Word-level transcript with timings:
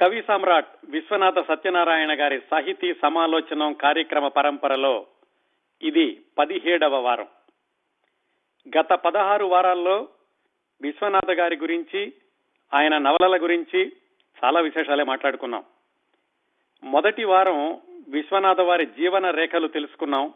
కవి 0.00 0.22
సమ్రాట్ 0.22 0.68
విశ్వనాథ 0.84 1.38
సత్యనారాయణ 1.38 2.20
గారి 2.20 2.40
సాహితీ 2.50 2.94
సమాలోచనం 2.94 3.72
కార్యక్రమ 3.72 4.28
పరంపరలో 4.28 5.06
ఇది 5.82 6.20
పదిహేడవ 6.38 6.96
వారం. 6.96 7.28
గత 8.78 8.92
పదహారు 8.92 9.46
వారాల్లో 9.46 10.08
విశ్వనాథ 10.82 11.30
గారి 11.30 11.56
గురించి 11.56 12.12
ఆయన 12.74 12.98
నవలల 12.98 13.42
గురించి 13.42 13.92
చాలా 14.44 14.60
విశేషాలే 14.60 15.04
మాట్లాడుకున్నాం. 15.04 15.64
మొదటి 16.84 17.24
వారం 17.24 17.80
విశ్వనాథ 18.08 18.60
వారి 18.60 18.86
జీవన 18.86 19.30
రేఖలు 19.30 19.68
తెలుసుకున్నాం. 19.68 20.32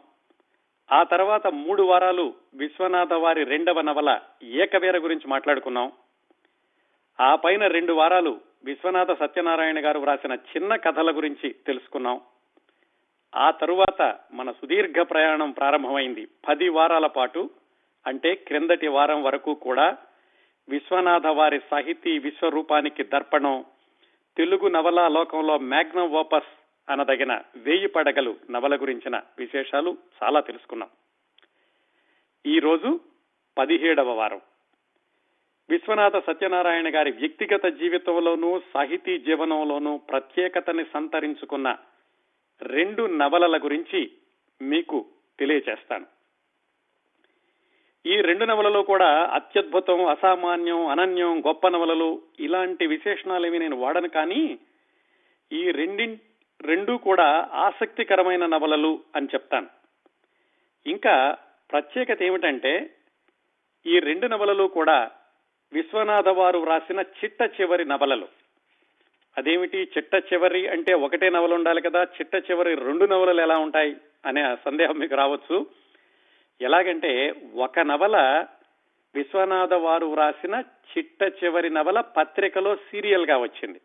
ఆ 0.91 1.03
తర్వాత 1.03 1.47
మూడు 1.47 1.83
వారాలు 1.83 2.33
విశ్వనాథ 2.55 3.13
వారి 3.13 3.43
రెండవ 3.43 3.81
నవల 3.81 4.19
ఏకవేర 4.43 4.97
గురించి 4.97 5.27
మాట్లాడుకున్నాం. 5.27 5.91
ఆ 7.19 7.35
పైన 7.35 7.67
రెండు 7.67 7.93
వారాలు 7.93 8.41
విశ్వనాథ 8.65 9.19
సత్యనారాయణ 9.19 9.85
గారు 9.85 9.99
వ్రాసిన 9.99 10.33
చిన్న 10.33 10.75
కథల 10.75 11.17
గురించి 11.17 11.55
తెలుసుకున్నాం. 11.67 12.21
ఆ 13.35 13.51
తరువాత 13.51 14.19
మన 14.31 14.51
సుదీర్ఘ 14.51 14.95
ప్రయాణం 15.01 15.51
ప్రారంభమైంది. 15.51 16.27
పది 16.47 16.69
వారాల 16.69 17.07
పాటు 17.07 17.49
అంటే 18.07 18.35
క్రిందటి 18.35 18.87
వారం 18.87 19.23
వరకు 19.23 19.53
కూడా 19.53 19.97
విశ్వనాథ 20.69 21.27
వారి 21.27 21.59
సాహితీ 21.71 22.19
విశ్వరూపానికి 22.19 23.03
దర్పణం 23.03 23.65
తెలుగు 24.37 24.67
నవలా 24.67 25.07
లోకంలో 25.07 25.57
మ్యాగ్నం 25.57 26.11
ఓపస్ 26.11 26.51
అనదగిన 26.89 27.41
వేయి 27.55 27.87
పడగలు 27.87 28.35
నవల 28.51 28.75
గురించిన 28.75 29.21
విశేషాలు 29.39 29.97
చాలా 30.23 30.39
తెలుసుకున్నాం. 30.39 30.89
ఈరోజు 32.45 32.99
పదిహేడవ 33.57 34.11
వారం. 34.11 34.41
విశ్వనాథ 35.69 36.15
సత్యనారాయణ 36.17 36.95
గారి 36.95 37.11
వ్యక్తిగత 37.11 37.65
జీవితంలోనూ 37.65 38.61
సాహితీ 38.73 39.17
జీవనంలోనూ 39.17 39.97
ప్రత్యేకతని 39.97 40.83
సంతరించుకున్న 40.93 41.75
రెండు 42.61 43.07
నవలల 43.07 43.57
గురించి 43.57 44.11
మీకు 44.61 45.05
తెలియచేస్తాను. 45.39 46.05
ఈ 48.05 48.21
రెండు 48.21 48.45
నవలలో 48.45 48.83
కూడా 48.83 49.25
అత్యద్భుతం 49.25 50.05
అసామాన్యం 50.05 50.87
అనన్యం 50.87 51.39
గొప్ప 51.39 51.67
నవలలు 51.67 52.21
ఇలాంటి 52.39 52.87
విశేషణాలేవి 52.87 53.59
నేను 53.59 53.75
వాడను 53.75 54.09
కానీ 54.09 54.59
ఈ 55.51 55.71
రెండి 55.71 56.17
రెండూ 56.61 56.97
కూడా 56.97 57.49
ఆసక్తికరమైన 57.53 58.45
నవలలు 58.45 58.99
అని 59.15 59.25
చెప్తాను. 59.25 59.67
ఇంకా 60.85 61.37
ప్రత్యేకత 61.71 62.21
ఏమిటంటే 62.21 62.89
ఈ 63.85 63.99
రెండు 63.99 64.27
నవలలు 64.27 64.63
కూడా 64.63 65.11
విశ్వనాథ 65.73 66.27
వారు 66.27 66.59
వ్రాసిన 66.59 66.99
చిట్ట 66.99 67.61
చివరి 67.61 67.85
నవలలు. 67.85 68.27
అదేమిటి 69.37 69.77
చిట్ట 69.77 70.33
చివరి 70.33 70.67
అంటే 70.67 70.93
ఒకటే 70.93 71.29
నవల 71.29 71.53
ఉండాలి 71.53 71.81
కదా? 71.81 72.03
చిట్ట 72.03 72.51
చివరి 72.51 72.75
రెండు 72.75 73.05
నవలలు 73.05 73.41
ఎలా 73.41 73.57
ఉంటాయి 73.57 73.97
అనే 74.25 74.57
సందేహం 74.65 74.99
మీకు 74.99 75.15
రావచ్చు. 75.15 75.65
ఎలాగంటే 76.61 77.35
ఒక 77.55 77.79
నవల 77.79 78.45
విశ్వనాథ 79.15 79.73
వారు 79.73 80.05
వ్రాసిన 80.05 80.63
చిట్ట 80.97 81.43
చివరి 81.43 81.69
నవల 81.69 82.01
పత్రికలో 82.01 82.75
సీరియల్గా 82.75 83.37
వచ్చింది. 83.37 83.81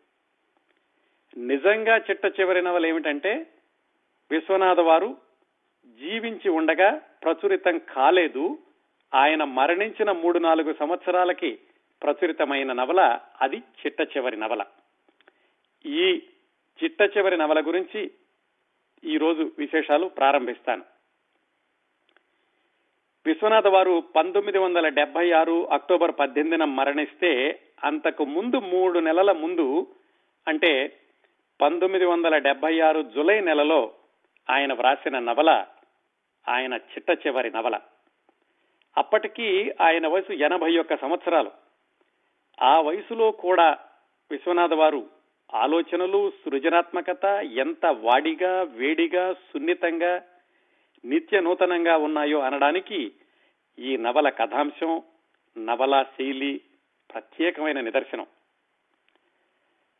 నిజంగా 1.37 1.97
చిట్ట 1.97 2.39
చివరి 2.39 2.61
నవల 2.61 2.85
ఏమిటంటే 2.85 3.47
విశ్వనాథ 4.31 4.79
వారు 4.79 5.17
జీవించి 5.99 6.49
ఉండగా 6.49 7.01
ప్రచురితం 7.23 7.77
కాలేదు. 7.77 8.57
ఆయన 9.13 9.43
మరణించిన 9.43 10.11
మూడు 10.11 10.39
నాలుగు 10.39 10.75
సంవత్సరాలకి 10.79 11.59
ప్రచురితమైన 12.03 12.73
నవల 12.73 13.19
అది 13.41 13.57
చిట్ట 13.57 14.01
చివరి 14.01 14.37
నవల. 14.37 14.65
ఈ 15.85 16.23
చిట్ట 16.83 17.17
చివరి 17.17 17.37
నవల 17.37 17.67
గురించి 17.67 18.11
ఈరోజు 19.03 19.51
విశేషాలు 19.57 20.07
ప్రారంభిస్తాను. 20.07 20.83
విశ్వనాథ 23.25 23.67
వారు 23.67 24.03
పంతొమ్మిది 24.15 24.57
వందల 24.57 24.87
డెబ్బై 24.89 25.31
ఆరు 25.31 25.69
అక్టోబర్ 25.69 26.15
పద్దెనిమిదిన 26.19 26.63
మరణిస్తే 26.63 27.61
అంతకు 27.83 28.25
ముందు 28.25 28.59
మూడు 28.59 28.99
నెలల 28.99 29.31
ముందు 29.31 29.95
అంటే 30.47 30.99
పంతొమ్మిది 31.61 32.05
వందల 32.05 32.37
డెబ్బై 32.37 32.79
ఆరు 32.79 33.01
జులై 33.01 33.39
నెలలో 33.39 33.93
ఆయన 34.49 34.73
వ్రాసిన 34.73 35.19
నవల 35.19 35.65
ఆయన 36.49 36.73
చిట్ట 36.73 37.27
చివరి 37.27 37.51
నవల. 37.51 37.79
అప్పటికి 38.97 39.71
ఆయన 39.81 40.07
వయసు 40.07 40.33
ఎనభై 40.33 40.77
ఒక్క 40.77 40.97
సంవత్సరాలు. 40.97 41.51
ఆ 42.59 42.81
వయసులో 42.81 43.31
కూడా 43.31 43.77
విశ్వనాథ 44.31 44.73
వారు 44.73 45.09
ఆలోచనలు 45.53 46.31
సృజనాత్మకత 46.45 47.25
ఎంత 47.43 47.85
వాడిగా 47.85 48.63
వేడిగా 48.63 49.33
సున్నితంగా 49.33 50.21
నిత్య 51.05 51.41
నూతనంగా 51.41 51.97
ఉన్నాయో 51.97 52.39
అనడానికి 52.39 53.11
ఈ 53.79 53.97
నవల 53.97 54.29
కథాంశం 54.29 55.01
నవల 55.57 56.03
శైలి 56.03 56.61
ప్రత్యేకమైన 57.13 57.81
నిదర్శనం. 57.81 58.27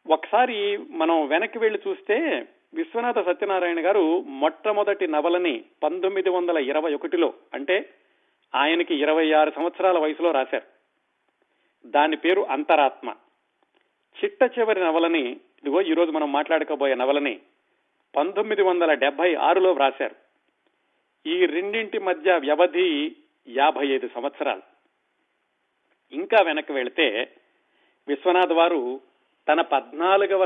ఒకసారి 0.10 0.78
మనం 0.78 1.28
వెనక్కి 1.28 1.60
వెళ్ళి 1.60 1.80
చూస్తే 1.88 2.48
విశ్వనాథ 2.74 3.20
సత్యనారాయణ 3.26 3.86
గారు 3.86 4.24
మొట్టమొదటి 4.28 5.08
నవలని 5.08 5.64
పంతొమ్మిది 5.84 6.30
వందల 6.30 6.58
ఇరవై 6.58 6.94
ఒకటిలో 6.94 7.34
అంటే 7.54 7.90
ఆయనకి 8.56 8.96
ఇరవై 8.96 9.32
ఆరు 9.32 9.52
సంవత్సరాల 9.56 9.98
వయసులో 9.98 10.32
రాశారు. 10.32 10.71
దాని 11.86 12.18
పేరు 12.18 12.42
అంతరాత్మ. 12.42 13.16
చిట్ట 14.24 14.60
చివరి 14.60 14.80
నవలని 14.80 15.32
ఇదిగో 15.32 15.82
ఈరోజు 15.82 16.12
మనం 16.12 16.32
మాట్లాడకబోయే 16.32 16.96
నవలని 16.96 17.40
పంతొమ్మిది 18.16 18.62
వందల 18.62 18.94
డెబ్బై 18.94 19.36
ఆరులో 19.36 19.72
వ్రాశారు. 19.72 20.16
ఈ 21.28 21.46
రెండింటి 21.46 22.00
మధ్య 22.00 22.38
వ్యవధి 22.38 23.16
యాభై 23.48 23.88
ఐదు 23.88 24.10
సంవత్సరాలు. 24.16 24.62
ఇంకా 26.14 26.44
వెనక్కి 26.44 26.74
వెళితే 26.74 27.36
విశ్వనాథ్ 28.08 28.54
వారు 28.54 29.02
తన 29.50 29.62
పద్నాలుగవ 29.62 30.46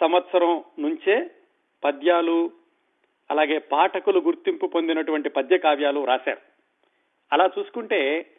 సంవత్సరం 0.00 0.64
నుంచే 0.78 1.30
పద్యాలు 1.84 2.50
అలాగే 3.30 3.58
పాఠకులు 3.58 4.20
గుర్తింపు 4.20 4.66
పొందినటువంటి 4.66 5.28
పద్య 5.28 5.58
కావ్యాలు 5.58 6.04
రాశారు 6.04 6.40
అలా 7.32 7.50
చూసుకుంటే 7.58 8.31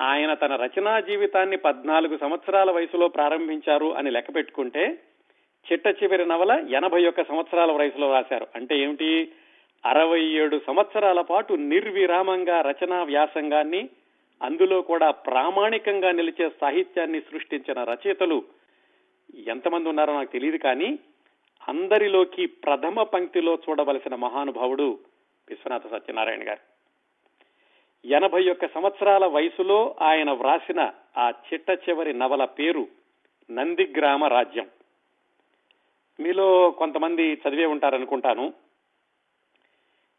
ఆయన 0.00 0.34
తన 0.34 0.56
రచనా 0.56 1.00
జీవితాన్ని 1.00 1.56
పద్నాలుగు 1.56 2.16
సంవత్సరాల 2.16 2.70
వయసులో 2.70 3.08
ప్రారంభించారు 3.08 3.94
అని 3.94 4.10
లెక్క 4.10 4.34
పెట్టుకుంటే 4.34 4.98
చిట్ట 5.72 5.86
చివరి 5.86 6.26
నవల 6.26 6.66
ఎనభై 6.70 7.06
ఒక్క 7.06 7.24
సంవత్సరాల 7.24 7.72
వయసులో 7.72 8.12
రాశారు. 8.12 8.46
అంటే 8.54 8.78
ఏమిటి? 8.78 9.32
అరవై 9.86 10.20
ఏడు 10.20 10.60
సంవత్సరాల 10.66 11.20
పాటు 11.20 11.54
నిర్విరామంగా 11.54 12.60
రచనా 12.60 13.02
వ్యాసంగాన్ని 13.02 13.88
అందులో 14.42 14.82
కూడా 14.82 15.10
ప్రామాణికంగా 15.10 16.12
నిలిచే 16.12 16.50
సాహిత్యాన్ని 16.60 17.20
సృష్టించిన 17.20 17.84
రచయితలు 17.84 18.44
ఎంతమంది 19.46 19.88
ఉన్నారో 19.88 20.14
నాకు 20.14 20.32
తెలియదు 20.32 20.56
కానీ 20.56 20.98
అందరిలోకి 21.68 22.46
ప్రథమ 22.46 23.02
పంక్తిలో 23.02 23.58
చూడవలసిన 23.70 24.14
మహానుభావుడు 24.14 24.98
విశ్వనాథ 25.48 25.86
సత్యనారాయణ 25.86 26.48
గారు. 26.48 26.73
ఎనభై 28.04 28.50
ఒక్క 28.50 28.66
సంవత్సరాల 28.66 29.26
వయసులో 29.26 29.96
ఆయన 30.00 30.30
వ్రాసిన 30.30 30.92
ఆ 31.18 31.30
చిట్ట 31.30 31.70
చివరి 31.70 32.12
నవల 32.14 32.44
పేరు 32.44 32.88
నందిగ్రామ 33.50 34.24
రాజ్యం. 34.24 34.66
మీలో 36.20 36.70
కొంతమంది 36.70 37.32
చదివే 37.32 37.66
ఉంటారనుకుంటాను. 37.66 38.52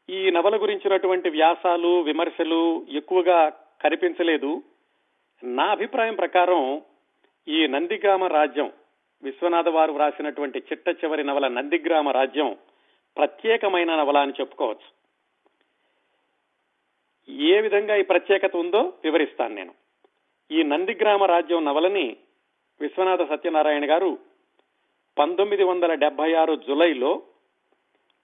ఈ 0.09 0.31
నవల 0.31 0.61
గురించినటువంటి 0.61 1.29
వ్యాసాలు 1.29 2.01
విమర్శలు 2.01 2.85
ఎక్కువగా 2.89 3.49
కనిపించలేదు. 3.83 4.63
నా 5.43 5.65
అభిప్రాయం 5.65 6.15
ప్రకారం 6.15 6.81
ఈ 7.47 7.67
నందిగ్రామ 7.67 8.23
రాజ్యం 8.23 8.71
విశ్వనాథ 9.23 9.67
వారు 9.67 9.91
వ్రాసినటువంటి 9.91 10.59
చిట్ట 10.59 10.89
చివరి 10.89 11.23
నవల 11.23 11.47
నందిగ్రామ 11.47 12.09
రాజ్యం 12.09 12.57
ప్రత్యేకమైన 13.17 13.95
నవల 13.95 14.17
అని 14.17 14.33
చెప్పుకోవచ్చు. 14.39 14.94
ఏ 17.29 17.61
విధంగా 17.61 17.95
ఈ 17.95 18.03
ప్రత్యేకత 18.03 18.55
ఉందో 18.55 18.93
వివరిస్తాను 19.03 19.55
నేను. 19.55 19.73
ఈ 20.51 20.63
నందిగ్రామ 20.63 21.23
రాజ్యం 21.23 21.65
నవలని 21.65 22.17
విశ్వనాథ 22.81 23.29
సత్యనారాయణ 23.29 23.89
గారు 23.89 24.19
పంతొమ్మిది 25.17 25.63
వందల 25.63 25.93
డెబ్బై 25.93 26.33
ఆరు 26.33 26.55
జులైలో 26.55 27.21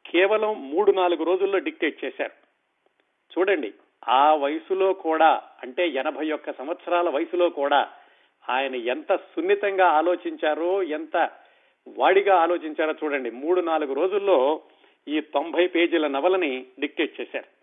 కేవలం 0.06 0.72
మూడు 0.72 0.92
నాలుగు 0.92 1.24
రోజుల్లో 1.24 1.60
డిక్టేట్ 1.60 2.06
చేశారు. 2.06 2.32
చూడండి 3.38 3.74
ఆ 4.08 4.36
వయసులో 4.36 4.94
కూడా 4.94 5.44
అంటే 5.64 5.90
ఎనభై 5.90 6.32
ఒక్క 6.32 6.58
సంవత్సరాల 6.58 7.10
వయసులో 7.10 7.50
కూడా 7.50 7.92
ఆయన 8.50 8.76
ఎంత 8.76 9.16
సున్నితంగా 9.16 9.88
ఆలోచించారో 9.88 10.84
ఎంత 10.84 11.30
వాడిగా 11.88 12.36
ఆలోచించారో 12.36 12.94
చూడండి 13.04 13.32
మూడు 13.32 13.62
నాలుగు 13.62 13.94
రోజుల్లో 13.94 14.62
ఈ 15.08 15.20
తొంభై 15.20 15.68
పేజీల 15.68 16.08
నవలని 16.08 16.66
డిక్టేట్ 16.80 17.22
చేశారు. 17.22 17.61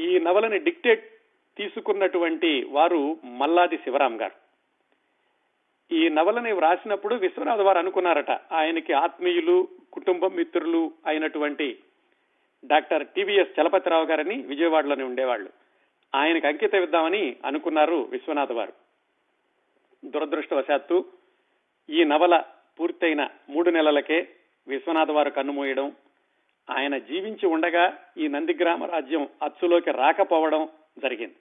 ఈ 0.00 0.18
నవలని 0.18 0.58
డిక్టేట్ 0.58 1.04
తీసుకున్నటువంటి 1.56 2.64
వారు 2.64 3.18
మల్లాది 3.24 3.76
శివరాం 3.76 4.20
గారు. 4.20 4.36
ఈ 5.94 6.08
నవలని 6.08 6.52
వ్రాసినప్పుడు 6.52 7.14
విశ్వనాథ్ 7.14 7.60
వారు 7.60 7.78
అనుకున్నారట 7.78 8.30
ఆయనకి 8.30 8.92
ఆత్మీయులు 8.92 9.68
కుటుంబం 9.92 10.34
మిత్రులు 10.34 10.92
అయినటువంటి 11.06 11.78
డాక్టర్ 12.64 13.06
టివిఎస్ 13.06 13.60
చలపతిరావు 13.60 14.04
గారని 14.04 14.42
విజయవాడలోనే 14.42 15.04
ఉండేవాళ్ళు. 15.04 15.50
ఆయనకు 16.14 16.46
అంకితం 16.46 16.82
ఇద్దామని 16.82 17.36
అనుకున్నారు 17.44 18.08
విశ్వనాథ్ 18.10 18.52
వారు. 18.52 18.72
దురదృష్టవశాత్తు 20.04 21.04
ఈ 21.90 22.04
నవల 22.04 22.42
పూర్తయిన 22.80 23.28
మూడు 23.50 23.70
నెలలకే 23.70 24.28
విశ్వనాథ్ 24.68 25.10
వారు 25.10 25.30
కన్నుమూయడం 25.30 25.92
ఆయన 26.70 26.98
జీవించి 26.98 27.46
ఉండగా 27.46 27.98
ఈ 28.18 28.28
నందిగ్రామ 28.28 28.84
రాజ్యం 28.84 29.28
అచ్చులోకి 29.42 29.90
రాకపోవడం 29.90 30.68
జరిగింది. 30.98 31.34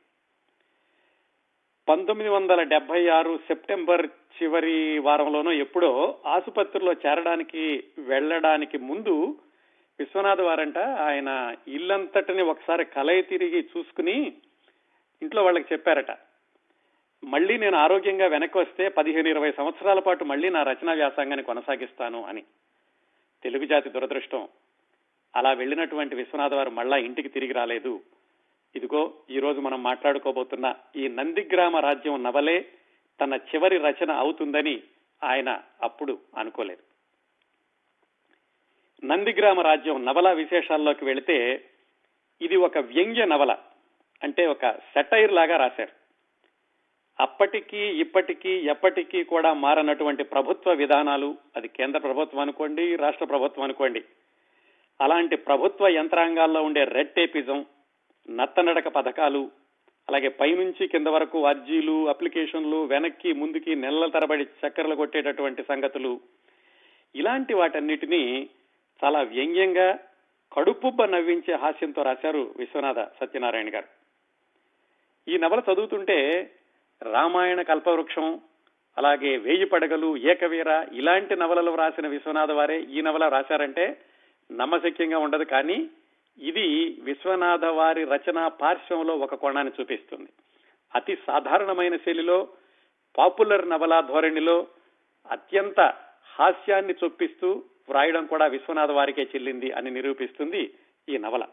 పంతొమ్మిది 1.89 2.29
వందల 2.29 2.63
డెబ్బై 2.63 3.07
ఆరు 3.07 3.37
సెప్టెంబర్ 3.37 4.07
చివరి 4.07 4.99
వారంలోనో 4.99 5.51
ఎప్పుడో 5.51 6.19
ఆసుపత్రిలో 6.25 6.93
చేరడానికి 6.93 7.83
వెళ్ళడానికి 7.99 8.77
ముందు 8.77 9.39
విశ్వనాథ్ 9.99 10.41
వారంట 10.41 10.77
ఆయన 10.77 11.55
ఇల్లంతటిని 11.67 12.41
ఒకసారి 12.41 12.85
కలయి 12.85 13.21
తిరిగి 13.21 13.69
చూసుకుని 13.77 14.33
ఇంట్లో 15.21 15.43
వాళ్ళకి 15.43 15.73
చెప్పారట 15.73 16.11
మళ్ళీ 17.23 17.57
నేను 17.57 17.77
ఆరోగ్యంగా 17.77 18.27
వెనక్కి 18.27 18.57
వస్తే 18.57 18.89
పదిహేను 18.89 19.29
ఇరవై 19.29 19.51
సంవత్సరాల 19.51 19.99
పాటు 19.99 20.23
మళ్ళీ 20.23 20.49
నా 20.49 20.63
రచనా 20.63 20.93
వ్యాసంగాన్ని 20.93 21.43
కొనసాగిస్తాను 21.43 22.23
అని. 22.23 22.43
తెలుగు 23.43 23.65
జాతి 23.65 23.89
దురదృష్టం. 23.89 24.47
అలా 25.35 25.51
వెళ్ళినటువంటి 25.51 26.15
విశ్వనాథ 26.15 26.53
వారు 26.53 26.69
మళ్ళా 26.69 26.97
ఇంటికి 26.97 27.29
తిరిగి 27.29 27.53
రాలేదు. 27.53 28.01
ఇదిగో 28.75 29.13
ఈ 29.29 29.39
రోజు 29.39 29.59
మనం 29.59 29.83
మాట్లాడుకోబోతున్న 29.83 30.75
ఈ 30.95 31.07
నందిగ్రామ 31.07 31.77
రాజ్యం 31.77 32.23
నవలే 32.23 32.65
తన 33.21 33.33
చివరి 33.33 33.77
రచన 33.77 34.11
అవుతుందని 34.11 34.83
ఆయన 35.23 35.61
అప్పుడు 35.81 36.19
అనుకోలేదు. 36.37 36.83
నందిగ్రామ 39.05 39.59
రాజ్యం 39.59 40.05
నవల 40.05 40.33
విశేషాల్లోకి 40.33 41.05
వెళితే 41.05 41.65
ఇది 42.41 42.55
ఒక 42.55 42.77
వ్యంగ్య 42.77 43.25
నవల 43.25 43.57
అంటే 44.23 44.45
ఒక 44.45 44.71
సెటైర్ 44.71 45.31
లాగా 45.31 45.57
రాశారు. 45.57 45.91
అప్పటికీ 47.19 47.77
ఇప్పటికీ 47.77 48.49
ఎప్పటికీ 48.49 49.23
కూడా 49.23 49.53
మారనటువంటి 49.53 50.23
ప్రభుత్వ 50.23 50.73
విధానాలు 50.73 51.35
అది 51.55 51.67
కేంద్ర 51.67 51.99
ప్రభుత్వం 51.99 52.41
అనుకోండి 52.41 52.95
రాష్ట్ర 52.95 53.25
ప్రభుత్వం 53.25 53.63
అనుకోండి 53.63 54.03
అలాంటి 55.01 55.35
ప్రభుత్వ 55.35 55.87
యంత్రాంగాల్లో 55.87 56.63
ఉండే 56.63 56.83
రెడ్ 56.83 57.09
టేపిజం 57.09 57.65
నత్తనడక 58.29 58.87
పథకాలు 58.87 59.51
అలాగే 60.09 60.27
పైనుంచి 60.27 60.87
కింద 60.87 61.07
వరకు 61.07 61.45
అర్జీలు 61.45 62.09
అప్లికేషన్లు 62.09 62.85
వెనక్కి 62.85 63.33
ముందుకి 63.33 63.75
నెలల 63.75 64.05
తరబడి 64.05 64.43
చక్కర్లు 64.43 64.95
కొట్టేటటువంటి 64.95 65.63
సంగతులు. 65.63 66.21
ఇలాంటి 67.15 67.53
వాటన్నిటినీ 67.53 68.49
చాలా 69.03 69.21
వ్యంగ్యంగా 69.21 69.99
కడుపుబ్బ 70.53 71.03
నవ్వించే 71.03 71.55
హాస్యంతో 71.55 72.03
రాశారు 72.03 72.53
విశ్వనాథ 72.57 72.99
సత్యనారాయణ 72.99 73.73
గారు. 73.73 73.87
ఈ 75.27 75.37
నవల 75.37 75.61
చదువుతుంటే 75.73 76.49
రామాయణ 77.01 77.61
కల్పవృక్షం 77.61 78.41
అలాగే 78.97 79.37
వేయి 79.37 79.65
పడగలు 79.65 80.17
ఏకవీర 80.17 80.85
ఇలాంటి 80.93 81.35
నవలలు 81.35 81.75
రాసిన 81.75 82.07
విశ్వనాథ 82.07 82.51
వారే 82.51 82.79
ఈ 82.79 83.01
నవల 83.01 83.27
రాశారంటే 83.27 83.97
నమ్మశక్యంగా 84.51 85.17
ఉండదు 85.17 85.43
కానీ 85.43 85.89
ఇది 86.37 86.97
విశ్వనాథ 87.01 87.65
వారి 87.65 88.03
రచన 88.03 88.47
పార్శ్వంలో 88.47 89.17
ఒక 89.17 89.35
కోణాన్ని 89.35 89.73
చూపిస్తుంది. 89.79 90.29
అతి 90.95 91.17
సాధారణమైన 91.27 91.95
శైలిలో 91.95 92.47
పాపులర్ 93.17 93.69
నవల 93.69 94.03
ధోరణిలో 94.07 94.67
అత్యంత 95.31 95.93
హాస్యాన్ని 96.39 96.93
చొప్పిస్తూ 97.03 97.63
వ్రాయడం 97.89 98.25
కూడా 98.25 98.45
విశ్వనాథ 98.45 98.91
వారికే 98.91 99.23
చెల్లింది 99.23 99.71
అని 99.71 99.91
నిరూపిస్తుంది 99.91 100.73
ఈ 101.09 101.17
నవల. 101.17 101.43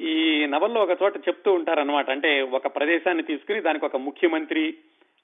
ఈ 0.00 0.46
నవల్లో 0.46 0.82
ఒక 0.82 1.02
చోట 1.02 1.16
చెప్తూ 1.16 1.52
ఉంటారనమాట 1.52 2.10
అంటే 2.10 2.42
ఒక 2.42 2.66
ప్రదేశాన్ని 2.66 3.22
తీసుకుని 3.22 3.60
దానికి 3.60 3.84
ఒక 3.84 3.96
ముఖ్యమంత్రి 3.96 4.74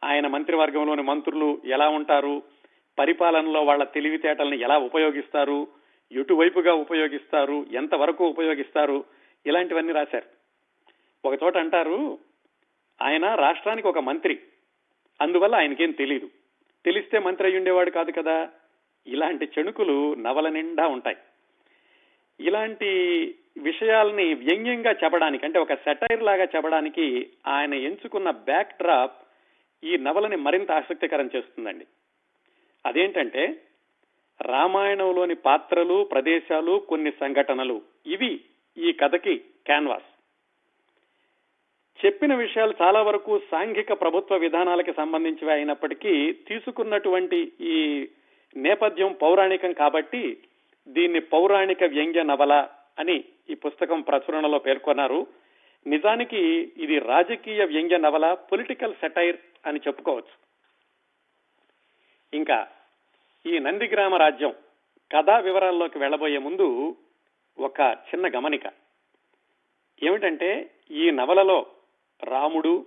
ఆయన 0.05 0.27
మంత్రివర్గంలోని 0.27 1.03
మంత్రులు 1.03 1.63
ఎలా 1.65 1.89
ఉంటారు 1.89 2.43
పరిపాలనలో 2.99 3.63
వాళ్ళ 3.63 3.85
తెలివితేటల్ని 3.85 4.61
ఎలా 4.61 4.79
ఉపయోగిస్తారు 4.79 5.69
ఎటువైపుగా 6.13 6.75
ఉపయోగిస్తారు 6.75 7.67
ఎంతవరకు 7.73 8.25
ఉపయోగిస్తారు 8.25 9.05
ఇలాంటివన్నీ 9.47 9.93
రాశారు. 9.93 10.27
ఒక 11.29 11.43
చోట 11.43 11.57
అంటారు 11.57 12.19
ఆయన 13.03 13.35
రాష్ట్రానికి 13.35 13.89
ఒక 13.89 13.99
మంత్రి 13.99 14.39
అందువల్ల 15.21 15.55
ఆయనకేం 15.55 15.91
తెలియదు 15.91 16.31
తెలిస్తే 16.85 17.19
మంత్రి 17.19 17.49
అయి 17.49 17.57
ఉండేవాడు 17.57 17.91
కాదు 17.91 18.11
కదా. 18.11 18.49
ఇలాంటి 19.07 19.49
చెణుకులు 19.59 20.15
నవల 20.15 20.49
నిండా 20.49 20.87
ఉంటాయి. 20.87 21.17
ఇలాంటి 22.41 22.91
విషయాల్ని 23.59 24.35
వ్యంగ్యంగా 24.35 24.93
చెప్పడానికి 24.93 25.47
అంటే 25.47 25.59
ఒక 25.59 25.75
సెటైర్ 25.75 26.23
లాగా 26.23 26.45
చెప్పడానికి 26.45 27.31
ఆయన 27.47 27.75
ఎంచుకున్న 27.75 28.31
బ్యాక్ 28.31 28.83
డ్రాప్ 28.83 29.23
ఈ 29.85 29.97
నవలని 29.97 30.37
మరింత 30.37 30.73
ఆసక్తికరం 30.73 31.31
చేస్తుందండి. 31.37 31.87
అదేంటంటే 32.87 33.57
రామాయణంలోని 34.43 35.35
పాత్రలు 35.35 36.05
ప్రదేశాలు 36.05 36.79
కొన్ని 36.89 37.11
సంఘటనలు 37.11 37.83
ఇవి 38.07 38.41
ఈ 38.79 38.93
కథకి 38.93 39.39
క్యాన్వాస్. 39.67 40.11
చెప్పిన 42.07 42.35
విషయాలు 42.35 42.75
చాలా 42.83 43.03
వరకు 43.03 43.41
సాంఘిక 43.51 43.93
ప్రభుత్వ 43.93 44.37
విధానాలకి 44.37 44.93
సంబంధించివి 44.93 45.53
అయినప్పటికీ 45.53 46.33
తీసుకున్నటువంటి 46.33 47.53
ఈ 47.61 48.09
నేపథ్యం 48.57 49.17
పౌరాణికం 49.23 49.73
కాబట్టి 49.73 50.39
దీన్ని 50.89 51.21
పౌరాణిక 51.21 51.85
వ్యంగ్య 51.85 52.23
నవల 52.23 52.69
అని 52.99 53.25
ఈ 53.51 53.55
పుస్తకం 53.55 54.01
ప్రచురణలో 54.01 54.59
పేర్కొన్నారు. 54.59 55.27
నిజానికి 55.87 56.73
ఇది 56.77 56.99
రాజకీయ 56.99 57.65
వ్యంగ్య 57.65 57.99
నవల 57.99 58.33
పొలిటికల్ 58.33 58.95
సెటైర్ 58.95 59.37
అని 59.67 59.81
చెప్పుకోవచ్చు. 59.89 60.50
ఇంకా 62.35 62.69
ఈ 63.47 63.59
నందిగ్రామ 63.59 64.15
రాజ్యం 64.15 64.55
కథా 65.13 65.39
వివరాల్లోకి 65.39 65.99
వెళ్ళబోయే 65.99 66.39
ముందు 66.39 66.97
ఒక 67.59 67.81
చిన్న 67.81 68.29
గమనిక. 68.29 68.63
ఏమిటంటే 70.03 70.71
ఈ 70.91 71.11
నవలలో 71.11 71.67
రాముడు 72.25 72.87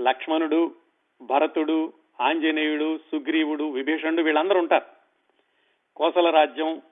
లక్ష్మణుడు 0.00 0.74
భరతుడు 1.22 1.92
ఆంజనేయుడు 2.20 2.98
సుగ్రీవుడు 2.98 3.70
విభీషణుడు 3.70 4.22
వీళ్ళందరూ 4.22 4.58
ఉంటారు. 4.58 4.84
కోసల 5.96 6.30
రాజ్యం 6.30 6.82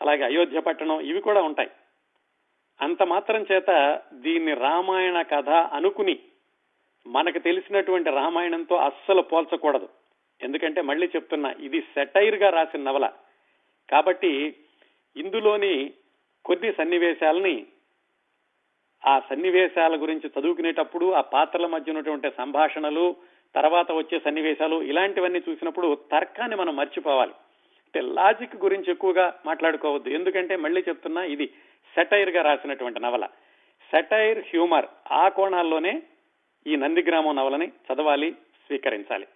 అలాగే 0.00 0.24
అయోధ్య 0.24 0.60
పట్టణం 0.60 1.00
ఇవి 1.00 1.20
కూడా 1.20 1.42
ఉంటాయి. 1.42 1.70
అంత 2.80 3.02
మాత్రం 3.02 3.46
చేత 3.52 4.02
దీన్ని 4.12 4.54
రామాయణ 4.54 5.22
కథ 5.22 5.48
అనుకుని 5.48 6.18
మనకు 7.06 7.38
తెలిసినటువంటి 7.38 8.10
రామాయణంతో 8.10 8.76
అస్సలు 8.76 9.22
పోల్చకూడదు. 9.22 9.88
ఎందుకంటే 10.42 10.80
మళ్ళీ 10.80 11.06
చెప్తున్నా 11.06 11.54
ఇది 11.60 11.80
సెటైర్గా 11.80 12.50
రాసిన 12.50 12.82
నవల. 12.82 13.12
కాబట్టి 13.90 14.54
ఇందులోని 15.16 15.92
కొన్ని 16.44 16.72
సన్నివేశాలని 16.72 17.66
ఆ 19.06 19.20
సన్నివేశాల 19.30 20.02
గురించి 20.02 20.30
చదువుకునేటప్పుడు 20.40 21.12
ఆ 21.12 21.20
పాత్రల 21.20 21.66
మధ్య 21.66 21.92
ఉన్నటువంటి 21.92 22.30
సంభాషణలు 22.30 23.16
తర్వాత 23.54 23.92
వచ్చే 23.92 24.18
సన్నివేశాలు 24.18 24.82
ఇలాంటివన్నీ 24.82 25.42
చూసినప్పుడు 25.48 25.98
తర్కాన్ని 26.12 26.56
మనం 26.56 26.76
మర్చిపోవాలి. 26.76 27.32
అంటే 27.86 28.00
లాజిక్ 28.00 28.56
గురించి 28.56 28.90
ఎక్కువగా 28.90 29.40
మాట్లాడుకోవద్దు. 29.46 30.08
ఎందుకంటే 30.08 30.56
మళ్ళీ 30.56 30.84
చెప్తున్నా 30.88 31.24
ఇది 31.24 31.46
సెటైర్గా 31.94 32.42
రాసినటువంటి 32.42 33.00
నవల. 33.00 33.26
సెటైర్ 33.90 34.38
హ్యూమర్ 34.38 34.86
ఆ 35.12 35.28
కోణాల్లోనే 35.28 36.02
ఈ 36.66 36.76
నందిగ్రామం 36.76 37.36
నవలని 37.36 37.68
చదవాలి 37.68 38.32
స్వీకరించాలి. 38.66 39.26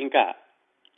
ఇంకా 0.00 0.34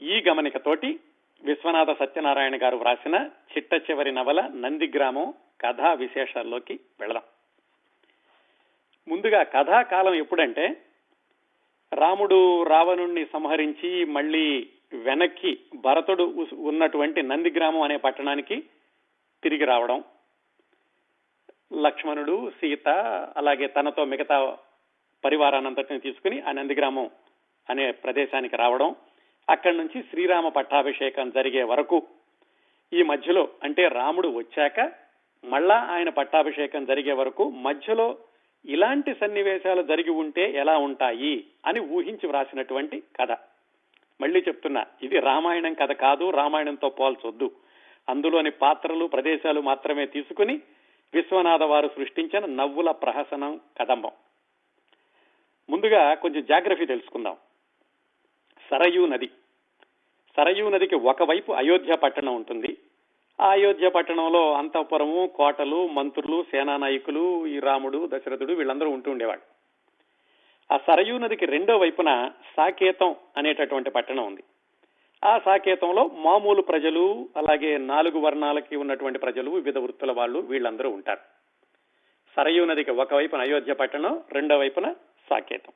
ఈ 0.00 0.22
గమనికతోటి 0.28 1.00
విశ్వనాథ 1.42 1.90
సత్యనారాయణ 1.98 2.56
గారు 2.56 2.76
వ్రాసిన 2.76 3.16
చిట్ట 3.52 3.74
చివరి 3.74 4.12
నవల 4.12 4.40
నందిగ్రామం 4.54 5.34
కథా 5.60 5.92
విశేషాల్లోకి 5.92 6.80
వెళదాం. 7.00 7.22
ముందుగా 9.08 9.42
కథాకాలం 9.44 10.14
ఎప్పుడంటే 10.14 10.66
రాముడు 11.92 12.38
రావణుణ్ణి 12.62 13.26
సంహరించి 13.32 14.04
మళ్ళీ 14.04 14.44
వెనక్కి 14.94 15.58
భరతుడు 15.76 16.24
ఉన్నటువంటి 16.62 17.22
నందిగ్రామం 17.22 17.80
అనే 17.80 17.96
పట్టణానికి 17.96 18.56
తిరిగి 19.42 19.64
రావడం 19.64 20.04
లక్ష్మణుడు 21.82 22.50
సీత 22.50 22.88
అలాగే 23.36 23.66
తనతో 23.66 24.04
మిగతా 24.04 24.36
పరివారానంతటిని 25.24 26.00
తీసుకుని 26.00 26.40
ఆ 26.40 26.52
నందిగ్రామం 26.52 27.10
అనే 27.70 27.90
ప్రదేశానికి 27.90 28.56
రావడం 28.56 28.94
అక్కడి 29.50 29.76
నుంచి 29.76 30.02
శ్రీరామ 30.02 30.48
పట్టాభిషేకం 30.48 31.30
జరిగే 31.30 31.62
వరకు 31.62 32.02
ఈ 32.92 33.02
మధ్యలో 33.02 33.48
అంటే 33.62 33.88
రాముడు 33.88 34.28
వచ్చాక 34.28 34.92
మళ్ళా 35.44 35.76
ఆయన 35.90 36.08
పట్టాభిషేకం 36.08 36.84
జరిగే 36.84 37.12
వరకు 37.12 37.50
మధ్యలో 37.50 38.18
ఇలాంటి 38.64 39.14
సన్నివేశాలు 39.14 39.82
జరిగి 39.82 40.10
ఉంటే 40.10 40.52
ఎలా 40.52 40.78
ఉంటాయి 40.78 41.44
అని 41.66 41.80
ఊహించి 41.80 42.26
వ్రాసినటువంటి 42.26 43.02
కథ. 43.20 43.32
మళ్ళీ 44.20 44.40
చెప్తున్నా 44.40 44.86
ఇది 45.02 45.20
రామాయణం 45.20 45.74
కథ 45.74 45.92
కాదు 45.92 46.30
రామాయణంతో 46.30 46.88
పోల్చొద్దు. 46.88 47.50
అందులోని 48.08 48.50
పాత్రలు 48.50 49.04
ప్రదేశాలు 49.04 49.60
మాత్రమే 49.60 50.06
తీసుకుని 50.06 50.60
విశ్వనాథ 51.14 51.62
వారు 51.62 51.90
సృష్టించిన 51.96 52.46
నవ్వుల 52.46 52.90
ప్రహసనం 52.90 53.60
కదంబం. 53.80 54.10
ముందుగా 55.70 56.14
కొంచెం 56.14 56.44
జాగ్రఫీ 56.44 56.86
తెలుసుకుందాం. 56.86 57.36
సరయూ 58.72 59.06
నది. 59.06 59.26
సరయూ 60.36 60.70
నదికి 60.70 60.94
ఒకవైపు 60.94 61.52
అయోధ్య 61.52 61.96
పట్టణం 61.96 62.34
ఉంటుంది. 62.34 62.76
ఆ 63.40 63.48
అయోధ్య 63.50 63.88
పట్టణంలో 63.88 64.54
అంతఃపురము 64.54 65.26
కోటలు 65.26 65.86
మంత్రులు 65.86 66.42
సేనా 66.42 66.76
నాయకులు 66.76 67.46
ఈ 67.46 67.60
రాముడు 67.60 68.08
దశరథుడు 68.12 68.52
వీళ్ళందరూ 68.52 68.90
ఉంటూ 68.90 69.10
ఉండేవాడు 69.10 69.40
ఆ 70.74 70.76
సరయూ 70.76 71.18
నదికి 71.18 71.46
రెండో 71.46 71.78
వైపున 71.78 72.30
సాకేతం 72.56 73.16
అనేటటువంటి 73.36 73.90
పట్టణం 73.90 74.26
ఉంది. 74.26 74.42
ఆ 75.24 75.38
సాకేతంలో 75.38 76.04
మామూలు 76.04 76.62
ప్రజలు 76.62 77.28
అలాగే 77.36 77.78
నాలుగు 77.78 78.18
వర్ణాలకి 78.18 78.76
ఉన్నటువంటి 78.76 79.18
ప్రజలు 79.18 79.50
వివిధ 79.50 79.78
వృత్తుల 79.78 80.12
వాళ్ళు 80.12 80.38
వీళ్ళందరూ 80.38 80.90
ఉంటారు. 80.90 81.20
సరయూ 82.36 82.64
నదికి 82.64 82.90
ఒకవైపున 82.90 83.40
అయోధ్య 83.40 83.72
పట్టణం 83.72 84.22
రెండో 84.32 84.58
వైపున 84.58 84.92
సాకేతం. 85.30 85.72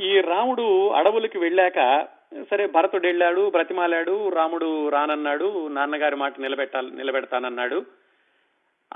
ఈ 0.00 0.20
రాముడు 0.20 0.88
అడవులకి 0.88 1.38
వెళ్ళాక 1.38 2.06
సరే 2.50 2.66
భరతుడు 2.66 3.06
వెళ్ళాడు 3.06 3.50
బ్రతిమాలాడు 3.50 4.28
రాముడు 4.28 4.88
రానన్నాడు 4.88 5.68
నాన్నగారి 5.68 6.16
మాట 6.16 6.40
నిలబెట్టాలి 6.40 6.90
నిలబెడతానన్నాడు. 6.96 7.86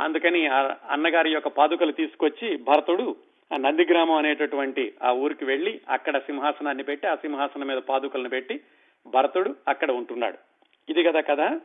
అందుకని 0.01 0.47
ఆ 0.47 0.75
అన్నగారి 0.91 1.31
యొక్క 1.33 1.49
పాదుకలు 1.49 1.93
తీసుకొచ్చి 1.93 2.57
భరతుడు 2.57 3.17
ఆ 3.53 3.57
నందిగ్రామం 3.57 4.15
అనేటటువంటి 4.15 4.95
ఆ 5.03 5.13
ఊరికి 5.13 5.45
వెళ్ళి 5.45 5.81
అక్కడ 5.89 6.19
సింహాసనాన్ని 6.19 6.83
పెట్టి 6.83 7.07
ఆ 7.07 7.15
సింహాసనం 7.15 7.67
మీద 7.67 7.79
పాదుకలను 7.79 8.29
పెట్టి 8.29 8.61
భరతుడు 9.07 9.57
అక్కడ 9.69 9.91
ఉంటున్నాడు. 9.91 10.39
ఇది 10.89 11.03
కదా 11.03 11.21
కదా 11.21 11.61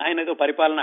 ఆయన 0.00 0.20
ఏదో 0.20 0.34
పరిపాలన 0.34 0.82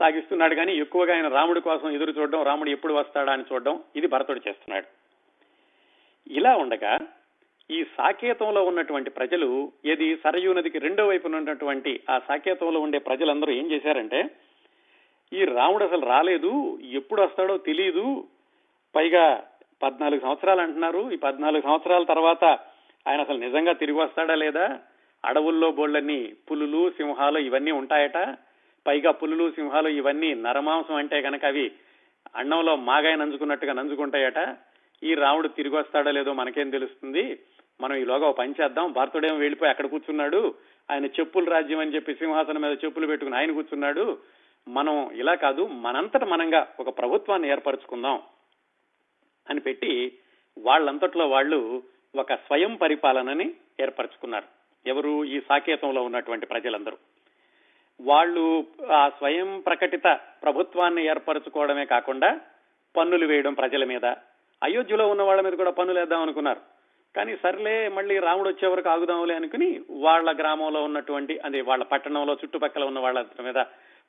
సాగిస్తున్నాడు 0.00 0.54
కానీ 0.54 0.72
ఎక్కువగా 0.76 1.14
ఆయన 1.14 1.28
రాముడి 1.28 1.60
కోసం 1.60 1.90
ఎదురు 1.90 2.10
చూడడం 2.10 2.42
రాముడు 2.42 2.70
ఎప్పుడు 2.70 2.94
వస్తాడా 2.94 3.32
అని 3.32 3.44
చూడడం 3.52 3.82
ఇది 3.96 4.06
భరతుడు 4.06 4.40
చేస్తున్నాడు. 4.48 4.86
ఇలా 6.30 6.56
ఉండగా 6.56 6.98
ఈ 7.70 7.84
సాకేతంలో 7.84 8.64
ఉన్నటువంటి 8.64 9.10
ప్రజలు 9.10 9.72
ఏది 9.84 10.16
సరయూ 10.16 10.52
నదికి 10.52 10.78
రెండో 10.78 11.06
వైపున 11.06 11.36
ఉన్నటువంటి 11.36 12.00
ఆ 12.10 12.18
సాకేతంలో 12.18 12.80
ఉండే 12.80 12.98
ప్రజలందరూ 12.98 13.52
ఏం 13.52 13.70
చేశారంటే 13.70 14.30
ఈ 15.32 15.44
రాముడు 15.44 15.84
అసలు 15.84 16.06
రాలేదు 16.06 16.78
ఎప్పుడు 16.82 17.22
వస్తాడో 17.22 17.58
తెలియదు 17.58 18.24
పైగా 18.94 19.44
పద్నాలుగు 19.82 20.20
సంవత్సరాలు 20.20 20.60
అంటున్నారు. 20.60 21.10
ఈ 21.10 21.16
పద్నాలుగు 21.16 21.62
సంవత్సరాల 21.62 22.04
తర్వాత 22.04 22.44
ఆయన 23.08 23.20
అసలు 23.20 23.38
నిజంగా 23.38 23.72
తిరిగి 23.72 23.98
వస్తాడా 23.98 24.34
లేదా? 24.34 24.78
అడవుల్లో 25.24 25.70
బోళ్ళని 25.70 26.32
పులులు 26.50 26.90
సింహాలు 26.90 27.38
ఇవన్నీ 27.38 27.70
ఉంటాయట. 27.70 28.38
పైగా 28.86 29.10
పులులు 29.10 29.50
సింహాలు 29.50 29.88
ఇవన్నీ 29.88 30.34
నరమాంసం 30.34 30.94
అంటే 30.94 31.22
కనుక 31.22 31.44
అవి 31.44 31.72
అన్నంలో 32.36 32.76
మాగాయ 32.76 33.16
నంజుకున్నట్టుగా 33.16 33.72
నంజుకుంటాయట. 33.72 34.38
ఈ 35.02 35.14
రాముడు 35.14 35.48
తిరిగి 35.48 35.76
వస్తాడో 35.76 36.10
లేదో 36.10 36.32
మనకేం 36.32 36.70
తెలుస్తుంది? 36.70 37.40
మనం 37.80 37.96
ఈలోగా 37.96 38.30
పని 38.30 38.54
చేద్దాం. 38.62 38.92
భర్తుడేమో 38.92 39.36
వెళ్ళిపోయి 39.36 39.70
అక్కడ 39.70 39.86
కూర్చున్నాడు. 39.86 40.54
ఆయన 40.90 41.06
చెప్పులు 41.06 41.50
రాజ్యం 41.50 41.78
అని 41.78 41.94
చెప్పి 41.94 42.14
సింహాసనం 42.14 42.60
మీద 42.60 42.78
చెప్పులు 42.84 43.06
పెట్టుకుని 43.06 43.36
ఆయన 43.36 43.52
కూర్చున్నాడు. 43.52 44.18
మనం 44.68 45.10
ఇలా 45.10 45.34
కాదు 45.34 45.66
మనంతట 45.66 46.24
మనంగా 46.24 46.68
ఒక 46.80 46.98
ప్రభుత్వాన్ని 46.98 47.48
ఏర్పరచుకుందాం 47.48 48.22
అని 49.50 49.60
పెట్టి 49.60 50.18
వాళ్ళంతట్లో 50.58 51.28
వాళ్ళు 51.28 51.82
ఒక 52.16 52.34
స్వయం 52.34 52.74
పరిపాలనని 52.74 53.54
ఏర్పరచుకున్నారు. 53.80 54.44
ఎవరు? 54.88 55.24
ఈ 55.24 55.40
సాకేతంలో 55.48 56.02
ఉన్నటువంటి 56.02 56.46
ప్రజలందరూ. 56.46 56.96
వాళ్ళు 58.00 58.66
ఆ 58.92 59.08
స్వయం 59.08 59.60
ప్రకటిత 59.66 60.20
ప్రభుత్వాన్ని 60.42 61.06
ఏర్పరచుకోవడమే 61.06 61.84
కాకుండా 61.84 62.40
పన్నులు 62.96 63.26
వేయడం 63.26 63.54
ప్రజల 63.54 63.84
మీద 63.84 64.14
అయోధ్యలో 64.64 65.08
ఉన్న 65.08 65.22
వాళ్ళ 65.22 65.40
మీద 65.40 65.52
కూడా 65.52 65.70
పనులు 65.70 65.98
వేద్దాం 65.98 66.22
అనుకున్నారు. 66.22 66.60
కానీ 67.16 67.36
సర్లే 67.36 67.88
మళ్ళీ 67.88 68.18
రాముడు 68.18 68.48
వచ్చే 68.48 68.68
వరకు 68.68 68.88
ఆగుదాంలే 68.88 69.34
అనుకుని 69.34 69.80
వాళ్ళ 69.90 70.38
గ్రామంలో 70.38 70.84
ఉన్నటువంటి 70.84 71.38
అదే 71.38 71.60
వాళ్ళ 71.60 71.84
పట్టణంలో 71.84 72.34
చుట్టుపక్కల 72.34 72.84
ఉన్న 72.84 72.98
వాళ్ళ 72.98 73.24
మీద 73.40 73.64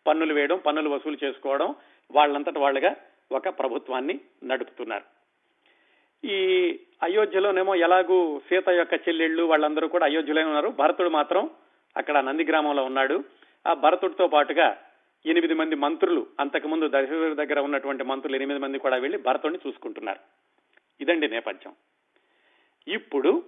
పన్నులు 0.08 0.34
వేయడం 0.34 0.58
పన్నులు 0.58 0.89
వసూలు 0.89 1.18
చేసుకోవడం 1.24 1.75
వాళ్ళంతట 2.12 2.58
వాళ్ళుగా 2.58 2.96
ఒక 3.32 3.50
ప్రభుత్వాన్ని 3.50 4.20
నడుపుతున్నారు. 4.44 5.04
ఈ 6.27 6.80
అయోధ్యలోనేమో 7.04 7.75
ఎలాగూ 7.75 8.42
సీత 8.50 8.70
యొక్క 8.70 8.94
చెల్లెళ్ళు 8.94 9.44
వాళ్ళందరూ 9.44 9.88
కూడా 9.88 10.06
అయోధ్యలో 10.06 10.42
ఉన్నారు. 10.42 10.70
భరతుడు 10.70 11.10
మాత్రం 11.10 11.50
అక్కడ 11.98 12.18
నంది 12.18 12.46
గ్రామంలో 12.46 12.84
ఉన్నాడు. 12.84 13.24
ఆ 13.68 13.74
భరతుడితో 13.74 14.27
పాటుగా 14.27 14.77
ఎనిమిది 15.27 15.53
మంది 15.53 15.75
మంత్రులు 15.75 16.27
అంతకుముందు 16.39 16.88
దశరథుడి 16.88 17.36
దగ్గర 17.36 17.60
ఉన్నటువంటి 17.60 18.03
మంత్రులు 18.03 18.36
ఎనిమిది 18.36 18.60
మంది 18.60 18.77
కూడా 18.77 18.98
వెళ్ళి 18.98 19.17
భరతుడిని 19.17 19.60
చూసుకుంటున్నారు. 19.67 20.19
ఇదండి 21.01 21.27
నేపథ్యం. 21.27 21.75
ఇప్పుడు 22.88 23.43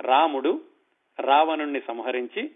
రాముడు 0.00 0.62
రావణుణ్ణి 1.20 1.80
సంహరించి 1.80 2.48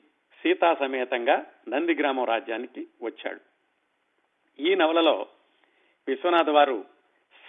సీతా 0.42 0.74
సమేతంగా 0.74 1.46
నందిగ్రామం 1.68 2.24
రాజ్యానికి 2.24 2.86
వచ్చాడు. 3.02 3.40
ఈ 4.62 4.74
నవలలో 4.74 5.26
విశ్వనాథ్ 6.08 6.48
వారు 6.48 6.84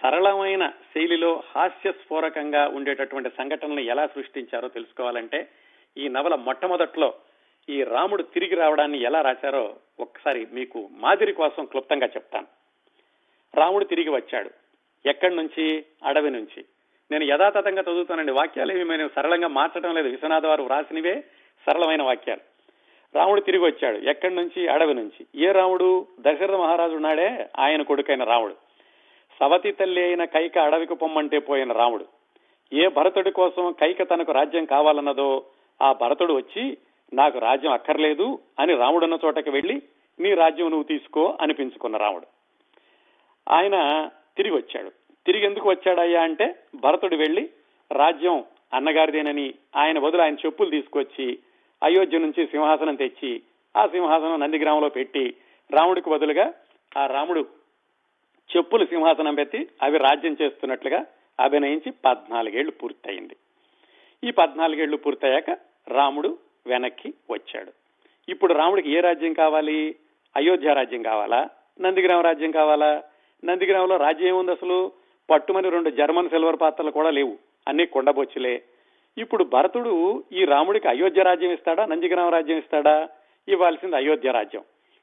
సరళమైన 0.02 0.68
శైలిలో 0.68 1.42
హాస్యస్ఫోరకంగా 1.46 2.68
ఉండేటటువంటి 2.68 3.30
సంఘటనలు 3.30 3.80
ఎలా 3.80 4.06
సృష్టించారో 4.06 4.68
తెలుసుకోవాలంటే 4.68 5.50
ఈ 5.96 6.08
నవల 6.08 6.34
మొట్టమొదట్లో 6.34 7.14
ఈ 7.70 7.82
రాముడు 7.82 8.22
తిరిగి 8.22 8.54
రావడాన్ని 8.54 9.02
ఎలా 9.02 9.20
రాశారో 9.20 9.74
ఒక్కసారి 10.00 10.46
మీకు 10.52 10.88
మాదిరి 10.92 11.32
కోసం 11.32 11.64
క్లుప్తంగా 11.64 12.06
చెప్తాను. 12.06 12.46
రాముడు 13.54 13.84
తిరిగి 13.84 14.08
వచ్చాడు. 14.08 14.50
ఎక్కడి 15.08 15.36
నుంచి? 15.36 15.84
అడవి 16.04 16.30
నుంచి. 16.30 16.64
నేను 17.10 17.24
యథాతథంగా 17.24 17.82
చదువుతానండి. 17.82 18.32
వాక్యాలు 18.32 18.72
ఏమి? 18.72 18.96
నేను 18.96 19.10
సరళంగా 19.16 19.48
మార్చడం 19.48 19.94
లేదు. 19.94 20.08
విశ్వనాథ 20.08 20.46
వారు 20.46 20.62
వ్రాసినవే 20.62 21.24
సరళమైన 21.66 22.02
వాక్యాలు. 22.02 22.40
రాముడు 23.16 23.40
తిరిగి 23.40 23.62
వచ్చాడు. 23.64 23.96
ఎక్కడి 23.96 24.34
నుంచి? 24.34 24.68
అడవి 24.68 24.94
నుంచి. 24.94 25.26
ఏ 25.34 25.52
రాముడు? 25.52 26.06
దశరథ 26.20 26.50
మహారాజు 26.50 26.94
ఉన్నాడే 26.94 27.48
ఆయన 27.58 27.82
కొడుకైన 27.82 28.24
రాముడు. 28.24 28.54
సవతి 29.40 29.72
తల్లి 29.72 30.02
అయిన 30.02 30.24
కైక 30.24 30.58
అడవికి 30.58 30.94
పొమ్మంటే 30.94 31.38
పోయిన 31.38 31.72
రాముడు. 31.72 32.06
ఏ 32.72 32.88
భరతుడి 32.88 33.30
కోసం 33.30 33.72
కైక 33.72 34.10
తనకు 34.10 34.32
రాజ్యం 34.32 34.64
కావాలన్నదో 34.64 35.44
ఆ 35.82 35.92
భరతుడు 35.92 36.32
వచ్చి 36.32 36.78
నాకు 37.14 37.38
రాజ్యం 37.38 37.72
అక్కర్లేదు 37.72 38.38
అని 38.58 38.74
రాముడున్న 38.74 39.18
చోటకి 39.24 39.50
వెళ్ళి 39.50 39.82
నీ 40.20 40.34
రాజ్యం 40.34 40.68
నువ్వు 40.70 40.84
తీసుకో 40.84 41.38
అనిపించుకున్న 41.40 41.96
రాముడు. 41.96 42.26
ఆయన 43.48 44.08
తిరిగి 44.36 44.54
వచ్చాడు. 44.54 44.90
తిరిగి 45.26 45.44
ఎందుకు 45.44 45.68
వచ్చాడయ్యా 45.68 46.22
అంటే 46.22 46.58
భరతుడు 46.74 47.16
వెళ్ళి 47.16 47.50
రాజ్యం 47.92 48.44
అన్నగారిదేనని 48.74 49.54
ఆయన 49.76 49.98
బదులు 49.98 50.22
ఆయన 50.22 50.34
చెప్పులు 50.34 50.70
తీసుకొచ్చి 50.70 51.38
అయోధ్య 51.82 52.18
నుంచి 52.18 52.46
సింహాసనం 52.46 52.94
తెచ్చి 52.94 53.42
ఆ 53.76 53.86
సింహాసనం 53.86 54.40
నందిగ్రామంలో 54.40 54.88
పెట్టి 54.88 55.34
రాముడికి 55.70 56.10
బదులుగా 56.10 56.52
ఆ 56.96 57.06
రాముడు 57.06 57.46
చెప్పులు 58.56 58.84
సింహాసనం 58.84 59.34
పెట్టి 59.34 59.68
అవి 59.82 59.98
రాజ్యం 59.98 60.36
చేస్తున్నట్లుగా 60.42 61.06
అభినయించి 61.40 61.92
పద్నాలుగేళ్ళు 62.04 62.72
పూర్తయింది. 62.72 63.36
ఈ 64.24 64.30
పద్నాలుగేళ్ళు 64.30 64.96
పూర్తయ్యాక 64.96 65.50
రాముడు 65.88 66.38
వెనక్కి 66.66 67.14
వచ్చాడు. 67.30 67.72
ఇప్పుడు 68.28 68.54
రాముడికి 68.54 68.90
ఏ 68.90 69.00
రాజ్యం 69.00 69.32
కావాలి? 69.32 69.94
అయోధ్య 70.36 70.74
రాజ్యం 70.74 71.02
కావాలా? 71.02 71.48
నందిగ్రామ 71.80 72.20
రాజ్యం 72.20 72.50
కావాలా? 72.50 73.02
నందిగ్రామంలో 73.44 73.96
రాజ్యం 73.96 74.28
ఏముంది 74.28 74.50
అసలు? 74.50 74.92
పట్టుమని 75.30 75.70
రెండు 75.70 75.90
జర్మన్ 75.90 76.28
సిల్వర్ 76.28 76.60
పాత్రలు 76.60 76.90
కూడా 76.90 77.10
లేవు. 77.10 77.36
అన్ని 77.68 77.86
కొండబొచ్చులే. 77.86 78.62
ఇప్పుడు 79.18 79.44
భరతుడు 79.44 80.24
ఈ 80.32 80.44
రాముడికి 80.44 80.88
అయోధ్య 80.88 81.22
రాజ్యం 81.22 81.50
ఇస్తాడా? 81.50 81.86
నందిగ్రామ 81.86 82.28
రాజ్యం 82.28 82.58
ఇస్తాడా? 82.58 83.08
ఇవ్వాల్సింది 83.48 83.96
అయోధ్య 83.96 84.30
రాజ్యం. 84.30 84.62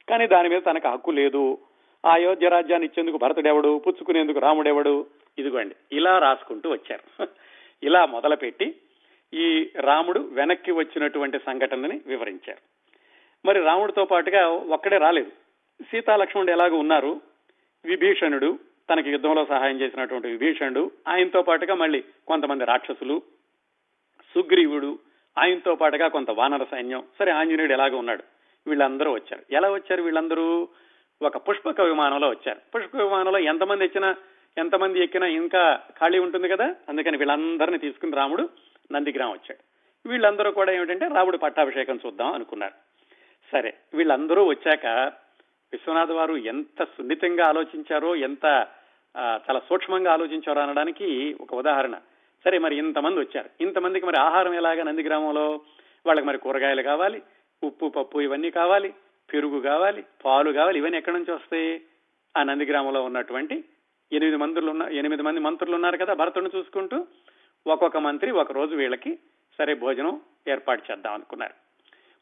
కానీ 0.09 0.27
దాని 0.27 0.49
మీద 0.49 0.61
తనకు 0.65 0.87
హక్కు 0.87 1.11
లేదు. 1.11 1.57
ఆ 2.05 2.13
అయోధ్య 2.13 2.49
రాజ్యాన్ని 2.49 2.87
ఇచ్చేందుకు 2.87 3.17
భరతుడెవడు? 3.17 3.81
పుచ్చుకునేందుకు 3.87 4.39
రాముడెవడు? 4.39 5.05
ఇదిగోండి 5.39 5.75
ఇలా 5.91 6.19
రాసుకుంటూ 6.19 6.71
వచ్చారు. 6.71 7.25
ఇలా 7.83 8.05
మొదలుపెట్టి 8.05 8.75
ఈ 9.33 9.69
రాముడు 9.79 10.19
వెనక్కి 10.19 10.71
వచ్చినటువంటి 10.71 11.37
సంఘటనని 11.37 12.01
వివరించారు. 12.05 12.77
మరి 13.45 13.61
రాముడితో 13.61 14.05
పాటుగా 14.05 14.47
ఒక్కడే 14.47 14.97
రాలేదు. 14.97 15.31
సీతా 15.81 16.15
లక్ష్మణుడు 16.15 16.51
ఎలాగో 16.51 16.77
ఉన్నారు? 16.77 17.21
విభీషణుడు 17.85 18.59
తనకి 18.89 19.09
యుద్ధంలో 19.09 19.45
సహాయం 19.45 19.81
చేసినటువంటి 19.81 20.27
విభీషణుడు 20.27 20.91
ఆయనతో 21.07 21.41
పాటుగా 21.41 21.75
మళ్ళీ 21.75 22.03
కొంతమంది 22.27 22.65
రాక్షసులు 22.65 23.21
సుగ్రీవుడు 24.35 24.99
ఆయనతో 25.37 25.75
పాటుగా 25.75 26.07
కొంత 26.07 26.31
వానర 26.31 26.63
సైన్యం. 26.71 27.03
సరే 27.19 27.31
ఆంజనేయుడు 27.31 27.73
ఎలాగో 27.73 27.97
ఉన్నాడు? 27.97 28.23
వీళ్ళందరూ 28.67 29.11
వచ్చారు. 29.11 29.43
ఎలా 29.51 29.71
వచ్చారు 29.71 30.03
వీళ్ళందరూ? 30.03 30.67
ఒక 31.21 31.49
పుష్పక 31.49 31.81
విమానంలో 31.81 32.29
వచ్చారు. 32.29 32.59
పుష్పక 32.75 33.01
విమానంలో 33.01 33.39
ఎంతమంది 33.39 33.85
ఎక్కినా 33.85 34.15
ఎంతమంది 34.57 35.03
ఎక్కినా 35.03 35.27
ఇంకా 35.27 35.79
ఖాళీ 35.99 36.19
ఉంటుంది 36.19 36.47
కదా? 36.47 36.75
అందుకని 36.89 37.17
వీళ్ళందరినీ 37.17 37.77
తీసుకుని 37.77 38.11
రాముడు 38.11 38.49
నందిగ్రామం 38.91 39.31
వచ్చాడు. 39.31 39.63
వీళ్ళందరూ 40.09 40.51
కూడా 40.51 40.71
ఏమిటంటే 40.71 41.07
రాముడు 41.07 41.37
పట్టాభిషేకం 41.37 41.99
చూద్దాం 42.05 42.33
అనుకున్నారు. 42.33 42.73
సరే 43.51 43.73
వీళ్ళందరూ 43.93 44.45
వచ్చాక 44.45 44.85
విశ్వనాథ్ 45.73 46.11
వారు 46.11 46.35
ఎంత 46.37 46.83
సున్నితంగా 46.83 47.45
ఆలోచించారో 47.47 48.15
ఎంత 48.15 48.45
చాలా 49.17 49.59
సూక్ష్మంగా 49.69 50.11
ఆలోచించారో 50.13 50.61
అనడానికి 50.61 51.37
ఒక 51.41 51.53
ఉదాహరణ. 51.53 51.95
సరే 52.45 52.57
మరి 52.57 52.75
ఇంతమంది 52.77 53.19
వచ్చారు. 53.19 53.49
ఇంతమందికి 53.61 54.05
మరి 54.05 54.19
ఆహారం 54.19 54.53
ఎలాగా 54.53 54.83
నందిగ్రామంలో? 54.83 55.61
వాళ్ళకి 56.05 56.27
మరి 56.27 56.37
కూరగాయలు 56.37 56.81
కావాలి 56.81 57.21
ఉప్పు 57.63 57.85
పప్పు 57.89 58.21
ఇవన్నీ 58.21 58.49
కావాలి 58.51 58.93
పెరుగు 59.33 59.59
కావాలి 59.59 60.03
పాలు 60.25 60.51
కావాలి 60.51 60.77
ఇవన్నీ 60.79 60.97
ఎక్కడి 60.97 61.17
నుంచి 61.17 61.33
వస్తాయి? 61.33 61.81
ఆ 62.37 62.43
నందిగ్రామంలో 62.43 63.03
ఉన్నటువంటి 63.03 63.63
ఎనిమిది 64.11 64.37
మంత్రులు 64.37 64.69
ఉన్న 64.69 64.83
ఎనిమిది 64.83 65.21
మంది 65.21 65.39
మంత్రులు 65.39 65.75
ఉన్నారు 65.75 65.97
కదా 65.97 66.13
భరతుడిని 66.13 66.57
చూసుకుంటూ 66.57 66.97
ఒక్కొక్క 67.67 67.97
మంత్రి 67.97 68.31
ఒక 68.31 68.51
రోజు 68.51 68.75
వీళ్ళకి 68.75 69.19
సరే 69.57 69.73
భోజనం 69.73 70.21
ఏర్పాటు 70.47 70.91
చేద్దాం 70.91 71.13
అనుకున్నారు. 71.13 71.53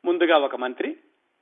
ముందుగా 0.05 0.37
ఒక 0.37 0.55
మంత్రి 0.55 0.95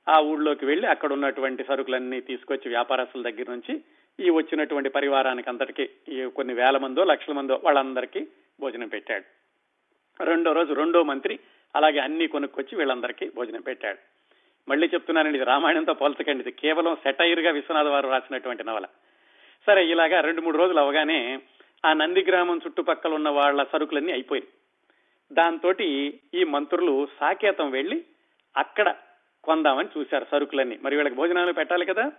ఆ 0.08 0.20
ఊళ్ళోకి 0.20 0.66
వెళ్ళి 0.66 0.86
అక్కడ 0.86 1.12
ఉన్నటువంటి 1.12 1.64
సరుకులన్నీ 1.64 2.20
తీసుకొచ్చి 2.20 2.68
వ్యాపారస్తుల 2.68 3.22
దగ్గర 3.22 3.50
నుంచి 3.50 3.84
ఈ 4.20 4.30
వచ్చినటువంటి 4.30 4.88
పరివారానికి 4.88 5.50
అందరికీ 5.50 5.88
ఈ 6.08 6.24
కొన్ని 6.24 6.54
వేల 6.54 6.78
మందో 6.78 7.04
లక్షల 7.04 7.32
మందో 7.32 7.60
వాళ్ళందరికీ 7.64 8.26
భోజనం 8.60 8.88
పెట్టాడు. 8.88 9.24
రెండో 10.24 10.52
రోజు 10.52 10.72
రెండో 10.72 11.02
మంత్రి 11.02 11.38
అలాగే 11.76 11.98
అన్ని 11.98 12.26
కొనుక్కొచ్చి 12.26 12.78
వీళ్ళందరికీ 12.78 13.30
భోజనం 13.36 13.60
పెట్టాడు. 13.60 13.98
మళ్ళీ 14.68 14.86
చెప్తున్నానండి 14.86 15.38
ఇది 15.38 15.46
రామాయణంతో 15.46 15.94
పోల్చకండి 15.94 16.40
ఇది 16.40 16.52
కేవలం 16.52 16.94
సెటైర్గా 16.94 17.52
వారు 17.90 18.08
రాసినటువంటి 18.08 18.64
నవల. 18.64 18.84
సరే 19.66 19.86
ఇలాగా 19.86 20.20
రెండు 20.20 20.40
మూడు 20.40 20.58
రోజులు 20.58 20.78
అవగానే 20.78 21.38
ఆ 21.84 21.92
నంది 21.92 22.22
గ్రామం 22.22 22.60
చుట్టుపక్కల 22.66 23.14
ఉన్న 23.14 23.28
వాళ్ళ 23.28 23.66
సరుకులన్నీ 23.72 24.12
అయిపోయి 24.12 24.42
దాంతో 25.32 25.74
ఈ 26.34 26.44
మంత్రులు 26.44 27.08
సాకేతం 27.20 27.70
వెళ్ళి 27.70 28.04
అక్కడ 28.56 28.94
కొందామని 29.44 29.88
చూశారు 29.98 30.26
సరుకులన్నీ. 30.30 30.78
మరి 30.82 30.94
వీళ్ళకి 30.96 31.14
భోజనాలు 31.14 31.52
పెట్టాలి 31.52 31.86
కదా. 31.86 32.12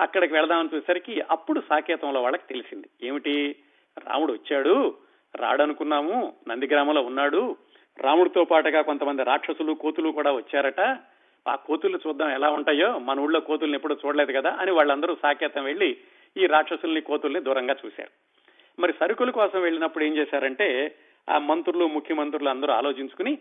అక్కడికి 0.00 0.34
వెళదామని 0.34 0.68
చూసేసరికి 0.74 1.20
అప్పుడు 1.30 1.60
సాకేతంలో 1.60 2.22
వాళ్ళకి 2.22 2.42
తెలిసింది. 2.48 2.88
ఏమిటి? 3.02 3.56
రాముడు 3.98 4.32
వచ్చాడు. 4.32 4.94
రాడనుకున్నాము. 5.36 6.32
నందిగ్రామంలో 6.48 7.02
ఉన్నాడు. 7.02 7.56
రాముడితో 7.98 8.44
పాటుగా 8.44 8.82
కొంతమంది 8.82 9.22
రాక్షసులు 9.22 9.72
కోతులు 9.72 10.10
కూడా 10.10 10.32
వచ్చారట. 10.32 10.80
ఆ 11.48 11.54
కోతులు 11.54 12.00
చూద్దాం 12.06 12.30
ఎలా 12.30 12.50
ఉంటాయో. 12.50 12.98
మన 12.98 13.20
ఊళ్ళో 13.20 13.40
కోతుల్ని 13.40 13.76
ఎప్పుడూ 13.76 13.96
చూడలేదు 14.06 14.32
కదా 14.32 14.56
అని 14.60 14.70
వాళ్ళందరూ 14.70 15.16
సాకేతం 15.22 15.64
వెళ్ళి 15.64 15.96
ఈ 16.36 16.46
రాక్షసుల్ని 16.46 17.00
కోతుల్ని 17.00 17.40
దూరంగా 17.40 17.76
చూశారు. 17.86 18.31
మరి 18.78 18.92
సరుకుల 19.00 19.30
కోసం 19.30 19.62
వెళ్ళినప్పుడు 19.62 20.04
ఏం 20.04 20.16
చేశారంటే 20.16 20.94
ఆ 21.30 21.38
మంత్రులు 21.38 21.86
ముఖ్యమంత్రులు 21.86 22.48
అందరూ 22.48 22.72
ఆలోచించుకుని 22.72 23.38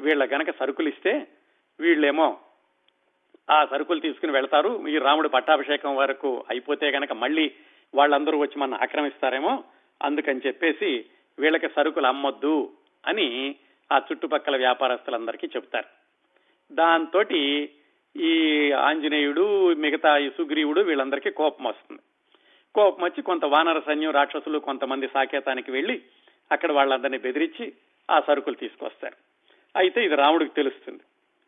వీళ్ళ 0.00 0.24
గనక 0.24 0.50
సరుకులు 0.50 0.88
ఇస్తే 0.88 1.26
వీళ్ళేమో 1.80 2.38
ఆ 3.50 3.66
సరుకులు 3.66 4.00
తీసుకుని 4.00 4.32
వెళ్తారు. 4.32 4.88
ఈ 4.88 4.98
రాముడు 4.98 5.28
పట్టాభిషేకం 5.28 5.96
వరకు 5.96 6.44
అయిపోతే 6.50 6.90
గనక 6.90 7.12
మళ్ళీ 7.12 7.52
వాళ్ళందరూ 7.94 8.38
వచ్చి 8.38 8.58
మన 8.58 8.74
ఆక్రమిస్తారేమో 8.74 9.64
అందుకని 10.02 10.40
చెప్పేసి 10.46 11.04
వీళ్ళకి 11.38 11.68
సరుకులు 11.68 12.06
అమ్మొద్దు 12.06 12.72
అని 13.06 13.56
ఆ 13.92 13.98
చుట్టుపక్కల 13.98 14.56
వ్యాపారస్తులందరికీ 14.56 15.46
చెప్తారు 15.46 15.88
దాంతో 16.74 17.22
ఈ 18.16 18.32
ఆంజనేయుడు 18.72 19.74
మిగతా 19.74 20.18
ఈ 20.18 20.30
సుగ్రీవుడు 20.30 20.80
వీళ్ళందరికీ 20.80 21.30
కోపం 21.30 21.64
వస్తుంది. 21.64 22.00
కోపం 22.74 23.04
వచ్చి 23.04 23.22
కొంత 23.22 23.44
వానర 23.44 23.78
సైన్యం 23.78 24.10
రాక్షసులు 24.10 24.58
కొంతమంది 24.58 25.08
సాకేతానికి 25.08 25.70
వెళ్ళి 25.70 26.02
అక్కడ 26.52 26.72
వాళ్ళందరినీ 26.72 27.18
బెదిరించి 27.18 27.72
ఆ 28.10 28.20
సరుకులు 28.20 28.54
తీసుకొస్తారు. 28.54 29.16
అయితే 29.76 30.04
ఇది 30.04 30.14
రాముడికి 30.14 30.54
తెలుస్తుంది. 30.54 31.00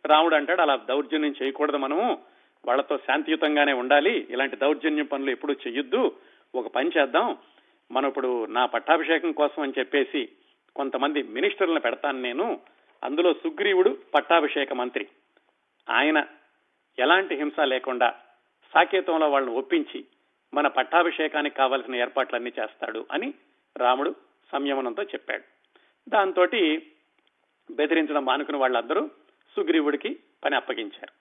రాముడు 0.07 0.35
అంటాడు 0.35 0.62
అలా 0.62 0.76
దౌర్జన్యం 0.76 1.34
చేయకూడదు 1.43 1.76
మనము. 1.76 2.23
వాళ్ళతో 2.67 2.97
శాంతియుతంగానే 2.97 3.73
ఉండాలి. 3.73 4.26
ఇలాంటి 4.30 4.56
దౌర్జన్యం 4.56 5.04
పనులు 5.04 5.30
ఎప్పుడూ 5.30 5.54
చెయ్యొద్దు. 5.54 6.17
ఒక 6.54 6.67
పని 6.67 6.91
చేద్దాం. 6.99 7.39
మనం 7.93 8.08
ఇప్పుడు 8.08 8.47
నా 8.47 8.67
పట్టాభిషేకం 8.67 9.32
కోసం 9.32 9.63
అని 9.63 9.73
చెప్పేసి 9.78 10.28
కొంతమంది 10.76 11.23
మినిస్టర్లను 11.23 11.80
పెడతాను 11.80 12.21
నేను. 12.21 12.60
అందులో 13.04 13.34
సుగ్రీవుడు 13.34 13.99
పట్టాభిషేక 14.15 14.73
మంత్రి. 14.73 15.08
ఆయన 15.91 16.26
ఎలాంటి 16.99 17.34
హింస 17.34 17.60
లేకుండా 17.60 18.15
సాకేతంలో 18.75 19.30
వాళ్ళని 19.30 19.54
ఒప్పించి 19.54 20.04
మన 20.54 20.69
పట్టాభిషేకానికి 20.69 21.56
కావలసిన 21.56 21.97
ఏర్పాట్లన్నీ 21.97 22.52
చేస్తాడు 22.60 23.06
అని 23.12 23.34
రాముడు 23.76 24.14
సంయమనంతో 24.52 25.02
చెప్పాడు. 25.02 25.43
దాంతో 26.10 26.45
బెదిరించడం 27.71 28.25
మానుకుని 28.25 28.58
వాళ్ళందరూ 28.58 29.10
సుగ్రీవుడికి 29.56 30.19
పని 30.45 30.56
అప్పగించారు. 30.56 31.12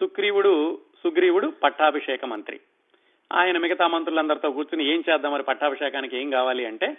సుగ్రీవుడు 0.00 0.80
సుగ్రీవుడు 1.04 1.52
పట్టాభిషేక 1.62 2.24
మంత్రి. 2.24 2.60
ఆయన 3.32 3.58
మిగతా 3.58 3.86
మంత్రులందరితో 3.86 4.50
కూర్చుని 4.50 4.84
ఏం 4.84 5.04
చేద్దాం 5.10 5.32
మరి 5.32 5.42
పట్టాభిషేకానికి 5.42 6.16
ఏం 6.16 6.30
కావాలి 6.30 6.66
అంటే 6.66 6.96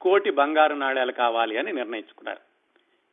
కోటి 0.00 0.30
బంగారు 0.30 0.74
నాణ్యాలు 0.74 1.12
కావాలి 1.12 1.58
అని 1.58 1.72
నిర్ణయించుకున్నారు. 1.72 2.38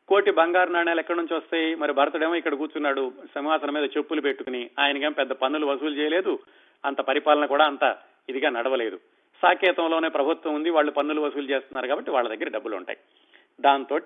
కోటి 0.08 0.32
బంగారు 0.32 0.70
నాణ్యాలు 0.70 1.00
ఎక్కడి 1.00 1.18
నుంచి 1.18 1.36
వస్తాయి? 1.36 1.76
మరి 1.76 1.94
భరతుడేమో 1.94 2.36
ఇక్కడ 2.36 2.54
కూర్చున్నాడు 2.54 3.12
సింహాసనం 3.26 3.74
మీద 3.74 3.90
చెప్పులు 3.98 4.22
పెట్టుకుని 4.22 4.70
ఆయనకేం 4.80 5.12
పెద్ద 5.12 5.32
పన్నులు 5.32 5.66
వసూలు 5.66 5.96
చేయలేదు 5.96 6.40
అంత 6.86 7.02
పరిపాలన 7.02 7.46
కూడా 7.46 7.66
అంత 7.66 7.98
ఇదిగా 8.30 8.50
నడవలేదు. 8.50 9.00
సాకేతంలోనే 9.42 10.10
ప్రభుత్వం 10.10 10.56
ఉంది 10.56 10.70
వాళ్ళు 10.70 10.92
పన్నులు 10.92 11.22
వసూలు 11.22 11.50
చేస్తున్నారు 11.50 11.88
కాబట్టి 11.88 12.12
వాళ్ళ 12.12 12.30
దగ్గర 12.30 12.50
డబ్బులు 12.50 12.76
ఉంటాయి. 12.76 12.98
దాంతో 13.62 14.00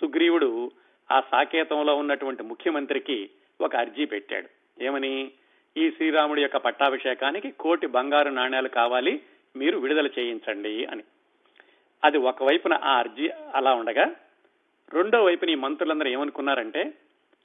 సుగ్రీవుడు 0.00 0.70
ఆ 1.12 1.20
సాకేతంలో 1.20 1.96
ఉన్నటువంటి 1.96 2.42
ముఖ్యమంత్రికి 2.42 3.30
ఒక 3.60 3.76
అర్జీ 3.76 4.04
పెట్టాడు. 4.04 4.48
ఏమని? 4.82 5.32
ఈ 5.76 5.90
శ్రీరాముడి 5.90 6.42
యొక్క 6.42 6.56
పట్టాభిషేకానికి 6.56 7.50
కోటి 7.50 7.86
బంగారు 7.86 8.28
నాణ్యాలు 8.28 8.68
కావాలి 8.68 9.22
మీరు 9.56 9.78
విడుదల 9.78 10.06
చేయించండి 10.06 10.84
అని. 10.84 11.02
అది 12.04 12.18
ఒకవైపున 12.18 12.74
ఆ 12.74 12.98
అర్జీ 12.98 13.30
అలా 13.54 13.74
ఉండగా 13.74 14.14
రెండో 14.92 15.24
వైపున 15.24 15.50
ఈ 15.50 15.54
మంత్రులందరూ 15.54 16.08
ఏమనుకున్నారంటే 16.08 16.94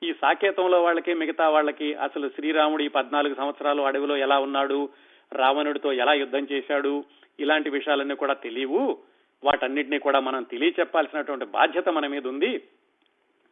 ఈ 0.01 0.13
సాకేతంలో 0.21 0.83
వాళ్ళకి 0.83 1.13
మిగతా 1.13 1.49
వాళ్ళకి 1.49 1.93
అసలు 1.93 2.29
శ్రీరాముడు 2.29 2.83
ఈ 2.83 2.87
పద్నాలుగు 2.87 3.35
సంవత్సరాలు 3.35 3.81
అడవిలో 3.81 4.17
ఎలా 4.17 4.39
ఉన్నాడు 4.39 4.89
రావణుడితో 5.33 5.91
ఎలా 5.93 6.13
యుద్ధం 6.13 6.47
చేశాడు 6.51 7.05
ఇలాంటి 7.39 7.69
విషయాలన్నీ 7.69 8.15
కూడా 8.15 8.33
తెలియవు. 8.33 8.99
వాటన్నిటినీ 9.43 9.99
కూడా 9.99 10.19
మనం 10.19 10.43
తెలియచెప్పాల్సినటువంటి 10.43 11.45
బాధ్యత 11.45 11.89
మన 11.89 12.07
మీద 12.07 12.27
ఉంది 12.27 12.51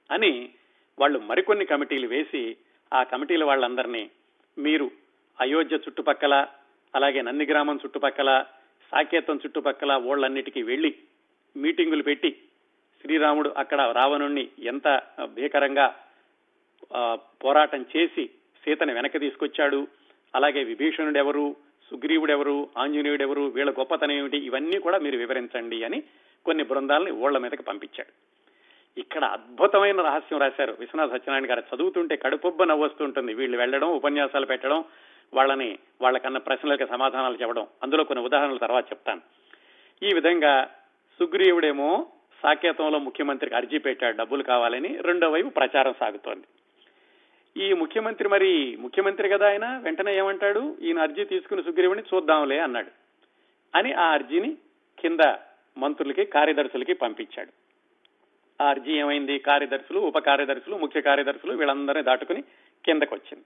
అని 0.10 0.50
వాళ్ళు 1.00 1.20
మరికొన్ని 1.20 1.66
కమిటీలు 1.66 2.08
వేసి 2.08 2.58
ఆ 2.94 3.04
కమిటీల 3.04 3.44
వాళ్ళందరినీ 3.44 4.10
మీరు 4.58 4.92
అయోధ్య 5.40 5.76
చుట్టుపక్కల 5.76 6.48
అలాగే 6.96 7.22
నందిగ్రామం 7.22 7.80
చుట్టుపక్కల 7.86 8.46
సాకేతం 8.92 9.36
చుట్టుపక్కల 9.36 9.92
ఓళ్ళన్నిటికీ 10.06 10.62
వెళ్ళి 10.62 10.96
మీటింగులు 11.56 12.04
పెట్టి 12.04 12.32
శ్రీరాముడు 13.04 13.50
అక్కడ 13.50 13.82
రావణుణ్ణి 13.82 14.50
ఎంత 14.64 15.02
భీకరంగా 15.24 15.88
పోరాటం 17.44 17.86
చేసి 17.98 18.30
సీతని 18.66 18.94
వెనక్కి 18.94 19.20
తీసుకొచ్చాడు. 19.20 19.88
అలాగే 20.36 20.64
విభీషణుడు 20.64 21.18
ఎవరు 21.18 21.56
సుగ్రీవుడు 21.92 22.32
ఎవరు 22.32 22.70
ఆంజనేయుడు 22.78 23.24
ఎవరు 23.24 23.42
వీళ్ళ 23.42 23.72
గొప్పతనం 23.72 24.12
ఏమిటి 24.12 24.38
ఇవన్నీ 24.38 24.80
కూడా 24.80 24.98
మీరు 24.98 25.18
వివరించండి 25.18 25.84
అని 25.84 26.04
కొన్ని 26.46 26.64
బృందాలని 26.64 27.12
ఓళ్ళ 27.12 27.38
మీదకి 27.38 27.64
పంపించాడు. 27.64 28.36
ఇక్కడ 29.00 29.24
అద్భుతమైన 29.24 30.02
రహస్యం 30.02 30.40
రాశారు. 30.40 30.78
విశ్వనాథ 30.80 31.10
సత్యనారాయణ 31.10 31.50
గారు 31.50 31.76
చదువుతుంటే 31.76 32.16
కడుపుబ్బ 32.16 32.64
నవ్వొస్తుంటుంది. 32.64 33.34
వీళ్ళు 33.34 33.58
వెళ్ళడం 33.58 33.88
ఉపన్యాసాలు 33.88 34.46
పెట్టడం 34.46 34.84
వాళ్ళని 35.34 35.80
వాళ్ళకన్న 36.02 36.38
ప్రశ్నలకు 36.38 36.86
సమాధానాలు 36.86 37.38
చెప్పడం. 37.42 37.68
అందులో 37.84 38.04
కొన్ని 38.04 38.26
ఉదాహరణలు 38.26 38.58
తర్వాత 38.58 38.86
చెప్తాను. 38.86 39.22
ఈ 40.04 40.10
విధంగా 40.14 40.70
సుగ్రీవుడేమో 41.20 42.08
సాకేతంలో 42.44 43.00
ముఖ్యమంత్రికి 43.00 43.56
అర్జీ 43.56 43.78
పెట్టాడు 43.78 44.18
డబ్బులు 44.18 44.44
కావాలని 44.44 44.98
రెండో 45.02 45.30
వైపు 45.30 45.50
ప్రచారం 45.50 45.94
సాగుతోంది. 46.00 46.44
ఈ 47.58 47.74
ముఖ్యమంత్రి 47.74 48.30
మరి 48.30 48.78
ముఖ్యమంత్రి 48.80 49.30
కదా 49.30 49.48
ఆయన? 49.48 49.80
వెంటనే 49.84 50.18
ఏమంటాడు? 50.18 50.78
ఈయన 50.82 51.00
అర్జీ 51.00 51.24
తీసుకుని 51.24 51.64
సుగ్రీవుని 51.64 52.02
చూద్దాంలే 52.02 52.60
అన్నాడు. 52.60 52.88
అని 53.78 53.94
ఆ 53.94 54.12
అర్జీని 54.12 54.58
కింద 55.00 55.34
మంత్రులకి 55.78 56.26
కార్యదర్శులకి 56.26 56.94
పంపించాడు. 56.94 57.52
ఆ 58.64 58.70
అర్జీ 58.70 58.92
ఏమైంది? 58.94 59.40
కార్యదర్శులు 59.40 60.00
ఉప 60.00 60.18
కార్యదర్శులు 60.20 60.76
ముఖ్య 60.76 61.02
కార్యదర్శులు 61.02 61.54
వీళ్ళందరినీ 61.54 62.04
దాటుకుని 62.04 62.42
కిందకు 62.86 63.16
వచ్చింది 63.16 63.46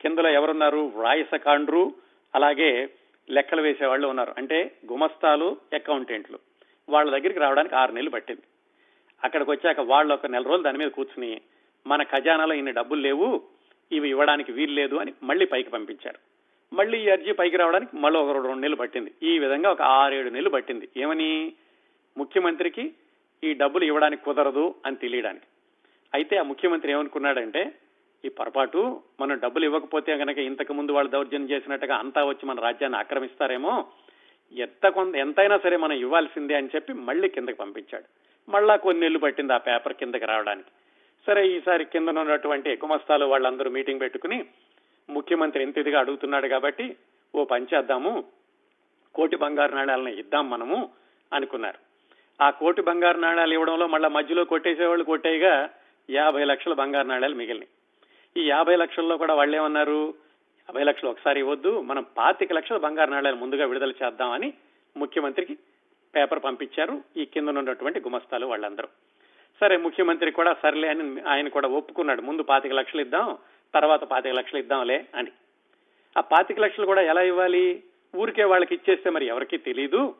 కిందలో 0.00 0.28
ఎవరున్నారు? 0.28 0.78
వ్రాయసకాండ్రు 0.78 1.92
అలాగే 2.34 2.88
లెక్కలు 3.30 3.62
వేసేవాళ్ళు 3.62 4.08
ఉన్నారు. 4.08 4.34
అంటే 4.38 4.72
గుమస్తాలు 4.92 5.56
అకౌంటెంట్లు. 5.74 6.38
వాళ్ళ 6.88 7.10
దగ్గరికి 7.10 7.40
రావడానికి 7.40 7.74
ఆరు 7.74 7.92
నెలలు 7.92 8.10
పట్టింది. 8.10 8.42
అక్కడికి 9.24 9.50
వచ్చాక 9.50 9.80
వాళ్ళు 9.80 10.14
ఒక 10.14 10.26
నెల 10.26 10.42
రోజులు 10.42 10.62
దాని 10.62 10.78
మీద 10.78 10.88
కూర్చుని 10.88 11.40
మన 11.86 12.02
ఖజానాలో 12.02 12.54
ఇన్ని 12.54 12.72
డబ్బులు 12.72 13.00
లేవు 13.00 13.42
ఇవి 13.92 14.08
ఇవ్వడానికి 14.08 14.52
వీలు 14.52 14.72
లేదు 14.72 14.96
అని 14.96 15.12
మళ్ళీ 15.22 15.46
పైకి 15.46 15.70
పంపించారు. 15.70 16.18
మళ్ళీ 16.74 16.98
ఈ 16.98 17.08
అర్జీ 17.08 17.32
పైకి 17.32 17.56
రావడానికి 17.56 17.96
మళ్ళీ 17.96 18.20
ఒక 18.20 18.32
రెండు 18.32 18.48
నెలలు 18.48 18.76
పట్టింది. 18.76 19.12
ఈ 19.22 19.38
విధంగా 19.38 19.70
ఒక 19.70 19.82
ఆరేడు 19.82 20.30
నెలలు 20.30 20.50
పట్టింది. 20.50 20.88
ఏమని? 20.96 21.52
ముఖ్యమంత్రికి 22.16 22.92
ఈ 23.44 23.54
డబ్బులు 23.54 23.84
ఇవ్వడానికి 23.84 24.24
కుదరదు 24.24 24.74
అని 24.86 24.96
తెలియడానికి. 24.96 25.44
అయితే 26.14 26.36
ఆ 26.36 26.42
ముఖ్యమంత్రి 26.42 26.92
ఏమనుకున్నాడంటే 26.92 27.72
ఈ 28.24 28.28
పొరపాటు 28.28 29.00
మనం 29.20 29.38
డబ్బులు 29.38 29.64
ఇవ్వకపోతే 29.64 30.14
గనక 30.14 30.38
ఇంతకు 30.38 30.72
ముందు 30.72 30.92
వాళ్ళు 30.92 31.10
దౌర్జన్యం 31.10 31.50
చేసినట్టుగా 31.50 31.96
అంతా 31.96 32.24
వచ్చి 32.24 32.46
మన 32.46 32.60
రాజ్యాన్ని 32.60 32.98
ఆక్రమిస్తారేమో 32.98 33.84
ఎంత 34.52 34.88
కొంత 34.88 35.16
ఎంతైనా 35.16 35.58
సరే 35.58 35.76
మనం 35.76 35.92
ఇవ్వాల్సిందే 35.92 36.54
అని 36.54 36.68
చెప్పి 36.74 36.92
మళ్ళీ 36.92 37.28
కిందకి 37.28 37.56
పంపించాడు. 37.56 38.04
మళ్ళా 38.50 38.76
కొన్ని 38.76 39.00
నెలలు 39.00 39.18
పట్టింది 39.18 39.52
ఆ 39.52 39.56
పేపర్ 39.56 39.94
కిందకి 39.94 40.24
రావడానికి. 40.24 40.68
సరే 41.26 41.42
ఈసారి 41.48 41.84
కింద 41.84 42.08
ఉన్నటువంటి 42.08 42.70
గుమస్తాలు 42.84 43.24
వాళ్ళందరూ 43.24 43.70
మీటింగ్ 43.70 44.00
పెట్టుకుని 44.00 44.38
ముఖ్యమంత్రి 45.08 45.62
ఎంత 45.62 45.78
ఇదిగా 45.78 45.98
అడుగుతున్నాడు 45.98 46.48
కాబట్టి 46.48 46.96
ఓ 47.34 47.44
పని 47.44 47.66
చేద్దాము 47.74 48.12
కోటి 49.14 49.36
బంగారు 49.36 49.74
నాణాలను 49.74 50.08
ఇద్దాం 50.08 50.50
మనము 50.50 50.78
అనుకున్నారు. 51.32 51.78
ఆ 52.42 52.50
కోటి 52.50 52.82
బంగారు 52.82 53.18
నాణ్యాలు 53.18 53.52
ఇవ్వడంలో 53.52 53.86
మళ్ళీ 53.86 54.08
మధ్యలో 54.08 54.44
కొట్టేసేవాళ్ళు 54.44 55.04
కొట్టేయగా 55.04 55.70
యాభై 56.10 56.44
లక్షల 56.44 56.72
బంగారు 56.72 57.08
నాణాలు 57.08 57.34
మిగిలినాయి. 57.34 57.70
ఈ 58.36 58.48
యాభై 58.48 58.76
లక్షల్లో 58.76 59.16
కూడా 59.16 59.34
వాళ్ళు 59.34 59.56
ఏమన్నారు 59.56 60.00
యాభై 60.68 60.84
లక్షలు 60.84 61.10
ఒకసారి 61.10 61.40
ఇవ్వద్దు 61.40 61.80
మనం 61.80 62.06
పాతిక 62.16 62.52
లక్షల 62.52 62.76
బంగారు 62.76 63.10
నాణ్యాలు 63.10 63.36
ముందుగా 63.36 63.66
విడుదల 63.66 63.92
చేద్దామని 64.02 64.52
ముఖ్యమంత్రికి 64.96 65.58
పేపర్ 66.14 66.44
పంపించారు 66.44 66.94
ఈ 67.16 67.24
కింద 67.24 67.48
ఉన్నటువంటి 67.48 68.00
గుమస్తాలు 68.00 68.46
వాళ్ళందరూ. 68.46 68.88
సరే 69.60 69.76
ముఖ్యమంత్రి 69.76 70.30
కూడా 70.30 70.56
సర్లే 70.62 70.88
అని 70.88 71.20
ఆయన 71.20 71.48
కూడా 71.48 71.68
ఒప్పుకున్నాడు. 71.68 72.22
ముందు 72.22 72.42
పాతిక 72.42 72.72
లక్షలు 72.72 73.00
ఇద్దాం 73.00 73.38
తర్వాత 73.74 74.04
పాతిక 74.04 74.32
లక్షలు 74.32 74.58
ఇద్దాంలే 74.58 75.06
అని. 75.14 75.30
ఆ 76.18 76.20
పాతిక 76.20 76.60
లక్షలు 76.60 76.86
కూడా 76.86 77.02
ఎలా 77.02 77.22
ఇవ్వాలి? 77.22 77.82
ఊరికే 78.16 78.44
వాళ్ళకి 78.44 78.74
ఇచ్చేస్తే 78.74 79.10
మరి 79.10 79.26
ఎవరికి 79.26 79.58
తెలీదు. 79.58 80.14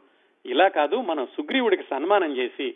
ఇలా 0.46 0.68
కాదు 0.68 0.96
మనం 0.96 1.26
సుగ్రీవుడికి 1.26 1.82
సన్మానం 1.82 2.36
చేసి 2.36 2.74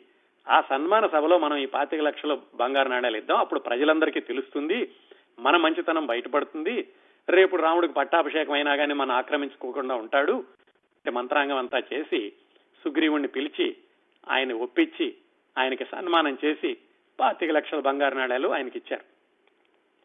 ఆ 0.49 0.61
సన్మాన 0.61 1.07
సభలో 1.07 1.39
మనం 1.39 1.57
ఈ 1.57 1.67
పాతిక 1.67 2.01
లక్షలు 2.01 2.43
బంగారు 2.55 2.89
నాణ్యాలు 2.89 3.17
ఇద్దాం. 3.17 3.37
అప్పుడు 3.37 3.61
ప్రజలందరికీ 3.61 4.21
తెలుస్తుంది 4.21 4.91
మన 5.39 5.57
మంచితనం 5.57 6.07
బయటపడుతుంది. 6.07 6.89
రేపు 7.29 7.57
రాముడికి 7.57 7.93
పట్టాభిషేకం 7.93 8.53
అయినా 8.53 8.77
కానీ 8.77 8.95
మనం 8.95 9.11
ఆక్రమించుకోకుండా 9.11 9.95
ఉంటాడు. 9.95 10.45
మంత్రాంగం 11.13 11.57
అంతా 11.57 11.83
చేసి 11.93 12.33
సుగ్రీవుణ్ణి 12.85 13.29
పిలిచి 13.29 13.77
ఆయన 14.31 14.53
ఒప్పించి 14.53 15.15
ఆయనకి 15.59 15.85
సన్మానం 15.85 16.39
చేసి 16.45 16.77
పాతిక 17.21 17.51
లక్షల 17.51 17.81
బంగారు 17.81 18.15
నాణ్యాలు 18.15 18.49
ఆయనకి 18.49 18.79
ఇచ్చారు 18.79 19.05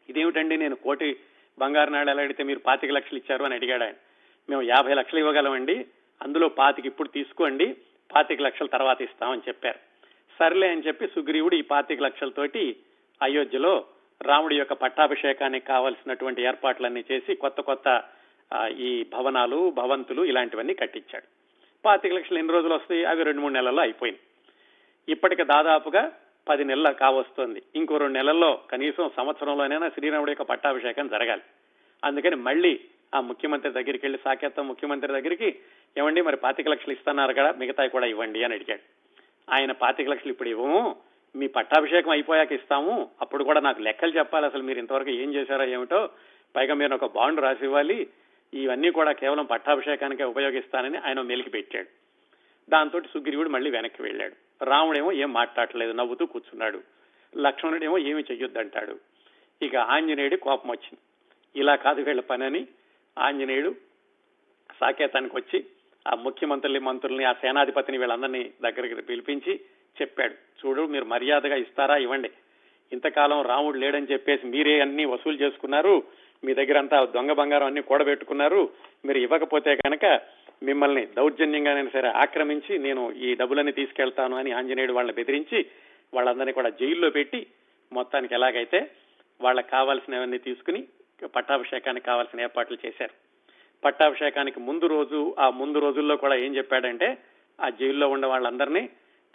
ఇదేమిటండి 0.08 0.56
నేను 0.56 0.76
కోటి 0.76 1.16
బంగారు 1.58 1.90
నాణ్యాలు 1.90 2.20
అడిగితే 2.20 2.42
మీరు 2.42 2.58
పాతిక 2.58 2.90
లక్షలు 2.90 3.18
ఇచ్చారు 3.18 3.44
అని 3.44 3.54
అడిగాడు 3.54 3.84
ఆయన. 3.84 3.94
మేము 4.50 4.62
యాభై 4.62 4.94
లక్షలు 4.94 5.18
ఇవ్వగలమండి 5.18 5.86
అందులో 6.22 6.48
పాతికి 6.48 6.88
ఇప్పుడు 6.88 7.08
తీసుకోండి 7.08 7.76
పాతిక 8.14 8.40
లక్షల 8.42 8.66
తర్వాత 8.66 9.02
ఇస్తామని 9.02 9.40
చెప్పారు. 9.48 9.78
సర్లే 10.38 10.68
అని 10.68 10.82
చెప్పి 10.86 11.06
సుగ్రీవుడు 11.06 11.54
ఈ 11.54 11.60
పాతిక 11.60 12.00
లక్షలతోటి 12.02 12.76
అయోధ్యలో 13.22 13.86
రాముడి 14.22 14.56
యొక్క 14.56 14.72
పట్టాభిషేకానికి 14.72 15.66
కావలసినటువంటి 15.66 16.42
ఏర్పాట్లన్నీ 16.42 17.04
చేసి 17.12 17.34
కొత్త 17.34 17.60
కొత్త 17.60 18.02
ఈ 18.78 19.06
భవనాలు 19.12 19.70
భవంతులు 19.70 20.22
ఇలాంటివన్నీ 20.24 20.74
కట్టించాడు. 20.74 21.24
పాతిక 21.84 22.12
లక్షలు 22.12 22.38
ఎన్ని 22.38 22.52
రోజులు 22.52 22.74
వస్తాయి? 22.74 23.04
అవి 23.04 23.24
రెండు 23.24 23.40
మూడు 23.40 23.52
నెలల్లో 23.52 23.82
అయిపోయింది 23.82 24.20
ఇప్పటికి 25.10 25.44
దాదాపుగా 25.44 26.12
పది 26.48 26.64
నెలల 26.64 26.90
కావస్తుంది. 26.90 27.62
ఇంకో 27.76 27.96
రెండు 27.96 28.18
నెలల్లో 28.18 28.60
కనీసం 28.70 29.10
సంవత్సరంలోనైనా 29.16 29.88
శ్రీరాముడి 29.88 30.30
యొక్క 30.30 30.42
పట్టాభిషేకం 30.42 31.08
జరగాలి. 31.08 31.42
అందుకని 32.04 32.36
మళ్ళీ 32.36 32.80
ఆ 33.14 33.20
ముఖ్యమంత్రి 33.20 33.72
దగ్గరికి 33.72 34.04
వెళ్ళి 34.06 34.18
సాకేతం 34.24 34.68
ముఖ్యమంత్రి 34.68 35.12
దగ్గరికి 35.12 35.58
ఏమండి 35.98 36.20
మరి 36.22 36.36
పాతిక 36.36 36.68
లక్షలు 36.68 36.92
ఇస్తున్నారు 36.92 37.32
కదా 37.32 37.52
మిగతాయి 37.58 37.90
కూడా 37.90 38.06
ఇవ్వండి 38.06 38.44
అని 38.44 38.54
అడిగాడు. 38.54 38.80
ఆయన 39.54 39.72
పాతిక 39.72 40.08
లక్షలు 40.08 40.32
ఇప్పుడు 40.32 40.48
ఇవ్వము 40.48 40.96
మీ 41.36 41.46
పట్టాభిషేకం 41.46 42.10
అయిపోయాక 42.10 42.52
ఇస్తాము 42.52 43.10
అప్పుడు 43.20 43.44
కూడా 43.44 43.60
నాకు 43.60 43.82
లెక్కలు 43.82 44.18
చెప్పాలి 44.18 44.46
అసలు 44.46 44.62
మీరు 44.62 44.78
ఇంతవరకు 44.78 45.10
ఏం 45.10 45.34
చేశారో 45.34 45.64
ఏమిటో. 45.64 46.08
పైగా 46.56 46.74
మీరు 46.74 46.94
ఒక 46.94 47.14
బాండ్ 47.14 47.40
రాసి 47.40 47.64
ఇవ్వాలి 47.64 48.08
ఇవన్నీ 48.54 48.90
కూడా 48.90 49.12
కేవలం 49.12 49.44
పట్టాభిషేకానికే 49.44 50.24
ఉపయోగిస్తానని 50.24 50.98
ఆయన 50.98 51.20
మెలికి 51.20 51.50
పెట్టాడు. 51.50 51.99
దాంతో 52.68 53.00
సుగ్రీవుడు 53.00 53.48
మళ్ళీ 53.48 53.70
వెనక్కి 53.70 54.02
వెళ్ళాడు. 54.02 54.64
రాముడేమో 54.64 55.12
ఏం 55.12 55.32
మాట్లాడలేదు 55.32 55.92
నవ్వుతూ 55.92 56.26
కూర్చున్నాడు. 56.26 56.80
లక్ష్మణుడేమో 57.36 57.98
ఏమి 57.98 58.24
చెయ్యొద్దంటాడు. 58.30 58.98
ఇక 59.62 59.76
ఆంజనేయుడి 59.76 60.36
కోపం 60.36 60.70
వచ్చింది. 60.70 60.98
ఇలా 61.60 61.76
కాదు 61.76 62.02
వీళ్ళ 62.02 62.20
పని 62.20 62.44
అని 62.44 62.66
ఆంజనేయుడు 63.18 63.74
సాకేతానికి 64.80 65.36
వచ్చి 65.36 65.64
ఆ 66.08 66.14
ముఖ్యమంత్రుల్ని 66.14 66.80
మంత్రుల్ని 66.80 67.24
ఆ 67.24 67.32
సేనాధిపతిని 67.32 67.98
వీళ్ళందరినీ 67.98 68.52
దగ్గరికి 68.62 68.94
పిలిపించి 68.94 69.60
చెప్పాడు. 70.02 70.32
చూడు 70.32 70.86
మీరు 70.86 71.04
మర్యాదగా 71.04 71.56
ఇస్తారా 71.56 71.96
ఇవ్వండి. 71.96 72.30
ఇంతకాలం 72.92 73.42
రాముడు 73.42 73.78
లేడని 73.78 74.06
చెప్పేసి 74.12 74.46
మీరే 74.46 74.80
అన్ని 74.80 75.04
వసూలు 75.04 75.36
చేసుకున్నారు. 75.36 76.02
మీ 76.44 76.54
దగ్గర 76.54 76.78
అంతా 76.78 77.04
దొంగ 77.04 77.32
బంగారం 77.32 77.66
అన్ని 77.66 77.82
కూడబెట్టుకున్నారు. 77.82 78.70
మీరు 79.04 79.18
ఇవ్వకపోతే 79.18 79.76
కనుక 79.76 80.20
మిమ్మల్ని 80.62 81.06
దౌర్జన్యంగానైనా 81.06 81.90
సరే 81.92 82.08
ఆక్రమించి 82.08 82.78
నేను 82.78 83.12
ఈ 83.12 83.34
డబ్బులన్నీ 83.34 83.72
తీసుకెళ్తాను 83.72 84.36
అని 84.36 84.52
ఆంజనేయుడు 84.52 84.92
వాళ్ళని 84.92 85.14
బెదిరించి 85.14 85.66
వాళ్ళందరినీ 86.14 86.52
కూడా 86.52 86.68
జైల్లో 86.68 87.10
పెట్టి 87.10 87.46
మొత్తానికి 87.92 88.34
ఎలాగైతే 88.34 88.90
వాళ్ళకి 89.40 89.70
కావాల్సినవన్నీ 89.70 90.38
తీసుకుని 90.38 90.88
పట్టాభిషేకానికి 91.36 92.06
కావాల్సిన 92.06 92.40
ఏర్పాట్లు 92.40 92.78
చేశారు. 92.86 93.14
పట్టాభిషేకానికి 93.84 94.60
ముందు 94.60 94.86
రోజు 94.86 95.34
ఆ 95.38 95.50
ముందు 95.50 95.78
రోజుల్లో 95.78 96.16
కూడా 96.16 96.34
ఏం 96.34 96.56
చెప్పాడంటే 96.56 97.18
ఆ 97.60 97.68
జైల్లో 97.68 98.08
ఉన్న 98.08 98.26
వాళ్ళందరినీ 98.26 98.88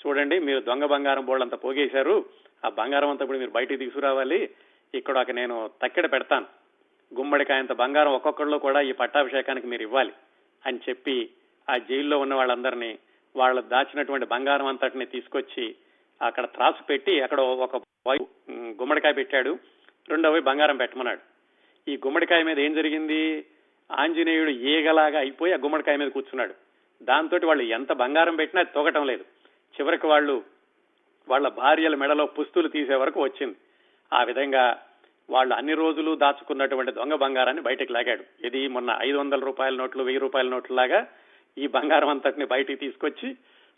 చూడండి 0.07 0.39
మీరు 0.39 0.59
దొంగ 0.59 0.85
బంగారం 0.85 1.25
బోళ్ళంతా 1.25 1.57
పోగేశారు 1.57 2.25
ఆ 2.65 2.69
బంగారం 2.69 3.09
అంతా 3.09 3.23
ఇప్పుడు 3.23 3.39
మీరు 3.39 3.51
బయటికి 3.51 3.85
తీసుకురావాలి 3.85 4.49
ఇక్కడ 4.93 5.17
ఒక 5.17 5.31
నేను 5.31 5.69
తక్కెడ 5.83 6.11
పెడతాను. 6.11 6.45
గుమ్మడికాయంత 7.15 7.71
బంగారం 7.71 8.11
ఒక్కొక్కళ్ళు 8.11 8.57
కూడా 8.57 8.81
ఈ 8.81 8.91
పట్టాభిషేకానికి 8.91 9.67
మీరు 9.67 9.81
ఇవ్వాలి. 9.81 10.11
అని 10.65 10.79
చెప్పి 10.89 11.29
ఆ 11.69 11.77
జైల్లో 11.77 12.19
ఉన్న 12.19 12.33
వాళ్ళందరినీ 12.33 12.97
వాళ్ళు 13.35 13.61
దాచినటువంటి 13.61 14.25
బంగారం 14.25 14.65
అంతటిని 14.65 15.05
తీసుకొచ్చి 15.05 15.75
అక్కడ 16.21 16.45
త్రాసు 16.45 16.83
పెట్టి 16.83 17.21
అక్కడ 17.21 17.39
ఒక 17.39 17.75
గుమ్మడికాయ 18.51 19.13
పెట్టాడు. 19.13 19.57
రెండవ 20.09 20.39
బంగారం 20.39 20.77
పెట్టమన్నాడు. 20.77 21.19
ఈ 21.91 21.97
గుమ్మడికాయ 21.97 22.43
మీద 22.43 22.59
ఏం 22.59 22.73
జరిగింది? 22.73 23.45
ఆంజనేయుడు 23.91 24.49
ఏగలాగా 24.49 25.19
అయిపోయి 25.19 25.53
ఆ 25.53 25.57
గుమ్మడికాయ 25.57 25.95
మీద 25.95 26.07
కూర్చున్నాడు. 26.07 26.53
దాంతో 27.03 27.39
వాళ్ళు 27.47 27.63
ఎంత 27.63 27.91
బంగారం 27.93 28.35
పెట్టినా 28.35 28.63
తొగటం 28.63 29.07
లేదు. 29.07 29.23
చివరికి 29.75 30.07
వాళ్ళు 30.07 30.43
వాళ్ళ 31.29 31.47
భార్యల 31.47 31.95
మెడలో 31.95 32.25
పుస్తులు 32.25 32.67
తీసే 32.67 32.95
వరకు 32.95 33.23
వచ్చింది. 33.23 33.55
ఆ 34.13 34.23
విధంగా 34.23 34.84
వాళ్ళు 35.29 35.53
అన్ని 35.55 35.73
రోజులు 35.73 36.15
దాచుకున్నటువంటి 36.15 36.91
దొంగ 36.91 37.15
బంగారాన్ని 37.15 37.61
బయటకు 37.61 37.93
లాగాడు. 37.93 38.23
ఇది 38.47 38.67
మొన్న 38.67 38.99
ఐదు 39.01 39.17
వందల 39.17 39.39
రూపాయల 39.39 39.75
నోట్లు 39.75 40.03
వెయ్యి 40.03 40.19
రూపాయల 40.19 40.47
నోట్లు 40.47 40.75
లాగా 40.75 40.99
ఈ 41.57 41.67
బంగారం 41.67 42.09
అంతటిని 42.09 42.45
బయటికి 42.45 42.79
తీసుకొచ్చి 42.79 43.29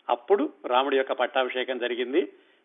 అప్పుడు 0.08 0.52
రాముడి 0.66 0.96
యొక్క 0.96 1.12
పట్టాభిషేకం 1.12 1.78
జరిగింది. 1.78 2.22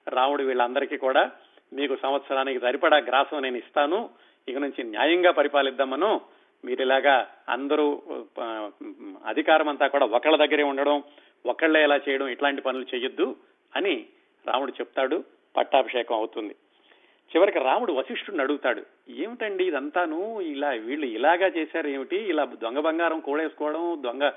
రాముడు 0.08 0.44
వీళ్ళందరికీ 0.44 0.98
కూడా 0.98 1.32
మీకు 1.74 1.96
సంవత్సరానికి 1.96 2.60
సరిపడా 2.60 2.98
గ్రాసం 2.98 3.42
నేను 3.42 3.58
ఇస్తాను. 3.58 4.10
ఇక 4.48 4.58
నుంచి 4.58 4.84
న్యాయంగా 4.84 5.32
పరిపాలిద్దామను. 5.32 6.22
మీరు 6.66 6.82
ఇలాగా 6.82 7.28
అందరూ 7.50 8.04
అధికారం 9.32 9.70
అంతా 9.70 9.88
కూడా 9.88 10.06
ఒకళ్ళ 10.06 10.36
దగ్గరే 10.36 10.64
ఉండడం 10.64 11.04
ఒకళ్ళే 11.46 11.84
ఇలా 11.84 11.98
చేయడం 11.98 12.28
ఇట్లాంటి 12.28 12.62
పనులు 12.62 12.86
చేయొద్దు 12.96 13.36
అని 13.76 13.96
రాముడు 14.48 14.72
చెప్తాడు. 14.72 15.24
పట్టాభిషేకం 15.58 16.16
అవుతుంది. 16.16 16.56
చివరికి 17.32 17.60
రాముడు 17.60 17.94
వశిష్ఠుడిని 17.94 18.44
అడుగుతాడు 18.44 18.82
ఏమిటండి 19.10 19.64
ఇదంతాను? 19.68 20.42
ఇలా 20.42 20.70
వీళ్ళు 20.70 21.06
ఇలాగా 21.06 21.48
చేశారు 21.48 21.88
ఏమిటి? 21.88 22.16
ఇలా 22.16 22.44
దొంగ 22.46 22.80
బంగారం 22.80 23.20
కూడేసుకోవడం 23.20 24.04
దొంగ 24.04 24.32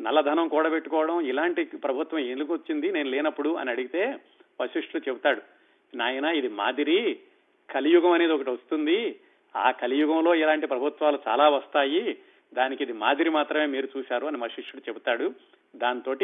నల్లధనం 0.00 0.48
కూడబెట్టుకోవడం 0.48 1.20
ఇలాంటి 1.20 1.64
ప్రభుత్వం 1.64 2.20
ఎందుకు 2.20 2.52
వచ్చింది? 2.52 2.92
నేను 2.92 3.10
లేనప్పుడు 3.10 3.50
అని 3.50 3.70
అడిగితే 3.70 4.18
వశిష్ఠుడు 4.60 5.08
చెబుతాడు 5.08 5.42
నాయన 5.96 6.24
ఇది 6.24 6.48
మాదిరి 6.48 7.20
కలియుగం 7.70 8.12
అనేది 8.12 8.32
ఒకటి 8.32 8.50
వస్తుంది. 8.50 9.20
ఆ 9.56 9.70
కలియుగంలో 9.70 10.34
ఇలాంటి 10.34 10.66
ప్రభుత్వాలు 10.66 11.18
చాలా 11.28 11.48
వస్తాయి. 11.48 12.18
దానికి 12.54 12.82
ఇది 12.82 12.92
మాదిరి 12.92 13.30
మాత్రమే 13.30 13.66
మీరు 13.66 13.88
చూశారు 13.98 14.26
అని 14.26 14.36
వశిష్ఠుడు 14.36 14.82
చెబుతాడు. 14.88 15.34
దాంతో 15.76 16.16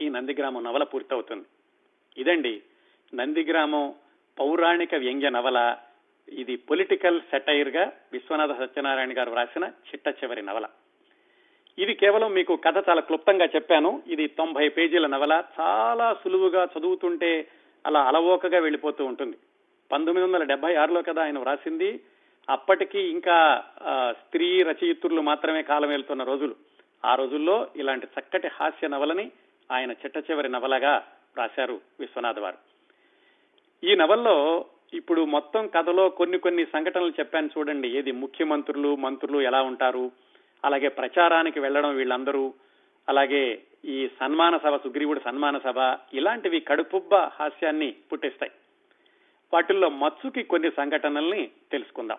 ఈ 0.00 0.08
నందిగ్రామం 0.08 0.64
నవల 0.64 0.82
పూర్తవుతుంది. 0.82 1.44
ఇదండి 2.18 2.62
నందిగ్రామం 3.14 3.94
పౌరాణిక 4.38 4.94
వ్యంగ్య 4.94 5.30
నవల. 5.30 5.76
ఇది 6.28 6.56
పొలిటికల్ 6.56 7.20
సెటైర్గా 7.20 7.92
విశ్వనాథ 8.12 8.58
సత్యనారాయణ 8.58 9.18
గారు 9.18 9.30
వ్రాసిన 9.30 9.64
చిట్ట 9.64 10.08
చివరి 10.08 10.42
నవల. 10.42 10.66
ఇది 11.78 11.94
కేవలం 11.94 12.32
మీకు 12.32 12.56
కథ 12.56 12.88
చాలా 12.88 13.00
క్లుప్తంగా 13.00 13.44
చెప్పాను. 13.44 14.02
ఇది 14.06 14.28
తొంభై 14.28 14.68
పేజీల 14.68 15.06
నవల. 15.06 15.42
చాలా 15.60 16.16
సులువుగా 16.24 16.68
చదువుతుంటే 16.78 17.48
అలా 17.86 18.02
అలవోకగా 18.02 18.58
వెళ్ళిపోతూ 18.58 19.04
ఉంటుంది. 19.04 19.36
పంతొమ్మిది 19.92 20.28
వందల 20.28 20.44
డెబ్బై 20.44 20.74
ఆరులో 20.74 21.02
కదా 21.02 21.22
ఆయన 21.22 21.38
వ్రాసింది. 21.38 22.00
అప్పటికి 22.50 23.00
ఇంకా 23.00 23.64
స్త్రీ 24.10 24.62
రచయిత్రులు 24.62 25.20
మాత్రమే 25.20 25.62
కాలం 25.62 25.88
వెళ్తున్న 25.88 26.22
రోజులు. 26.22 26.54
ఆ 27.04 27.14
రోజుల్లో 27.14 27.68
ఇలాంటి 27.76 28.08
చక్కటి 28.20 28.48
హాస్య 28.48 28.88
నవలని 28.88 29.30
ఆయన 29.72 29.92
చిట్ట 29.92 30.16
చివరి 30.16 30.48
నవలగా 30.48 31.06
రాశారు 31.38 31.80
విశ్వనాథ్ 32.00 32.38
వారు. 32.38 32.73
ఈ 33.84 33.94
నవల్లో 33.94 34.64
ఇప్పుడు 34.94 35.24
మొత్తం 35.24 35.66
కథలో 35.66 36.08
కొన్ని 36.08 36.38
కొన్ని 36.38 36.64
సంఘటనలు 36.64 37.10
చెప్పాను 37.10 37.50
చూడండి. 37.58 37.98
ఏది 37.98 38.12
ముఖ్యమంత్రులు 38.12 38.96
మంత్రులు 38.96 39.38
ఎలా 39.38 39.62
ఉంటారు? 39.62 40.12
అలాగే 40.64 40.88
ప్రచారానికి 40.88 41.60
వెళ్ళడం 41.60 41.96
వీళ్ళందరూ. 41.96 42.54
అలాగే 43.08 43.62
ఈ 43.84 44.08
సన్మాన 44.20 44.56
సభ 44.56 44.76
సుగ్రీవుడు 44.76 45.20
సన్మాన 45.24 45.58
సభ 45.58 45.98
ఇలాంటివి 46.14 46.60
కడుపుబ్బ 46.60 47.14
హాస్యాన్ని 47.14 47.94
పుట్టిస్తాయి. 48.12 48.52
వాటిల్లో 49.54 49.88
మత్సుకి 49.88 50.42
కొన్ని 50.42 50.70
సంఘటనల్ని 50.70 51.50
తెలుసుకుందాం. 51.72 52.18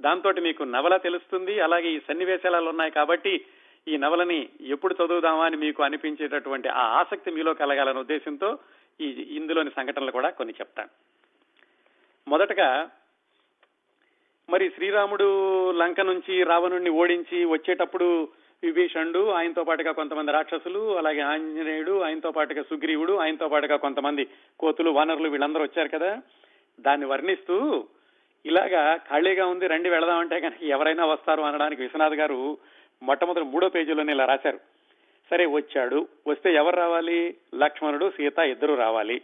దాంతో 0.00 0.32
మీకు 0.40 0.62
నవల 0.62 0.96
తెలుస్తుంది 0.96 1.60
అలాగే 1.60 1.88
ఈ 1.88 1.98
సన్నివేశాలు 1.98 2.68
ఉన్నాయి 2.68 2.90
కాబట్టి 2.90 3.44
ఈ 3.88 3.96
నవలని 3.96 4.48
ఎప్పుడు 4.60 4.96
చదువుదామా 5.04 5.44
అని 5.44 5.56
మీకు 5.56 5.82
అనిపించేటటువంటి 5.82 6.68
ఆ 6.68 6.82
ఆసక్తి 6.82 7.30
మీలో 7.30 7.54
కలగాలనే 7.54 8.00
ఉద్దేశంతో 8.00 8.58
ఈ 9.00 9.06
ఇందులోని 9.30 9.70
సంఘటనలు 9.70 10.10
కూడా 10.10 10.30
కొన్ని 10.30 10.54
చెప్తాను. 10.60 10.88
మొదటగా 12.28 12.90
మరి 14.50 14.70
శ్రీరాముడు 14.74 15.70
లంక 15.70 16.00
నుంచి 16.00 16.42
రావణుణ్ణి 16.42 16.90
ఓడించి 16.90 17.44
వచ్చేటప్పుడు 17.44 18.28
విభీషణుడు 18.62 19.30
ఆయనతో 19.30 19.64
పాటుగా 19.64 19.92
కొంతమంది 19.92 20.32
రాక్షసులు 20.32 20.98
అలాగే 20.98 21.20
ఆంజనేయుడు 21.20 22.00
ఆయనతో 22.00 22.30
పాటుగా 22.30 22.62
సుగ్రీవుడు 22.62 23.12
ఆయనతో 23.12 23.48
పాటుగా 23.48 23.76
కొంతమంది 23.76 24.28
కోతులు 24.58 24.90
వానరులు 24.90 25.28
వీళ్ళందరూ 25.28 25.62
వచ్చారు 25.62 25.88
కదా. 25.88 26.22
దాన్ని 26.80 27.06
వర్ణిస్తూ 27.06 27.88
ఇలాగా 28.46 28.96
ఖాళీగా 28.96 29.46
ఉంది 29.46 29.66
రండి 29.66 29.88
వెళదామంటే 29.88 30.40
కనుక 30.40 30.62
ఎవరైనా 30.62 31.06
వస్తారు 31.06 31.42
అనడానికి 31.42 31.82
విశ్వనాథ్ 31.82 32.14
గారు 32.14 32.58
మొట్టమొదటి 33.02 33.44
మూడో 33.44 33.68
పేజీలోనే 33.68 34.12
ఇలా 34.12 34.24
రాశారు. 34.24 34.75
సరే 35.30 35.46
వచ్చాడు. 35.46 36.08
వస్తే 36.26 36.54
ఎవరు 36.54 36.76
రావాలి? 36.76 37.34
లక్ష్మణుడు 37.54 38.10
సీత 38.10 38.38
ఇద్దరు 38.38 38.74
రావాలి. 38.74 39.22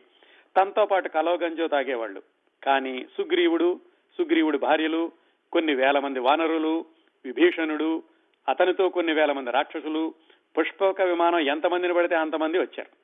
తనతో 0.57 0.87
పాటు 0.87 1.09
కలవగంజో 1.09 1.69
తాగేవాళ్ళు. 1.69 2.23
కానీ 2.65 3.07
సుగ్రీవుడు 3.19 3.81
సుగ్రీవుడి 4.19 4.59
భార్యలు 4.59 5.13
కొన్ని 5.53 5.75
వేల 5.75 5.99
మంది 5.99 6.19
వానరులు 6.19 6.85
విభీషణుడు 7.25 8.03
అతనితో 8.49 8.89
కొన్ని 8.89 9.13
వేల 9.13 9.33
మంది 9.33 9.51
రాక్షసులు 9.51 10.15
పుష్పక 10.59 11.03
విమానం 11.03 11.39
ఎంతమందిని 11.39 11.95
పడితే 11.95 12.15
అంతమంది 12.15 12.59
వచ్చారు. 12.59 13.03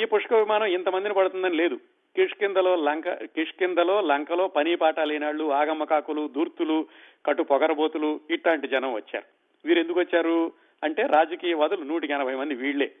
ఈ 0.00 0.04
పుష్పక 0.04 0.38
విమానం 0.38 0.66
ఇంతమందిని 0.66 1.14
పడుతుందని 1.14 1.56
లేదు. 1.56 1.74
కిష్కిందలో 2.16 2.76
లంక 2.76 3.08
కిష్కిందలో 3.08 4.00
లంకలో 4.00 4.48
పని 4.48 4.76
పాట 4.76 5.00
లేనాళ్ళు 5.00 5.52
ఆగమ్మకాకులు 5.52 6.28
దూర్తులు 6.28 6.86
కటు 7.26 7.42
పొగరబోతులు 7.42 8.20
ఇట్లాంటి 8.30 8.68
జనం 8.68 8.92
వచ్చారు. 8.92 9.24
వీరెందుకు 9.68 10.00
వచ్చారు? 10.00 10.52
అంటే 10.82 11.02
రాజకీయ 11.02 11.54
వాదులు 11.54 11.84
నూటికి 11.84 12.12
ఎనభై 12.12 12.34
మంది 12.34 12.54
వీళ్ళే 12.54 12.92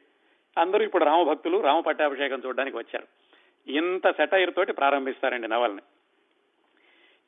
అందరూ 0.58 0.84
ఇప్పుడు 0.84 1.04
రామభక్తులు 1.04 1.58
రామ 1.58 1.80
పట్టాభిషేకం 1.80 2.42
చూడడానికి 2.46 2.76
వచ్చారు. 2.76 3.06
ఇంత 3.70 4.10
సెటైర్ 4.10 4.54
తోటి 4.54 4.72
ప్రారంభిస్తారండి 4.72 5.48
నవల్ని. 5.48 5.82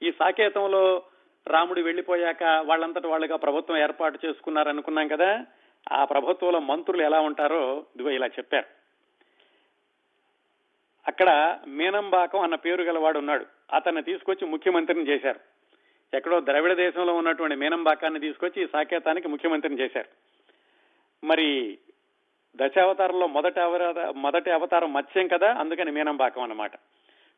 ఈ 0.02 0.12
సాకేతంలో 0.12 1.02
రాముడు 1.46 1.80
వెళ్ళిపోయాక 1.80 2.42
వాళ్ళంతటి 2.42 3.06
వాళ్ళుగా 3.06 3.36
ప్రభుత్వం 3.36 3.76
ఏర్పాటు 3.76 4.18
చేసుకున్నారనుకున్నాం 4.26 5.08
కదా 5.08 5.46
ఆ 5.92 6.04
ప్రభుత్వంలో 6.04 6.60
మంత్రులు 6.60 7.02
ఎలా 7.02 7.20
ఉంటారో 7.20 7.86
ఇదిగో 7.94 8.10
ఇలా 8.10 8.26
చెప్పారు. 8.26 8.66
అక్కడ 11.08 11.58
మీనంబాకం 11.66 12.40
అన్న 12.40 12.54
పేరు 12.54 12.82
గలవాడు 12.82 13.18
ఉన్నాడు. 13.18 13.46
అతన్ని 13.72 14.02
తీసుకొచ్చి 14.02 14.48
ముఖ్యమంత్రిని 14.48 15.08
చేశారు. 15.08 15.40
ఎక్కడో 16.16 16.40
ద్రవిడ 16.40 16.72
దేశంలో 16.72 17.14
ఉన్నటువంటి 17.14 17.56
మీనంబాకాన్ని 17.56 18.20
తీసుకొచ్చి 18.20 18.62
ఈ 18.62 18.66
సాకేతానికి 18.72 19.28
ముఖ్యమంత్రిని 19.28 19.80
చేశారు. 19.80 20.25
మరి 21.24 21.78
దశావతారంలో 22.56 23.26
మొదటి 23.26 23.60
అవతార 23.60 24.10
మొదటి 24.10 24.50
అవతారం 24.50 24.92
మత్స్యం 24.92 25.28
కదా? 25.28 25.54
అందుకని 25.54 25.90
మీనంబాకం 25.90 26.42
అన్నమాట. 26.42 26.70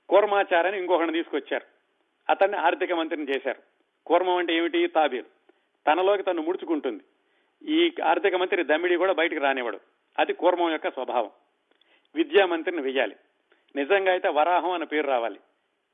కూర్మాచార్యని 0.08 0.78
ఇంకొకరిని 0.78 1.12
తీసుకొచ్చారు. 1.12 1.64
అతన్ని 2.32 2.56
ఆర్థిక 2.56 2.92
మంత్రిని 2.92 3.30
చేశారు. 3.30 3.62
కూర్మం 4.06 4.36
అంటే 4.36 4.54
ఏమిటి? 4.54 4.86
తాబీరు 4.86 5.24
తనలోకి 5.86 6.22
తను 6.22 6.42
ముడుచుకుంటుంది. 6.42 7.02
ఈ 7.70 7.92
ఆర్థిక 8.04 8.34
మంత్రి 8.34 8.64
దమ్మిడి 8.64 8.96
కూడా 8.96 9.12
బయటికి 9.12 9.40
రానివ్వడు. 9.40 9.80
అది 10.18 10.32
కూర్మం 10.32 10.70
యొక్క 10.70 10.90
స్వభావం. 10.90 11.30
విద్యా 12.14 12.46
మంత్రిని 12.46 12.82
వెయ్యాలి. 12.82 13.16
నిజంగా 13.76 14.10
అయితే 14.10 14.28
వరాహం 14.28 14.70
అన్న 14.70 14.84
పేరు 14.84 15.06
రావాలి. 15.06 15.40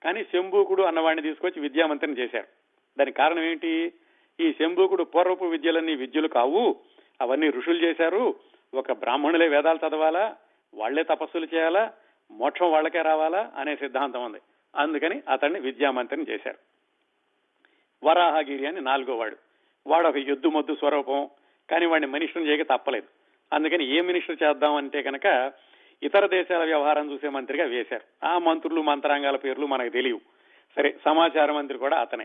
కానీ 0.04 0.24
శంభూకుడు 0.24 0.82
అన్నవాడిని 0.82 1.22
తీసుకొచ్చి 1.22 1.62
విద్యామంత్రిని 1.62 2.18
చేశారు. 2.18 2.46
దానికి 2.98 3.16
కారణం 3.16 3.42
ఏంటి 3.42 3.92
ఈ 4.40 4.52
శంభూకుడు 4.52 5.04
పూర్వపు 5.04 5.44
విద్యలన్నీ 5.44 5.94
విద్యలు 5.94 6.28
కావు. 6.28 6.80
అవన్నీ 7.20 7.50
ఋషులు 7.50 7.86
చేశారు. 7.86 8.34
ఒక 8.74 8.92
బ్రాహ్మణులే 8.92 9.48
వేదాలు 9.48 9.88
చదవాలా? 9.88 10.36
వాళ్ళే 10.74 11.02
తపస్సులు 11.02 11.48
చేయాలా? 11.54 11.92
మోక్షం 12.30 12.70
వాళ్ళకే 12.70 13.02
రావాలా? 13.02 13.52
అనే 13.56 13.76
సిద్ధాంతం 13.76 14.24
ఉంది. 14.24 14.38
అందుకని 14.76 15.22
అతన్ని 15.28 15.60
విద్యామంత్రిని 15.60 16.26
చేశారు. 16.30 16.56
వరాహగిరి 18.04 18.66
అని 18.66 18.80
నాలుగో 18.80 19.16
వాడు. 19.16 19.36
వాడు 19.86 20.08
ఒక 20.08 20.16
ఎద్దు 20.16 20.48
మొద్దు 20.48 20.74
స్వరూపం. 20.74 21.28
కానీ 21.70 21.86
వాడిని 21.86 22.12
మనిషిని 22.12 22.48
చేయక 22.48 22.62
తప్పలేదు. 22.62 23.06
అందుకని 23.52 23.96
ఏ 23.96 24.00
మినిస్టర్ 24.00 24.36
చేద్దాం 24.42 24.74
అంటే 24.74 25.02
కనుక 25.02 25.52
ఇతర 26.02 26.26
దేశాల 26.26 26.64
వ్యవహారం 26.64 27.12
చూసే 27.12 27.28
మంత్రిగా 27.28 27.64
వేశారు. 27.64 28.26
ఆ 28.26 28.38
మంత్రులు 28.38 28.82
మంత్రాంగాల 28.82 29.36
పేర్లు 29.36 29.66
మనకు 29.66 29.88
తెలియవు. 29.88 30.20
సరే 30.76 30.96
సమాచార 31.04 31.52
మంత్రి 31.52 31.78
కూడా 31.78 32.00
అతనే. 32.00 32.24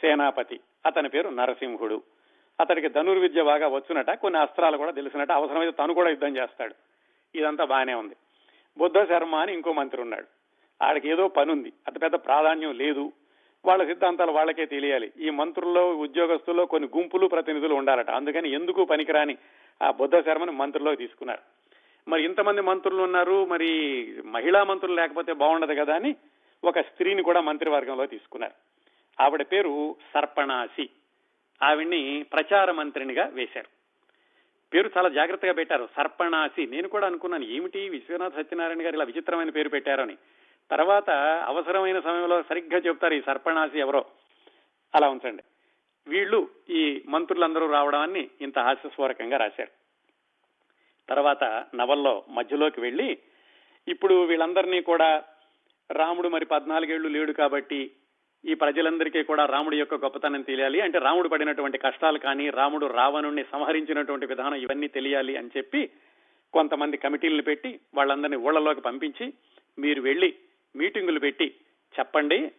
సేనాపతి. 0.00 0.60
అతని 0.86 1.08
పేరు 1.08 1.28
నరసింహుడు. 1.28 2.02
అతడికి 2.60 2.88
ధనుర్విద్య 2.88 3.42
బాగా 3.42 3.68
వచ్చునట 3.68 4.10
కొన్ని 4.10 4.40
అస్త్రాలు 4.40 4.76
కూడా 4.76 4.90
తెలిసినట 4.90 5.32
అవసరమైతే 5.32 5.72
తను 5.72 5.94
కూడా 5.94 6.10
యుద్ధం 6.10 6.36
చేస్తాడు. 6.36 6.74
ఇదంతా 7.34 7.64
బాగానే 7.64 7.94
ఉంది. 7.94 8.16
బుద్ధ 8.78 9.08
శర్మ 9.08 9.34
అని 9.34 9.52
ఇంకో 9.52 9.72
మంత్రి 9.72 10.02
ఉన్నాడు. 10.02 10.26
ఆడికి 10.84 11.10
ఏదో 11.10 11.28
పని 11.28 11.52
ఉంది 11.52 11.72
అంత 11.88 12.02
పెద్ద 12.02 12.16
ప్రాధాన్యం 12.16 12.74
లేదు. 12.74 13.12
వాళ్ళ 13.64 13.84
సిద్ధాంతాలు 13.84 14.32
వాళ్ళకే 14.32 14.66
తెలియాలి. 14.66 15.12
ఈ 15.20 15.30
మంత్రుల్లో 15.30 15.96
ఉద్యోగస్తుల్లో 15.96 16.66
కొన్ని 16.66 16.88
గుంపులు 16.98 17.26
ప్రతినిధులు 17.26 17.74
ఉండాలట. 17.74 18.10
అందుకని 18.10 18.52
ఎందుకు 18.52 18.84
పనికిరాని 18.84 19.36
ఆ 19.82 19.90
బుద్ధ 19.90 20.16
శర్మని 20.16 20.50
మంత్రుల్లో 20.50 20.94
తీసుకున్నారు. 20.94 21.40
మరి 22.08 22.24
ఇంతమంది 22.24 22.60
మంత్రులు 22.60 23.02
ఉన్నారు 23.02 23.44
మరి 23.44 23.70
మహిళా 24.24 24.64
మంత్రులు 24.64 24.94
లేకపోతే 24.94 25.32
బాగుండదు 25.32 25.80
కదా 25.80 25.94
అని 25.94 26.14
ఒక 26.64 26.80
స్త్రీని 26.80 27.22
కూడా 27.22 27.40
మంత్రివర్గంలో 27.40 28.06
తీసుకున్నారు. 28.06 28.52
ఆవిడ 29.22 29.42
పేరు 29.42 29.96
సర్పణాసి. 30.14 30.90
ఆవిడ్ని 31.62 32.24
ప్రచార 32.32 32.70
మంత్రినిగా 32.70 33.26
వేశారు. 33.26 33.66
పేరు 34.74 34.90
చాలా 34.98 35.08
జాగ్రత్తగా 35.08 35.52
పెట్టారు. 35.52 35.88
సర్పణాసి. 35.96 36.66
నేను 36.66 36.88
కూడా 36.88 37.06
అనుకున్నాను 37.06 37.44
ఏమిటి 37.44 37.88
విశ్వనాథ్ 37.88 38.34
సత్యనారాయణ 38.34 38.82
గారు 38.82 38.94
ఇలా 38.94 39.04
విచిత్రమైన 39.04 39.50
పేరు 39.50 39.68
పెట్టారని 39.68 40.16
తర్వాత 40.70 41.10
అవసరమైన 41.46 42.00
సమయంలో 42.00 42.42
సరిగ్గా 42.42 42.78
చెప్తారు 42.78 43.14
ఈ 43.14 43.20
సర్పణాసి 43.20 43.80
ఎవరో? 43.80 44.04
అలా 44.94 45.08
ఉంచండి. 45.08 45.42
వీళ్ళు 46.06 46.48
ఈ 46.70 47.02
మంత్రులందరూ 47.08 47.72
రావడాన్ని 47.72 48.30
ఇంత 48.40 48.58
హాస్యస్వరకంగా 48.58 49.36
రాశారు. 49.36 49.70
తర్వాత 51.08 51.66
నవల్లో 51.74 52.24
మధ్యలోకి 52.28 52.80
వెళ్ళి 52.80 53.18
ఇప్పుడు 53.88 54.24
వీళ్ళందరినీ 54.24 54.80
కూడా 54.80 55.24
రాముడు 55.90 56.28
మరి 56.28 56.44
పద్నాలుగేళ్ళు 56.44 57.08
లేడు 57.08 57.32
కాబట్టి 57.32 57.90
ఈ 58.44 58.54
ప్రజలందరికీ 58.54 59.22
కూడా 59.22 59.46
రాముడి 59.46 59.76
యొక్క 59.78 59.94
గొప్పతనం 59.94 60.42
తెలియాలి. 60.42 60.80
అంటే 60.80 60.98
రాముడు 60.98 61.28
పడినటువంటి 61.28 61.78
కష్టాలు 61.78 62.18
కానీ 62.18 62.50
రాముడు 62.50 62.86
రావణుణ్ణి 62.86 63.44
సంహరించినటువంటి 63.52 64.26
విధానం 64.26 64.54
ఇవన్నీ 64.54 64.88
తెలియాలి 64.88 65.36
అని 65.36 65.50
చెప్పి 65.56 65.90
కొంతమంది 66.52 66.96
కమిటీలను 66.96 67.42
పెట్టి 67.42 67.80
వాళ్ళందరినీ 67.94 68.36
ఊళ్ళలోకి 68.36 68.80
పంపించి 68.80 69.32
మీరు 69.78 70.02
వెళ్ళి 70.02 70.34
మీటింగులు 70.76 71.20
పెట్టి 71.20 71.54
చెప్పండి. 71.98 72.52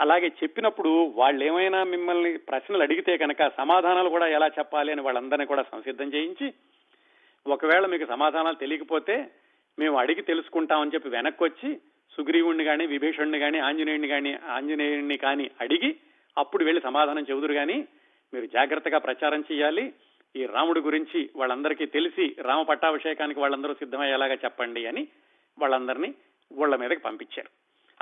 అలాగే 0.00 0.28
చెప్పినప్పుడు 0.28 1.12
వాళ్ళు 1.16 1.44
ఏమైనా 1.44 1.84
మిమ్మల్ని 1.84 2.36
ప్రశ్నలు 2.36 2.82
అడిగితే 2.82 3.16
కనుక 3.16 3.48
సమాధానాలు 3.48 4.08
కూడా 4.08 4.26
ఎలా 4.26 4.46
చెప్పాలి 4.46 4.92
అని 4.92 5.00
వాళ్ళందరినీ 5.00 5.46
కూడా 5.46 5.62
సంసిద్ధం 5.62 6.08
చేయించి 6.08 6.54
ఒకవేళ 7.46 7.86
మీకు 7.86 8.06
సమాధానాలు 8.06 8.54
తెలియకపోతే 8.54 9.30
మేము 9.78 9.98
అడిగి 9.98 10.22
తెలుసుకుంటామని 10.22 10.90
చెప్పి 10.94 11.08
వెనక్కి 11.08 11.44
వచ్చి 11.44 11.70
సుగ్రీవుణ్ణి 12.10 12.64
కానీ 12.64 12.86
విభీషణుని 12.86 13.38
కానీ 13.38 13.58
ఆంజనేయుడిని 13.58 14.08
కానీ 14.08 14.36
ఆంజనేయుడిని 14.48 15.16
కానీ 15.16 15.50
అడిగి 15.60 15.96
అప్పుడు 16.38 16.64
వెళ్ళి 16.64 16.82
సమాధానం 16.82 17.26
చెబుదురు 17.30 17.54
కానీ 17.54 17.88
మీరు 18.34 18.46
జాగ్రత్తగా 18.46 18.98
ప్రచారం 18.98 19.44
చేయాలి 19.52 19.92
ఈ 20.36 20.46
రాముడి 20.46 20.80
గురించి 20.80 21.30
వాళ్ళందరికీ 21.36 21.86
తెలిసి 21.86 22.36
రామ 22.42 22.62
పట్టాభిషేకానికి 22.62 23.40
వాళ్ళందరూ 23.40 23.74
సిద్ధమయ్యేలాగా 23.74 24.34
చెప్పండి 24.34 24.86
అని 24.86 25.08
వాళ్ళందరినీ 25.58 26.14
ఊళ్ళ 26.52 26.76
మీదకి 26.76 27.00
పంపించారు. 27.00 27.48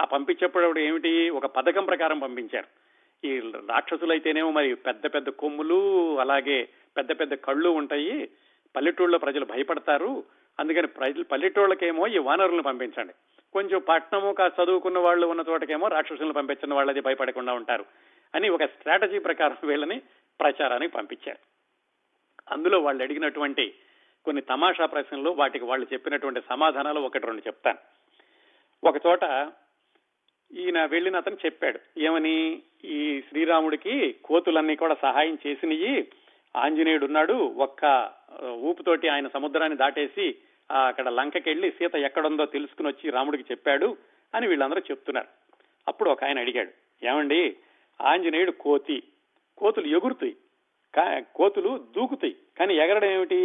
ఆ 0.03 0.05
పంపించేప్పుడు 0.05 0.79
ఏమిటి? 0.79 1.31
ఒక 1.31 1.47
పథకం 1.47 1.85
ప్రకారం 1.85 2.19
పంపించారు. 2.19 2.85
ఈ 3.27 3.39
రాక్షసులైతేనేమో 3.69 4.51
మరి 4.51 4.75
పెద్ద 4.75 5.07
పెద్ద 5.07 5.29
కొమ్ములు 5.29 6.21
అలాగే 6.21 6.69
పెద్ద 6.97 7.13
పెద్ద 7.21 7.35
కళ్ళు 7.35 7.71
ఉంటాయి. 7.71 8.29
పల్లెటూళ్ళలో 8.77 9.19
ప్రజలు 9.19 9.45
భయపడతారు. 9.45 10.25
అందుకని 10.61 10.87
ప్రజలు 10.87 11.25
పల్లెటూళ్ళకేమో 11.25 12.07
ఈ 12.07 12.19
వానరులను 12.19 12.63
పంపించండి. 12.63 13.13
కొంచెం 13.55 13.81
పట్టణము 13.89 14.33
కా 14.33 14.47
చదువుకున్న 14.47 14.99
వాళ్ళు 14.99 15.27
ఉన్న 15.27 15.45
చోటకేమో 15.49 15.89
రాక్షసులను 15.89 16.33
పంపించిన 16.33 16.75
వాళ్ళది 16.75 17.01
భయపడకుండా 17.01 17.53
ఉంటారు 17.53 17.85
అని 18.35 18.49
ఒక 18.49 18.65
స్ట్రాటజీ 18.65 19.19
ప్రకారం 19.19 19.57
వీళ్ళని 19.65 19.99
ప్రచారానికి 20.41 20.93
పంపించారు. 20.93 21.39
అందులో 22.51 22.79
వాళ్ళు 22.81 23.03
అడిగినటువంటి 23.03 23.75
కొన్ని 24.25 24.43
తమాషా 24.43 24.87
ప్రశ్నలు 24.87 25.31
వాటికి 25.31 25.65
వాళ్ళు 25.65 25.87
చెప్పినటువంటి 25.93 26.41
సమాధానాలు 26.49 27.01
ఒకటి 27.01 27.27
రెండు 27.27 27.43
చెప్తాను. 27.47 27.79
ఒక 28.85 28.97
చోట 29.07 29.53
ఈయన 30.53 30.85
వెళ్ళిన 30.85 31.17
అతను 31.17 31.37
చెప్పాడు 31.47 31.79
ఏమని? 31.99 32.63
ఈ 32.85 33.23
శ్రీరాముడికి 33.29 34.13
కోతులన్నీ 34.25 34.77
కూడా 34.77 34.97
సహాయం 35.03 35.39
చేసినవి 35.47 36.09
ఆంజనేయుడు 36.57 37.05
ఉన్నాడు 37.05 37.35
ఒక్క 37.35 38.13
ఊపుతోటి 38.43 39.09
ఆయన 39.09 39.29
సముద్రాన్ని 39.29 39.77
దాటేసి 39.77 40.27
అక్కడ 40.71 41.09
లంకకెళ్ళి 41.09 41.71
సీత 41.71 41.97
ఎక్కడుందో 41.97 42.45
తెలుసుకుని 42.47 42.89
వచ్చి 42.89 43.11
రాముడికి 43.11 43.45
చెప్పాడు 43.51 43.97
అని 44.35 44.47
వీళ్ళందరూ 44.47 44.81
చెప్తున్నారు. 44.91 45.29
అప్పుడు 45.89 46.11
ఒక 46.11 46.25
ఆయన 46.25 46.39
అడిగాడు 46.39 46.73
ఏమండి 47.03 47.57
ఆంజనేయుడు 48.01 48.51
కోతి 48.51 49.03
కోతులు 49.59 49.87
ఎగురుతాయి 49.97 50.35
కోతులు 51.35 51.71
దూకుతాయి 51.97 52.37
కానీ 52.59 52.75
ఎగరడం 52.75 53.11
ఏమిటి? 53.11 53.39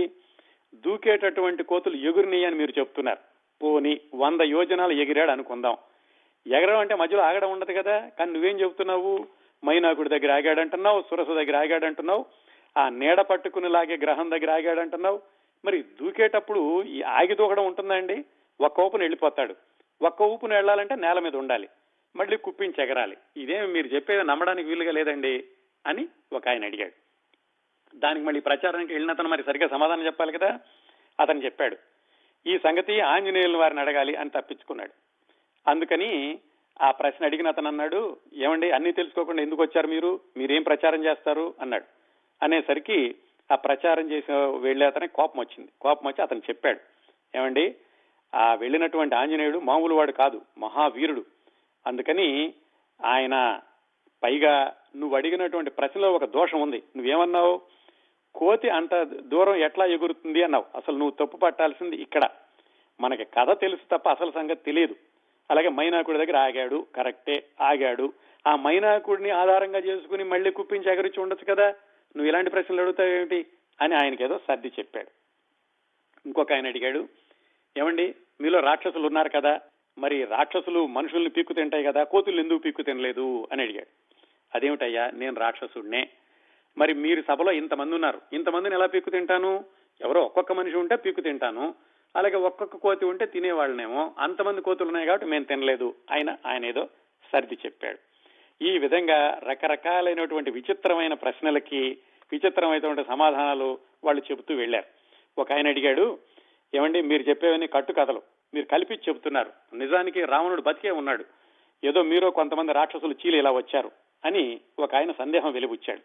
దూకేటటువంటి 0.86 1.64
కోతులు 1.64 1.98
ఎగురినాయి 2.10 2.46
అని 2.46 2.56
మీరు 2.56 2.74
చెప్తున్నారు. 2.80 3.22
పోని 3.62 4.02
వంద 4.16 4.42
యోజనాలు 4.42 4.92
ఎగిరాడు 4.92 5.32
అనుకుందాం. 5.32 5.78
ఎగరడం 6.48 6.80
అంటే 6.80 6.96
మధ్యలో 6.96 7.24
ఆగడం 7.24 7.52
ఉండదు 7.52 7.74
కదా 7.74 7.96
కానీ 8.20 8.32
నువ్వేం 8.34 8.60
చెబుతున్నావు 8.60 9.28
మైనాకుడి 9.64 10.10
దగ్గర 10.10 10.32
ఆగాడంటున్నావు 10.32 11.02
సురస 11.02 11.28
దగ్గర 11.28 11.56
ఆగాడంటున్నావు 11.56 12.26
ఆ 12.78 12.90
నీడ 12.90 13.20
పట్టుకుని 13.22 13.70
లాగే 13.70 13.98
గ్రహం 13.98 14.32
దగ్గర 14.32 14.52
ఆగాడంటున్నావు 14.52 15.20
మరి 15.66 15.82
దూకేటప్పుడు 15.82 16.84
ఈ 16.84 17.02
ఆగి 17.02 17.36
దూకడం 17.36 17.66
ఉంటుందండి? 17.66 18.26
ఒక్క 18.62 18.80
ఊపును 18.80 19.04
వెళ్ళిపోతాడు. 19.04 19.56
ఒక్క 20.02 20.22
ఊపును 20.22 20.56
వెళ్ళాలంటే 20.56 20.96
నేల 20.96 21.20
మీద 21.20 21.36
ఉండాలి. 21.36 21.70
మళ్ళీ 22.16 22.38
కుప్పించి 22.38 22.84
ఎగరాలి. 22.84 23.18
ఇదేమి 23.38 23.68
మీరు 23.68 23.88
చెప్పేది 23.88 24.24
నమ్మడానికి 24.24 24.70
వీలుగా 24.70 24.92
లేదండి 24.92 25.44
అని 25.88 26.08
ఒక 26.34 26.48
ఆయన 26.50 26.66
అడిగాడు. 26.66 26.92
దానికి 27.96 28.26
మళ్ళీ 28.26 28.42
ప్రచారానికి 28.42 28.94
వెళ్ళినతను 28.94 29.30
మరి 29.30 29.44
సరిగ్గా 29.44 29.68
సమాధానం 29.68 30.06
చెప్పాలి 30.06 30.32
కదా? 30.32 30.60
అతను 31.20 31.40
చెప్పాడు. 31.40 31.78
ఈ 32.48 32.58
సంగతి 32.58 33.00
ఆంజనేయుల 33.00 33.58
వారిని 33.58 33.80
అడగాలి 33.80 34.16
అని 34.16 34.30
తప్పించుకున్నాడు. 34.30 34.92
అందుకని 35.70 36.40
ఆ 36.82 36.92
ప్రశ్న 36.92 37.26
అడిగిన 37.26 37.48
అతను 37.48 37.68
అన్నాడు 37.68 38.18
ఏమండి 38.34 38.72
అన్ని 38.72 38.92
తెలుసుకోకుండా 38.92 39.42
ఎందుకు 39.42 39.62
వచ్చారు 39.62 39.88
మీరు? 39.88 40.20
మీరేం 40.38 40.64
ప్రచారం 40.64 41.06
చేస్తారు? 41.06 41.54
అన్నాడు. 41.62 41.86
అనేసరికి 42.44 43.16
ఆ 43.52 43.56
ప్రచారం 43.56 44.12
చేసిన 44.12 44.36
వెళ్ళే 44.36 44.86
అతనికి 44.86 45.14
కోపం 45.14 45.40
వచ్చింది. 45.40 45.72
కోపం 45.82 46.08
వచ్చి 46.08 46.22
అతను 46.22 46.40
చెప్పాడు. 46.40 46.80
ఏమండి? 47.38 47.76
ఆ 48.36 48.54
వెళ్ళినటువంటి 48.54 49.16
ఆంజనేయుడు 49.16 49.60
మామూలు 49.60 49.96
వాడు 49.96 50.12
కాదు 50.12 50.42
మహావీరుడు. 50.58 51.26
అందుకని 51.88 52.54
ఆయన 53.06 53.60
పైగా 54.24 54.74
నువ్వు 54.96 55.18
అడిగినటువంటి 55.18 55.72
ప్రశ్నలో 55.72 56.14
ఒక 56.14 56.26
దోషం 56.26 56.62
ఉంది. 56.62 56.84
నువ్వేమన్నావు? 56.96 57.62
కోతి 58.36 58.70
అంత 58.70 59.04
దూరం 59.04 59.56
ఎట్లా 59.56 59.86
ఎగురుతుంది 59.86 60.44
అన్నావు. 60.44 60.66
అసలు 60.78 60.98
నువ్వు 60.98 61.26
తప్పు 61.26 61.38
పట్టాల్సింది 61.38 61.96
ఇక్కడ. 61.96 62.30
మనకి 63.02 63.24
కథ 63.24 63.60
తెలుసు 63.60 63.98
తప్ప 63.98 64.10
అసలు 64.10 64.32
సంగతి 64.32 64.64
తెలియదు. 64.66 64.96
అలాగే 65.52 65.70
మైనాకుడి 65.70 66.18
దగ్గర 66.18 66.38
ఆగాడు. 66.38 66.86
కరెక్టే 66.96 67.44
ఆగాడు. 67.62 68.14
ఆ 68.48 68.56
మైనాకుడిని 68.56 69.30
ఆధారంగా 69.30 69.80
చేసుకుని 69.80 70.24
మళ్ళీ 70.24 70.52
కుప్పించి 70.52 70.92
ఎగరించి 70.92 71.22
ఉండొచ్చు 71.22 71.56
కదా? 71.56 71.74
నువ్వు 72.16 72.30
ఇలాంటి 72.30 72.50
ప్రశ్నలు 72.50 72.82
అడుగుతావు 72.82 73.10
ఏమిటి? 73.10 73.46
అని 73.82 73.96
ఆయనకి 73.96 74.24
ఏదో 74.24 74.40
సర్ది 74.48 74.68
చెప్పాడు. 74.68 75.10
ఇంకొక 76.26 76.54
ఆయన 76.54 76.68
అడిగాడు 76.68 77.08
ఏమండి 77.78 78.16
మీలో 78.42 78.60
రాక్షసులు 78.60 79.08
ఉన్నారు 79.08 79.30
కదా 79.30 79.60
మరి 79.98 80.26
రాక్షసులు 80.26 80.88
మనుషుల్ని 80.88 81.30
పీక్కు 81.30 81.54
తింటాయి 81.54 81.84
కదా 81.84 82.04
కోతులు 82.04 82.40
ఎందుకు 82.40 82.58
పీక్కు 82.58 82.82
తినలేదు 82.82 83.48
అని 83.52 83.62
అడిగాడు. 83.64 83.88
అదేమిటయ్యా 84.56 85.12
నేను 85.14 85.36
రాక్షసుడినే. 85.36 86.10
మరి 86.78 86.94
మీరు 86.94 87.24
సభలో 87.28 87.52
ఇంతమంది 87.52 87.96
ఉన్నారు 87.96 88.22
ఇంతమందిని 88.34 88.76
ఎలా 88.76 88.86
పీక్కు 88.86 89.10
తింటాను 89.10 89.66
ఎవరో 90.02 90.22
ఒక్కొక్క 90.22 90.52
మనిషి 90.52 90.78
ఉంటే 90.78 90.96
పీక్కు 90.96 91.22
తింటాను 91.22 91.76
అలాగే 92.16 92.36
ఒక్కొక్క 92.36 92.78
కోతి 92.78 93.06
ఉంటే 93.06 93.26
తినేవాళ్ళనేమో 93.26 94.16
అంతమంది 94.20 94.62
కోతులు 94.62 94.88
ఉన్నాయి 94.88 95.08
కాబట్టి 95.08 95.28
మేము 95.28 95.44
తినలేదు 95.44 95.94
ఆయన 96.12 96.38
ఆయన 96.46 96.66
ఏదో 96.66 96.90
సర్ది 97.34 97.58
చెప్పాడు. 97.66 98.09
ఈ 98.62 98.78
విధంగా 98.78 99.40
రకరకాలైనటువంటి 99.44 100.52
విచిత్రమైన 100.52 101.14
ప్రశ్నలకి 101.14 101.98
విచిత్రమైనటువంటి 102.32 103.04
సమాధానాలు 103.08 103.78
వాళ్ళు 104.04 104.22
చెబుతూ 104.32 104.56
వెళ్ళారు. 104.56 104.86
ఒక 105.42 105.52
ఆయన 105.52 105.68
అడిగాడు 105.68 106.20
ఏమండి 106.76 107.02
మీరు 107.02 107.24
చెప్పేవన్నీ 107.30 107.68
కట్టు 107.68 107.94
కథలు. 107.94 108.22
మీరు 108.54 108.66
కలిపి 108.66 108.94
చెబుతున్నారు. 108.94 109.76
నిజానికి 109.76 110.26
రావణుడు 110.26 110.62
బతికే 110.62 110.92
ఉన్నాడు. 110.92 111.26
ఏదో 111.84 112.04
మీరు 112.04 112.30
కొంతమంది 112.30 112.74
రాక్షసులు 112.74 113.16
చీలి 113.26 113.38
ఇలా 113.38 113.52
వచ్చారు 113.52 113.92
అని 114.26 114.62
ఒక 114.80 114.96
ఆయన 114.96 115.12
సందేహం 115.12 115.52
వెలిబుచ్చాడు. 115.52 116.02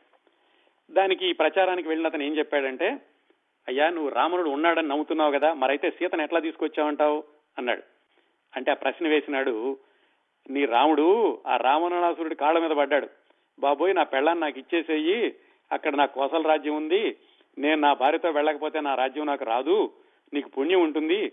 దానికి 0.93 1.27
ఈ 1.27 1.33
ప్రచారానికి 1.33 1.89
వెళ్ళిన 1.89 2.07
అతను 2.07 2.23
ఏం 2.23 2.39
చెప్పాడంటే 2.39 3.01
అయ్యా 3.69 3.91
నువ్వు 3.91 4.09
రావణుడు 4.09 4.51
ఉన్నాడని 4.51 4.89
నమ్ముతున్నావు 4.89 5.33
కదా 5.33 5.53
మరైతే 5.53 5.91
సీతను 5.91 6.23
ఎట్లా 6.23 6.41
తీసుకొచ్చావంటావు? 6.41 7.25
అన్నాడు. 7.59 7.83
అంటే 8.57 8.71
ఆ 8.71 8.75
ప్రశ్న 8.75 9.09
వేసినాడు 9.09 9.79
నీ 10.51 10.65
రాముడు 10.65 11.39
ఆ 11.47 11.57
రావణాసురుడి 11.57 12.35
కాళ్ళ 12.35 12.59
మీద 12.59 12.71
పడ్డాడు. 12.71 13.09
బాబోయ్ 13.59 13.95
నా 13.95 14.03
పెళ్ళాన్ని 14.03 14.43
నాకు 14.45 14.59
ఇచ్చేసేయి. 14.59 15.35
అక్కడ 15.73 15.95
నా 15.95 16.07
కోసల 16.07 16.43
రాజ్యం 16.43 16.77
ఉంది. 16.77 17.17
నేను 17.59 17.81
నా 17.81 17.93
భార్యతో 17.93 18.31
వెళ్ళకపోతే 18.31 18.81
నా 18.81 18.95
రాజ్యం 18.95 19.27
నాకు 19.27 19.45
రాదు. 19.45 19.93
నీకు 20.35 20.49
పుణ్యం 20.49 20.83
ఉంటుంది. 20.83 21.33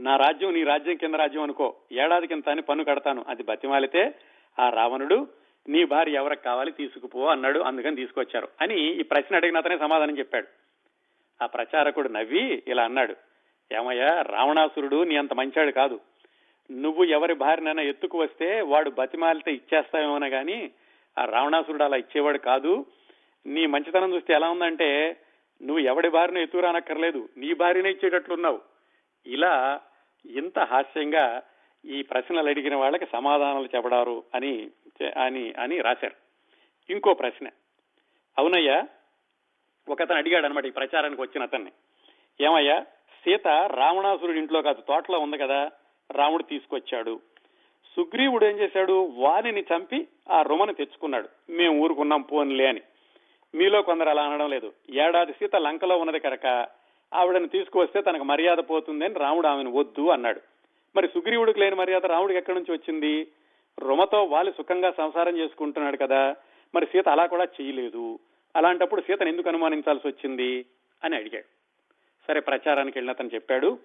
నా 0.00 0.16
రాజ్యం 0.16 0.52
నీ 0.52 0.64
రాజ్యం 0.64 0.96
కింద 0.96 1.14
రాజ్యం 1.14 1.42
అనుకో. 1.42 1.74
ఏడాది 1.92 2.26
కింద 2.26 2.48
అని 2.48 2.62
పన్ను 2.62 2.84
కడతాను. 2.84 3.24
అది 3.28 3.42
బతిమాలితే 3.42 4.14
ఆ 4.58 4.68
రావణుడు 4.68 5.28
నీ 5.68 5.84
భార్య 5.84 6.12
ఎవరికి 6.12 6.42
కావాలి 6.42 6.72
తీసుకుపో 6.72 7.26
అన్నాడు. 7.26 7.60
అందుకని 7.60 7.96
తీసుకొచ్చారు 7.96 8.48
అని 8.60 9.00
ఈ 9.00 9.02
ప్రశ్న 9.02 9.36
అడిగిన 9.36 9.56
అతనే 9.56 9.78
సమాధానం 9.78 10.18
చెప్పాడు. 10.18 10.46
ఆ 11.42 11.46
ప్రచారకుడు 11.46 12.08
నవ్వి 12.08 12.62
ఇలా 12.68 12.84
అన్నాడు. 12.84 13.16
ఏమయ్యా 13.74 14.22
రావణాసురుడు 14.22 15.02
నీ 15.04 15.16
అంత 15.16 15.34
మంచాడు 15.34 15.70
కాదు. 15.70 16.00
నువ్వు 16.70 17.04
ఎవరి 17.04 17.34
భార్యనైనా 17.34 17.82
ఎత్తుకు 17.82 18.18
వస్తే 18.18 18.60
వాడు 18.60 18.90
బతిమాలితే 18.90 19.52
ఇచ్చేస్తావేమోనా 19.52 20.26
గాని 20.26 20.70
ఆ 21.18 21.24
రావణాసురుడు 21.24 21.84
అలా 21.84 21.96
ఇచ్చేవాడు 21.96 22.38
కాదు. 22.38 22.86
నీ 23.46 23.66
మంచితనం 23.66 24.14
చూస్తే 24.14 24.34
ఎలా 24.34 24.50
ఉందంటే 24.50 25.16
నువ్వు 25.62 25.78
ఎవడి 25.78 26.08
భార్యను 26.08 26.38
ఎత్తుకు 26.38 26.62
రానక్కర్లేదు 26.62 27.28
నీ 27.36 27.54
భార్యనే 27.54 27.90
ఇచ్చేటట్లున్నావు. 27.90 28.60
ఇలా 29.26 29.80
ఇంత 30.26 30.58
హాస్యంగా 30.58 31.42
ఈ 31.84 32.02
ప్రశ్నలు 32.02 32.48
అడిగిన 32.48 32.76
వాళ్ళకి 32.76 33.06
సమాధానాలు 33.12 33.68
చెప్పడారు 33.76 34.22
అని 34.34 34.70
అని 35.24 35.52
అని 35.58 35.80
రాశారు. 35.80 36.14
ఇంకో 36.92 37.14
ప్రశ్న. 37.14 37.48
అవునయ్యా 38.38 38.84
ఒకతను 39.88 40.18
అడిగాడు 40.18 40.46
అనమాట 40.46 40.64
ఈ 40.64 40.70
ప్రచారానికి 40.70 41.20
వచ్చిన 41.20 41.42
అతన్ని. 41.42 41.72
ఏమయ్యా 42.40 42.80
సీత 43.24 43.48
రావణాసురుడి 43.48 44.38
ఇంట్లో 44.38 44.62
కాదు 44.62 44.80
తోటలో 44.80 45.18
ఉంది 45.18 45.38
కదా. 45.38 45.70
రాముడు 46.12 46.42
తీసుకొచ్చాడు. 46.42 47.20
సుగ్రీవుడు 47.96 48.46
ఏం 48.46 48.58
చేశాడు? 48.58 49.12
వాణిని 49.16 49.60
చంపి 49.60 50.08
ఆ 50.30 50.42
రుమని 50.42 50.74
తెచ్చుకున్నాడు. 50.74 51.28
మేము 51.50 51.82
ఊరుకున్నాం 51.82 52.22
పోన్లే 52.22 52.66
అని. 52.66 52.80
మీలో 53.54 53.82
కొందరు 53.82 54.08
అలా 54.08 54.22
అనడం 54.22 54.50
లేదు. 54.50 54.72
ఏడాది 54.90 55.32
సీత 55.32 55.56
లంకలో 55.56 55.96
ఉన్నది 55.96 56.18
కనుక 56.18 56.68
ఆవిడని 57.14 57.48
తీసుకువస్తే 57.48 58.00
తనకు 58.00 58.24
మర్యాద 58.24 58.56
పోతుందని 58.56 59.14
రాముడు 59.14 59.46
ఆమెను 59.46 59.72
వద్దు 59.72 60.08
అన్నాడు. 60.08 60.40
మరి 60.96 61.08
సుగ్రీవుడికి 61.08 61.60
లేని 61.60 61.76
మర్యాద 61.76 62.06
రాముడికి 62.06 62.38
ఎక్కడి 62.38 62.58
నుంచి 62.58 62.72
వచ్చింది? 62.72 63.28
రుమతో 63.78 64.24
వాలి 64.24 64.52
సుఖంగా 64.52 64.90
సంసారం 64.90 65.38
చేసుకుంటున్నాడు 65.38 65.96
కదా 65.96 66.36
మరి 66.74 66.86
సీత 66.86 67.08
అలా 67.08 67.26
కూడా 67.26 67.44
చేయలేదు. 67.44 68.18
అలాంటప్పుడు 68.56 69.00
సీతను 69.00 69.28
ఎందుకు 69.28 69.48
అనుమానించాల్సి 69.48 70.08
వచ్చింది? 70.08 70.64
అని 71.04 71.16
అడిగాడు. 71.16 71.44
సరే 72.28 72.40
ప్రచారానికి 72.40 72.98
వెళ్ళిన 72.98 73.10
అతను 73.10 73.30
చెప్పాడు 73.34 73.78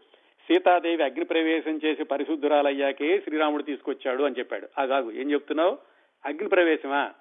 సీతాదేవి 0.51 1.03
అగ్ని 1.03 1.25
ప్రవేశం 1.25 1.79
చేసి 1.85 2.03
పరిశుద్ధురాలయ్యాకే 2.03 3.19
శ్రీరాముడు 3.19 3.63
తీసుకొచ్చాడు 3.63 4.23
అని 4.23 4.35
చెప్పాడు. 4.39 4.87
కాదు 4.87 5.11
ఏం 5.11 5.31
చెప్తున్నావు? 5.31 5.77
అగ్ని 6.25 6.49
ప్రవేశమా 6.49 7.11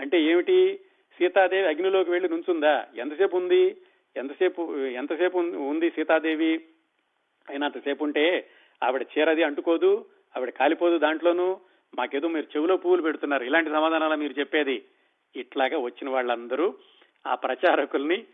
అంటే 0.00 0.22
ఏమిటి? 0.22 0.80
సీతాదేవి 1.18 1.68
అగ్నిలోకి 1.68 2.10
వెళ్ళి 2.10 2.28
నుంచుందా? 2.28 2.86
ఎంతసేపు 2.96 3.36
ఉంది? 3.36 3.76
ఎంతసేపు 4.16 4.86
ఎంతసేపు 4.86 5.38
ఉంది 5.38 5.90
సీతాదేవి? 5.90 6.60
అయినంతసేపు 7.50 8.04
ఉంటే 8.04 8.46
ఆవిడ 8.82 9.06
చీరది 9.18 9.42
అంటుకోదు 9.42 10.04
ఆవిడ 10.36 10.50
కాలిపోదు 10.50 10.98
దాంట్లోనూ. 10.98 11.60
మాకేదో 11.98 12.28
మీరు 12.28 12.46
చెవిలో 12.56 12.76
పువ్వులు 12.76 13.02
పెడుతున్నారు. 13.02 13.44
ఇలాంటి 13.44 13.70
సమాధానాలు 13.70 14.14
మీరు 14.14 14.40
చెప్పేది. 14.40 14.82
ఇట్లాగా 15.36 15.78
వచ్చిన 15.78 16.10
వాళ్ళందరూ 16.10 16.74
ఆ 17.26 17.34
ప్రచారకుల్ని 17.34 18.24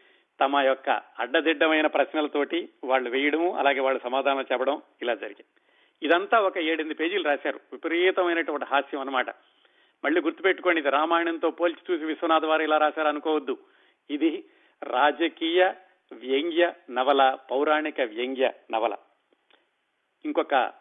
తమ 0.41 0.61
యొక్క 0.61 0.91
అడ్డదిడ్డమైన 0.91 1.87
ప్రశ్నలతోటి 1.87 2.69
వాళ్ళు 2.85 3.11
వేయడము 3.11 3.57
అలాగే 3.57 3.81
వాళ్ళు 3.81 4.01
సమాధానం 4.05 4.41
చెప్పడం 4.41 4.83
ఇలా 5.03 5.15
జరిగింది. 5.15 5.61
ఇదంతా 6.07 6.41
ఒక 6.41 6.59
ఏడెనిమిది 6.59 6.95
పేజీలు 6.95 7.25
రాశారు. 7.25 7.61
విపరీతమైనటువంటి 7.73 8.67
హాస్యం 8.67 9.01
అనమాట 9.01 9.31
మళ్ళీ 10.05 10.21
గుర్తుపెట్టుకోండి 10.21 10.81
ఇది 10.81 10.91
రామాయణంతో 10.91 11.51
పోల్చి 11.51 11.95
చూసి 11.95 12.05
విశ్వనాథ్ 12.05 12.45
వారు 12.45 12.63
ఇలా 12.63 12.79
రాశారు 12.79 13.09
అనుకోవద్దు. 13.09 13.59
ఇది 14.11 14.45
రాజకీయ 14.83 15.73
వ్యంగ్య 16.13 16.73
నవల 16.91 17.37
పౌరాణిక 17.51 18.01
వ్యంగ్య 18.01 18.53
నవల. 18.71 18.97
ఇంకొక 20.25 20.73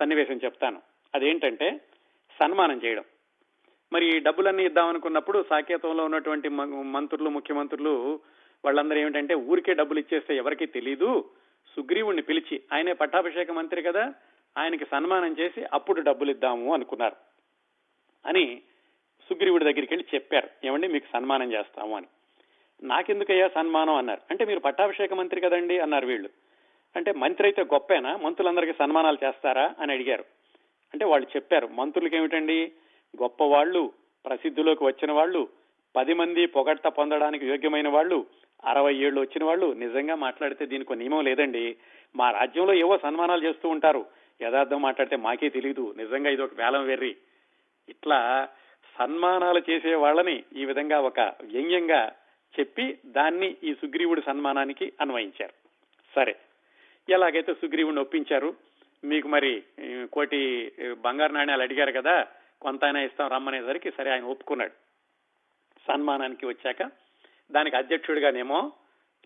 సన్నివేశం 0.00 0.40
చెప్తాను. 0.44 0.82
అదేంటంటే 1.14 1.80
సన్మానం 2.40 2.80
చేయడం. 2.84 3.04
మరి 3.92 4.16
ఈ 4.16 4.20
డబ్బులన్నీ 4.20 4.64
ఇద్దామనుకున్నప్పుడు 4.64 5.44
సాకేతంలో 5.50 6.04
ఉన్నటువంటి 6.04 6.48
మంత్రులు 6.48 7.30
ముఖ్యమంత్రులు 7.30 8.20
వాళ్ళందరూ 8.64 8.98
ఏమిటంటే 8.98 9.34
ఊరికే 9.34 9.74
డబ్బులు 9.74 9.98
ఇచ్చేస్తే 9.98 10.36
ఎవరికీ 10.36 10.66
తెలీదు. 10.66 11.30
సుగ్రీవుణ్ణి 11.76 12.22
పిలిచి 12.22 12.60
ఆయనే 12.72 12.92
పట్టాభిషేక 12.92 13.50
మంత్రి 13.50 13.82
కదా 13.82 14.14
ఆయనకి 14.58 14.84
సన్మానం 14.84 15.36
చేసి 15.40 15.64
అప్పుడు 15.72 16.00
డబ్బులు 16.00 16.30
ఇద్దాము 16.30 16.74
అనుకున్నారు. 16.74 17.16
అని 18.26 18.62
సుగ్రీవుడి 19.28 19.64
దగ్గరికి 19.64 19.94
వెళ్ళి 19.94 20.14
చెప్పారు. 20.14 20.48
ఏమండి 20.64 20.88
మీకు 20.88 21.06
సన్మానం 21.12 21.52
చేస్తాము 21.52 21.96
అని. 21.96 22.06
నాకెందుకయ్యా 22.82 23.48
సన్మానం 23.48 23.94
అన్నారు. 23.94 24.20
అంటే 24.30 24.44
మీరు 24.44 24.58
పట్టాభిషేక 24.58 25.12
మంత్రి 25.12 25.40
కదండి 25.40 25.78
అన్నారు 25.78 26.06
వీళ్ళు. 26.06 26.30
అంటే 26.96 27.12
మంత్రి 27.12 27.46
అయితే 27.46 27.62
గొప్పేనా? 27.62 28.16
మంత్రులందరికీ 28.16 28.72
సన్మానాలు 28.72 29.18
చేస్తారా? 29.24 29.74
అని 29.80 29.92
అడిగారు. 29.92 30.24
అంటే 30.92 31.04
వాళ్ళు 31.04 31.28
చెప్పారు 31.36 31.66
మంత్రులకి 31.66 32.16
ఏమిటండి? 32.16 32.72
గొప్ప 33.22 33.44
వాళ్ళు 33.44 33.92
ప్రసిద్ధిలోకి 34.26 34.84
వచ్చిన 34.84 35.12
వాళ్ళు 35.12 35.48
పది 35.96 36.14
మంది 36.14 36.46
పొగట్ట 36.46 36.86
పొందడానికి 36.86 37.46
యోగ్యమైన 37.46 37.88
వాళ్ళు 37.88 38.26
అరవై 38.64 38.94
ఏళ్ళు 38.94 39.20
వచ్చిన 39.20 39.44
వాళ్ళు 39.44 39.72
నిజంగా 39.72 40.14
మాట్లాడితే 40.14 40.66
దీనికి 40.66 40.96
నియమం 40.96 41.24
లేదండి. 41.24 41.76
మా 42.16 42.30
రాజ్యంలో 42.30 42.74
ఏవో 42.74 42.98
సన్మానాలు 42.98 43.44
చేస్తూ 43.44 43.68
ఉంటారు. 43.68 44.06
యథార్థం 44.42 44.82
మాట్లాడితే 44.82 45.16
మాకే 45.16 45.48
తెలియదు 45.48 45.94
నిజంగా 45.96 46.30
ఇది 46.30 46.42
ఒక 46.42 46.50
వేలం 46.54 46.86
వెర్రి. 46.86 47.16
ఇట్లా 47.88 48.48
సన్మానాలు 48.98 49.62
చేసే 49.70 49.94
వాళ్ళని 49.94 50.44
ఈ 50.56 50.64
విధంగా 50.64 51.00
ఒక 51.00 51.20
వ్యంగ్యంగా 51.20 52.12
చెప్పి 52.60 52.98
దాన్ని 53.06 53.56
ఈ 53.64 53.74
సుగ్రీవుడి 53.74 54.22
సన్మానానికి 54.26 54.92
అన్వయించారు. 55.00 55.52
సరే. 56.16 56.36
ఎలాగైతే 57.08 57.54
సుగ్రీవుడిని 57.54 58.00
ఒప్పించారు? 58.00 58.54
మీకు 59.04 59.28
మరి 59.28 59.62
కోటి 60.12 60.72
బంగారు 60.92 61.32
నాణ్యాలు 61.32 61.62
అడిగారు 61.62 61.92
కదా? 61.92 62.26
కొంత 62.60 62.84
అయినా 62.84 63.02
ఇస్తాం 63.02 63.28
రమ్మనేసరికి 63.28 63.90
సరే 63.90 64.10
ఆయన 64.10 64.24
ఒప్పుకున్నాడు. 64.24 64.72
సన్మానానికి 65.88 66.46
వచ్చాక 66.46 67.07
దానికి 67.50 67.76
అధ్యక్షుడిగానేమో 67.76 68.72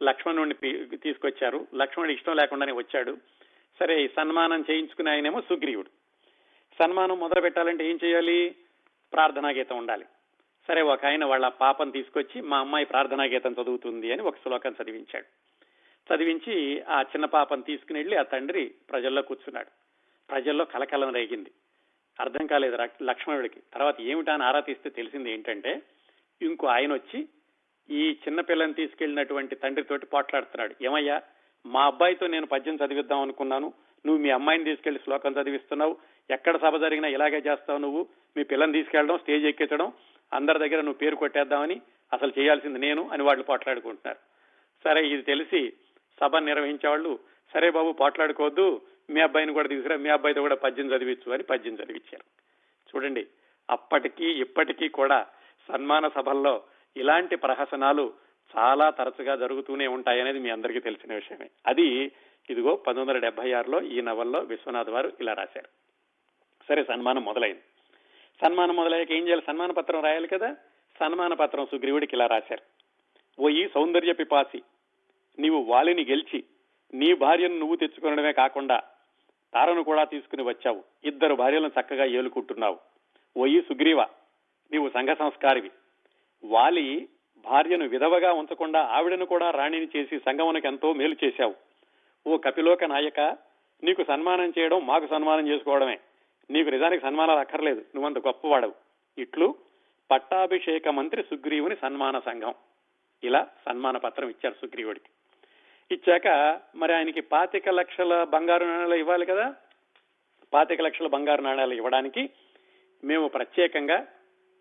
లక్ష్మణుడిని 0.03 0.97
తీసుకొచ్చారు. 0.97 1.67
లక్ష్మణుడు 1.75 2.13
ఇష్టం 2.13 2.37
లేకుండానే 2.37 2.73
వచ్చాడు. 2.73 3.17
సరే 3.81 4.05
ఈ 4.05 4.09
సన్మానం 4.09 4.65
చేయించుకునే 4.71 5.11
ఆయనేమో 5.11 5.41
సుగ్రీవుడు. 5.41 5.91
సన్మానం 6.79 7.19
మొదలు 7.19 7.41
పెట్టాలంటే 7.41 7.91
ఏం 7.91 7.99
చేయాలి? 8.05 8.57
ప్రార్థనా 9.13 9.49
గీతం 9.49 9.77
ఉండాలి. 9.77 10.05
సరే 10.69 10.83
ఒక 10.83 11.07
ఆయన 11.07 11.25
వాళ్ళ 11.25 11.49
పాపం 11.49 11.91
తీసుకొచ్చి 11.91 12.41
మా 12.41 12.59
అమ్మాయి 12.59 12.85
ప్రార్థనా 12.85 13.25
గీతం 13.25 13.53
చదువుతుంది 13.63 14.13
అని 14.13 14.23
ఒక 14.23 14.37
శ్లోకం 14.37 14.75
చదివించాడు. 14.83 15.27
చదివించి 16.15 16.83
ఆ 16.83 17.01
చిన్న 17.03 17.25
పాపం 17.25 17.61
తీసుకుని 17.61 17.99
వెళ్ళి 17.99 18.17
ఆ 18.17 18.23
తండ్రి 18.23 18.75
ప్రజల్లో 18.91 19.23
కూర్చున్నాడు. 19.23 19.69
ప్రజల్లో 20.31 20.65
కలకలం 20.65 21.15
రేగింది. 21.15 21.51
అర్థం 22.21 22.47
కాలేదు 22.47 22.79
లక్ష్మణుడికి. 23.03 23.61
తర్వాత 23.73 24.01
ఏమిటా 24.01 24.35
అని 24.35 24.45
ఆరా 24.45 24.61
తీస్తే 24.61 24.91
తెలిసింది 24.91 25.33
ఏంటంటే 25.33 25.83
ఇంకో 26.43 26.67
ఆయన 26.67 26.93
వచ్చి 26.93 27.29
ఈ 27.91 28.19
చిన్న 28.29 28.41
పిల్లని 28.41 28.73
తీసుకెళ్ళినటువంటి 28.73 29.55
తండ్రితోటి 29.55 30.07
పోట్లాడుతున్నాడు. 30.07 30.75
ఏమయ్యా 30.85 31.23
మా 31.67 31.87
అబ్బాయితో 31.87 32.27
నేను 32.27 32.47
పద్యం 32.47 32.77
చదివిద్దాం 32.77 33.21
అనుకున్నాను. 33.21 33.73
నువ్వు 34.07 34.23
మీ 34.23 34.31
అమ్మాయిని 34.31 34.65
తీసుకెళ్ళి 34.65 35.01
శ్లోకం 35.05 35.33
చదివిస్తున్నావు. 35.33 35.97
ఎక్కడ 36.31 36.57
సభ 36.57 36.77
జరిగినా 36.81 37.09
ఇలాగే 37.09 37.39
చేస్తావు 37.39 37.79
నువ్వు. 37.79 38.07
మీ 38.37 38.45
పిల్లని 38.45 38.73
తీసుకెళ్ళడం 38.73 39.19
స్టేజ్ 39.19 39.45
ఎక్కించడం 39.45 39.93
అందరి 40.33 40.59
దగ్గర 40.59 40.81
నువ్వు 40.81 40.99
పేరు 40.99 41.17
కొట్టేద్దామని 41.17 41.81
అసలు 42.13 42.33
చేయాల్సింది 42.39 42.79
నేను 42.79 43.09
అని 43.09 43.23
వాళ్ళు 43.23 43.45
పోట్లాడుకుంటున్నారు. 43.45 44.19
సరే 44.85 45.09
ఇది 45.09 45.23
తెలిసి 45.23 45.73
సభ 46.21 46.37
నిర్వహించేవాళ్ళు 46.37 47.19
సరే 47.55 47.71
బాబు 47.71 47.93
పోట్లాడుకోవద్దు. 47.93 48.83
మీ 49.11 49.21
అబ్బాయిని 49.21 49.53
కూడా 49.53 49.69
తీసుకురా 49.69 49.97
మీ 49.97 50.09
అబ్బాయితో 50.09 50.41
కూడా 50.41 50.55
పద్యం 50.55 50.91
చదివించు 50.93 51.33
అని 51.33 51.43
పద్యం 51.43 51.75
చదివించారు 51.75 52.27
చూడండి 52.91 53.27
అప్పటికీ 53.71 54.25
ఇప్పటికీ 54.25 54.89
కూడా 54.89 55.27
సన్మాన 55.69 56.09
సభల్లో 56.09 56.63
ఇలాంటి 56.97 57.37
ప్రహసనాలు 57.37 58.13
చాలా 58.59 58.91
తరచుగా 58.91 59.37
జరుగుతూనే 59.37 59.87
ఉంటాయనేది 59.87 60.39
మీ 60.39 60.51
అందరికీ 60.51 60.81
తెలిసిన 60.81 61.15
విషయమే. 61.15 61.51
అది 61.67 62.13
ఇదిగో 62.51 62.77
పంతొమ్మిది 62.77 63.11
వందల 63.11 63.19
డెబ్బై 63.19 63.53
ఆరులో 63.53 63.83
ఈ 63.83 64.01
నవల్లో 64.01 64.39
విశ్వనాథ్ 64.39 64.91
వారు 64.91 65.13
ఇలా 65.21 65.33
రాశారు. 65.33 65.69
సరే 66.69 66.85
సన్మానం 66.85 67.25
మొదలైంది. 67.25 67.61
సన్మానం 68.45 68.77
మొదలయ్యాక 68.77 69.13
ఏం 69.13 69.25
చేయాలి? 69.25 69.43
సన్మాన 69.47 69.73
పత్రం 69.73 70.03
రాయాలి 70.03 70.29
కదా? 70.29 70.57
సన్మాన 71.01 71.35
పత్రం 71.35 71.67
సుగ్రీవుడికి 71.67 72.17
ఇలా 72.17 72.27
రాశారు. 72.27 72.83
ఓ 73.43 73.49
ఈ 73.49 73.69
సౌందర్య 73.75 74.13
పిపాసి 74.13 74.63
నీవు 75.39 75.63
వాలిని 75.63 76.05
గెలిచి 76.05 76.45
నీ 76.95 77.15
భార్యను 77.15 77.59
నువ్వు 77.59 77.77
తెచ్చుకునడమే 77.77 78.33
కాకుండా 78.33 78.83
తారను 79.55 79.85
కూడా 79.85 80.05
తీసుకుని 80.05 80.43
వచ్చావు. 80.43 80.85
ఇద్దరు 81.05 81.35
భార్యలను 81.35 81.81
చక్కగా 81.81 82.05
ఏలుకుంటున్నావు. 82.05 82.79
ఓ 83.37 83.47
ఈ 83.47 83.61
సుగ్రీవ 83.61 84.03
నీవు 84.73 84.89
సంఘ 84.89 85.17
సంస్కారివి. 85.19 85.71
వాలి 86.45 87.09
భార్యను 87.45 87.89
విధవగా 87.89 88.33
ఉంచకుండా 88.33 88.81
ఆవిడను 88.81 89.27
కూడా 89.27 89.51
రాణిని 89.51 89.89
చేసి 89.97 90.19
సంగమునకు 90.19 90.67
ఎంతో 90.67 90.93
మేలు 90.93 91.17
చేశావు. 91.25 91.55
ఓ 92.27 92.37
కపిలోక 92.37 92.85
నాయక 92.85 93.21
నీకు 93.85 94.05
సన్మానం 94.05 94.53
చేయడం 94.59 94.87
మాకు 94.87 95.07
సన్మానం 95.07 95.49
చేసుకోవడమే. 95.49 95.99
నీకు 96.51 96.71
నిజానికి 96.71 97.03
సన్మానాలు 97.03 97.39
అక్కర్లేదు 97.39 97.81
నువ్వంత 97.81 98.19
గొప్పవాడవు. 98.19 98.75
ఇట్లు 99.19 99.55
పట్టాభిషేక 100.11 100.89
మంత్రి 100.89 101.23
సుగ్రీవుని 101.23 101.77
సన్మాన 101.77 102.19
సంఘం. 102.19 102.55
ఇలా 103.25 103.47
సన్మాన 103.69 103.97
పత్రం 103.97 104.29
ఇచ్చారు 104.29 104.55
సుగ్రీవుడికి. 104.55 105.07
ఇచ్చాక 105.95 106.61
మరి 106.77 106.95
ఆయనకి 106.95 107.21
పాతిక 107.21 107.69
లక్షల 107.69 108.25
బంగారు 108.25 108.65
నాణ్యాలు 108.65 108.95
ఇవ్వాలి 108.95 109.27
కదా? 109.27 109.55
పాతిక 110.55 110.81
లక్షల 110.81 111.07
బంగారు 111.07 111.43
నాణాలు 111.43 111.75
ఇవ్వడానికి 111.75 112.31
మేము 113.05 113.29
ప్రత్యేకంగా 113.29 114.07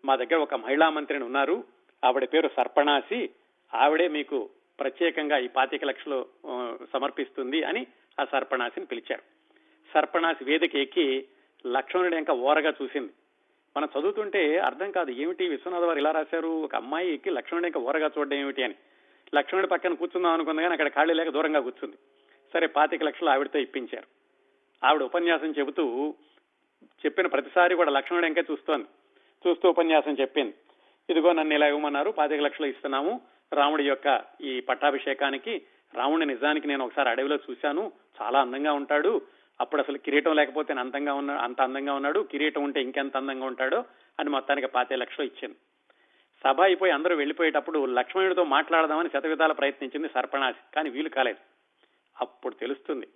మా 0.04 0.16
దగ్గర 0.16 0.36
ఒక 0.36 0.54
మహిళా 0.54 0.88
మంత్రిని 0.88 1.24
ఉన్నారు. 1.24 1.64
ఆవిడ 2.04 2.24
పేరు 2.24 2.50
సర్పణాసి. 2.56 3.30
ఆవిడే 3.74 4.08
మీకు 4.08 4.50
ప్రత్యేకంగా 4.80 5.38
ఈ 5.38 5.48
పాతిక 5.48 5.84
లక్షలు 5.84 6.26
సమర్పిస్తుంది 6.92 7.62
అని 7.62 7.86
ఆ 8.20 8.24
సర్పణాసిని 8.24 8.86
పిలిచారు. 8.86 9.22
సర్పణాసి 9.94 10.44
వేదిక 10.44 10.76
ఎక్కి 10.76 11.26
లక్ష్మణుడు 11.66 12.16
ఇంకా 12.16 12.32
ఓరగా 12.32 12.72
చూసింది. 12.82 13.12
మనం 13.76 13.88
చదువుతుంటే 13.98 14.58
అర్థం 14.58 14.90
కాదు 14.90 15.10
ఏమిటి 15.10 15.48
విశ్వనాథ్ 15.48 15.84
వారు 15.84 15.98
ఇలా 15.98 16.10
రాశారు? 16.10 16.48
ఒక 16.48 16.74
అమ్మాయి 16.74 17.14
ఎక్కి 17.14 17.30
లక్ష్మణుడు 17.30 17.66
ఇంకా 17.66 17.80
ఓరగా 17.80 18.10
చూడడం 18.18 18.36
ఏమిటి 18.36 18.62
అని. 18.62 18.74
లక్ష్మణుడి 19.34 19.68
పక్కన 19.68 19.94
కూర్చుందాం 19.94 20.32
అనుకుంది 20.32 20.62
కానీ 20.62 20.72
అక్కడ 20.72 20.88
ఖాళీ 20.88 21.14
లేక 21.14 21.28
దూరంగా 21.28 21.60
కూర్చుంది. 21.60 21.96
సరే 22.52 22.66
పాతిక 22.66 23.02
లక్షలు 23.02 23.28
ఆవిడతో 23.28 23.58
ఇప్పించారు. 23.58 24.06
ఆవిడ 24.86 25.02
ఉపన్యాసం 25.02 25.54
చెబుతూ 25.58 26.14
చెప్పిన 27.06 27.26
ప్రతిసారి 27.26 27.74
కూడా 27.74 27.90
లక్ష్మణుడు 27.90 28.26
ఇంకా 28.26 28.42
చూస్తోంది. 28.50 28.86
చూస్తూ 29.48 29.68
ఉపన్యాసం 29.68 30.16
చెప్పింది 30.20 30.54
ఇదిగో 31.10 31.32
నన్ను 31.32 31.54
ఇలా 31.54 31.66
ఇవ్వమన్నారు 31.66 32.10
పాతిక 32.10 32.40
లక్షలు 32.40 32.66
ఇస్తున్నాము. 32.66 33.20
రాముడి 33.52 33.84
యొక్క 33.84 34.24
ఈ 34.40 34.60
పట్టాభిషేకానికి 34.60 35.62
రాముడి 35.94 36.26
నిజానికి 36.26 36.68
నేను 36.68 36.84
ఒకసారి 36.84 37.08
అడవిలో 37.08 37.36
చూశాను. 37.36 37.92
చాలా 38.22 38.40
అందంగా 38.40 38.72
ఉంటాడు. 38.72 39.22
అప్పుడు 39.60 39.82
అసలు 39.82 39.98
కిరీటం 39.98 40.36
లేకపోతే 40.36 40.72
అందంగా 40.72 41.14
ఉన్న 41.14 41.30
అంత 41.30 41.60
అందంగా 41.60 41.94
ఉన్నాడు. 41.94 42.20
కిరీటం 42.20 42.62
ఉంటే 42.64 42.82
ఇంకెంత 42.82 43.16
అందంగా 43.16 43.46
ఉంటాడో 43.46 43.84
అని 44.20 44.30
మొత్తానికి 44.30 44.66
పాతే 44.66 44.96
లక్షలు 44.96 45.26
ఇచ్చింది 45.26 45.56
సభ 46.44 46.60
అయిపోయి 46.60 46.92
అందరూ 46.92 47.16
వెళ్ళిపోయేటప్పుడు 47.16 47.86
లక్ష్మణుడితో 47.86 48.44
మాట్లాడదామని 48.44 49.08
శతవిధాల 49.08 49.52
ప్రయత్నించింది 49.52 50.08
సర్పణాసి 50.08 50.74
కానీ 50.74 50.90
వీలు 50.90 51.08
కాలేదు. 51.08 51.38
అప్పుడు 52.20 52.54
తెలుస్తుంది 52.54 53.06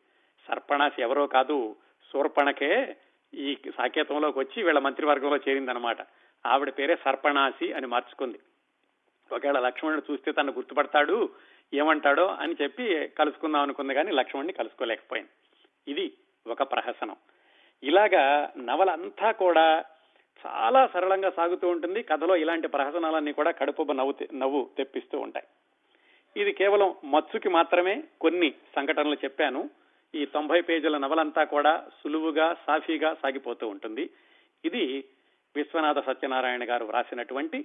సర్పణాసి 0.48 1.02
ఎవరో 1.02 1.26
కాదు 1.26 1.76
శూర్పణకే 2.12 2.96
ఈ 3.34 3.58
సాకేతంలోకి 3.76 4.38
వచ్చి 4.38 4.62
వీళ్ళ 4.62 4.78
మంత్రివర్గంలో 4.78 5.36
చేరిందనమాట 5.36 5.96
ఆవిడ 6.46 6.72
పేరే 6.78 6.96
సర్పణాసి 6.96 7.72
అని 7.72 7.86
మార్చుకుంది. 7.86 8.40
ఒకవేళ 9.32 9.58
లక్ష్మణుడు 9.58 10.12
చూస్తే 10.12 10.32
తను 10.32 10.52
గుర్తుపడతాడు 10.52 11.30
ఏమంటాడో 11.74 12.26
అని 12.26 12.56
చెప్పి 12.62 13.08
కలుసుకుందాం 13.08 13.62
అనుకుంది 13.62 13.94
కానీ 13.94 14.10
లక్ష్మణ్ణి 14.10 14.52
కలుసుకోలేకపోయింది. 14.52 15.28
ఇది 15.88 16.12
ఒక 16.46 16.62
ప్రహసనం. 16.62 17.16
ఇలాగా 17.82 18.52
నవల 18.58 18.90
అంతా 18.90 19.30
కూడా 19.30 19.84
చాలా 20.46 20.86
సరళంగా 20.86 21.30
సాగుతూ 21.30 21.68
ఉంటుంది. 21.68 22.02
కథలో 22.02 22.36
ఇలాంటి 22.36 22.68
ప్రహసనాలన్నీ 22.68 23.32
కూడా 23.32 23.50
కడుపు 23.50 23.92
నవ్వు 23.92 24.14
నవ్వు 24.34 24.70
తెప్పిస్తూ 24.76 25.18
ఉంటాయి. 25.18 25.46
ఇది 26.40 26.52
కేవలం 26.52 26.94
మత్సుకి 27.04 27.48
మాత్రమే 27.48 28.04
కొన్ని 28.20 28.50
సంఘటనలు 28.50 29.14
చెప్పాను. 29.14 29.70
ఈ 30.16 30.26
తొంభై 30.26 30.60
పేజీల 30.60 30.98
నవలంతా 30.98 31.44
కూడా 31.44 31.84
సులువుగా 32.02 32.56
సాఫీగా 32.66 33.14
సాగిపోతూ 33.14 33.68
ఉంటుంది. 33.68 34.10
ఇది 34.64 35.04
విశ్వనాథ 35.56 36.06
సత్యనారాయణ 36.06 36.70
గారు 36.70 36.84
వ్రాసినటువంటి 36.84 37.64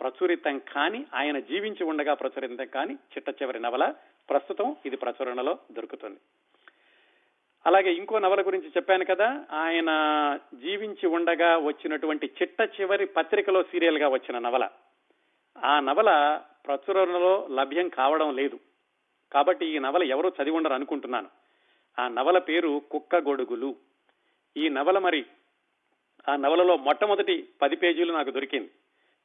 ప్రచురితం 0.00 0.58
కాని 0.58 1.06
ఆయన 1.14 1.38
జీవించి 1.38 1.84
ఉండగా 1.84 2.14
ప్రచురితం 2.14 2.66
కాని 2.66 2.94
చిట్ట 2.94 3.42
చివరి 3.42 3.60
నవల. 3.60 3.94
ప్రస్తుతం 4.30 4.76
ఇది 4.86 4.96
ప్రచురణలో 4.96 5.58
దొరుకుతుంది. 5.72 6.18
అలాగే 7.66 7.92
ఇంకో 7.92 8.18
నవల 8.18 8.46
గురించి 8.46 8.68
చెప్పాను 8.68 9.04
కదా 9.04 9.44
ఆయన 9.52 9.90
జీవించి 10.54 11.06
ఉండగా 11.06 11.58
వచ్చినటువంటి 11.58 12.30
చిట్ట 12.42 12.80
చివరి 12.80 13.06
పత్రికలో 13.06 13.62
సీరియల్గా 13.62 14.08
వచ్చిన 14.08 14.38
నవల. 14.38 14.68
ఆ 15.64 15.80
నవల 15.80 16.40
ప్రచురణలో 16.66 17.46
లభ్యం 17.50 17.88
కావడం 17.88 18.36
లేదు. 18.36 18.60
కాబట్టి 19.32 19.66
ఈ 19.66 19.78
నవల 19.78 20.02
ఎవరూ 20.02 20.28
చదివి 20.28 20.56
ఉండరు 20.56 20.74
అనుకుంటున్నాను. 20.74 21.41
ఆ 21.98 22.08
నవల 22.08 22.38
పేరు 22.38 22.82
కుక్క 22.90 23.16
గొడుగులు 23.16 23.76
ఈ 24.56 24.68
నవల 24.68 24.98
మరి 24.98 25.24
ఆ 26.28 26.36
నవలలో 26.36 26.76
మొట్టమొదటి 26.76 27.48
పది 27.62 27.76
పేజీలు 27.76 28.12
నాకు 28.12 28.30
దొరికింది. 28.30 28.70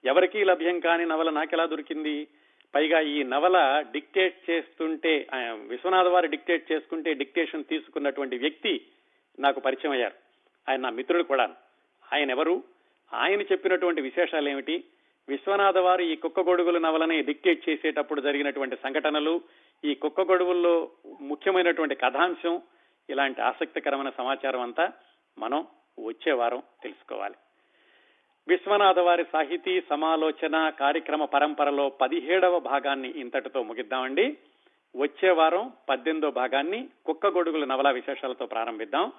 ఎవరికీ 0.05 0.43
లభ్యం 0.43 0.79
కాని 0.79 1.05
నవల 1.05 1.29
నాకెలా 1.29 1.65
దొరికింది? 1.65 2.27
పైగా 2.73 2.99
ఈ 2.99 3.23
నవల 3.23 3.83
డిక్టేట్ 3.91 4.49
చేస్తుంటే 4.49 5.27
ఆ, 5.33 5.37
విశ్వనాథ 5.67 6.07
వారు 6.07 6.27
డిక్టేట్ 6.27 6.71
చేసుకుంటే 6.71 7.13
డిక్టేషన్ 7.13 7.63
తీసుకున్నటువంటి 7.63 8.37
వ్యక్తి 8.37 8.81
నాకు 9.39 9.59
పరిచయం 9.59 9.91
అయ్యారు. 9.91 10.15
ఆయన 10.69 10.79
నా 10.79 10.89
మిత్రుడు 10.89 11.23
కూడా 11.23 11.55
ఆయన 12.13 12.31
ఎవరు? 12.31 12.63
ఆయన 13.13 13.41
చెప్పినటువంటి 13.41 14.01
విశేషాలు 14.01 14.49
ఏమిటి 14.49 14.83
విశ్వనాథ 15.27 15.77
వారు 15.77 16.01
ఈ 16.01 16.15
కుక్క 16.15 16.39
గొడుగుల 16.39 16.77
నవలని 16.77 17.21
డిక్టేట్ 17.21 17.69
చేసేటప్పుడు 17.69 18.21
జరిగినటువంటి 18.21 18.75
సంఘటనలు 18.75 19.41
ఈ 19.85 19.95
కుక్క 19.95 20.21
గొడుగుల్లో 20.21 20.89
ముఖ్యమైనటువంటి 21.21 21.95
కథాంశం 21.95 22.61
ఇలాంటి 23.09 23.41
ఆసక్తికరమైన 23.41 24.09
సమాచారం 24.09 24.61
అంతా 24.61 24.91
మనం 25.37 25.67
వచ్చే 26.05 26.31
వారం 26.31 26.63
తెలుసుకోవాలి. 26.83 27.35
విశ్వనాథ 28.47 28.99
వారి 28.99 29.25
సాహితీ 29.33 29.81
సమాలోచన 29.81 30.69
కార్యక్రమ 30.69 31.25
పరంపరలో 31.25 31.89
పదిహేడవ 31.89 32.59
భాగాన్ని 32.59 33.09
ఇంతటితో 33.09 33.63
ముగిద్దామండి. 33.63 34.37
వచ్చే 34.95 35.29
వారం 35.29 35.73
పద్దెనిమిదో 35.89 36.31
భాగాన్ని 36.31 36.89
కుక్క 37.05 37.27
గొడుగుల 37.27 37.65
నవలా 37.65 37.89
విశేషాలతో 37.89 38.45
ప్రారంభిద్దాం. 38.45 39.11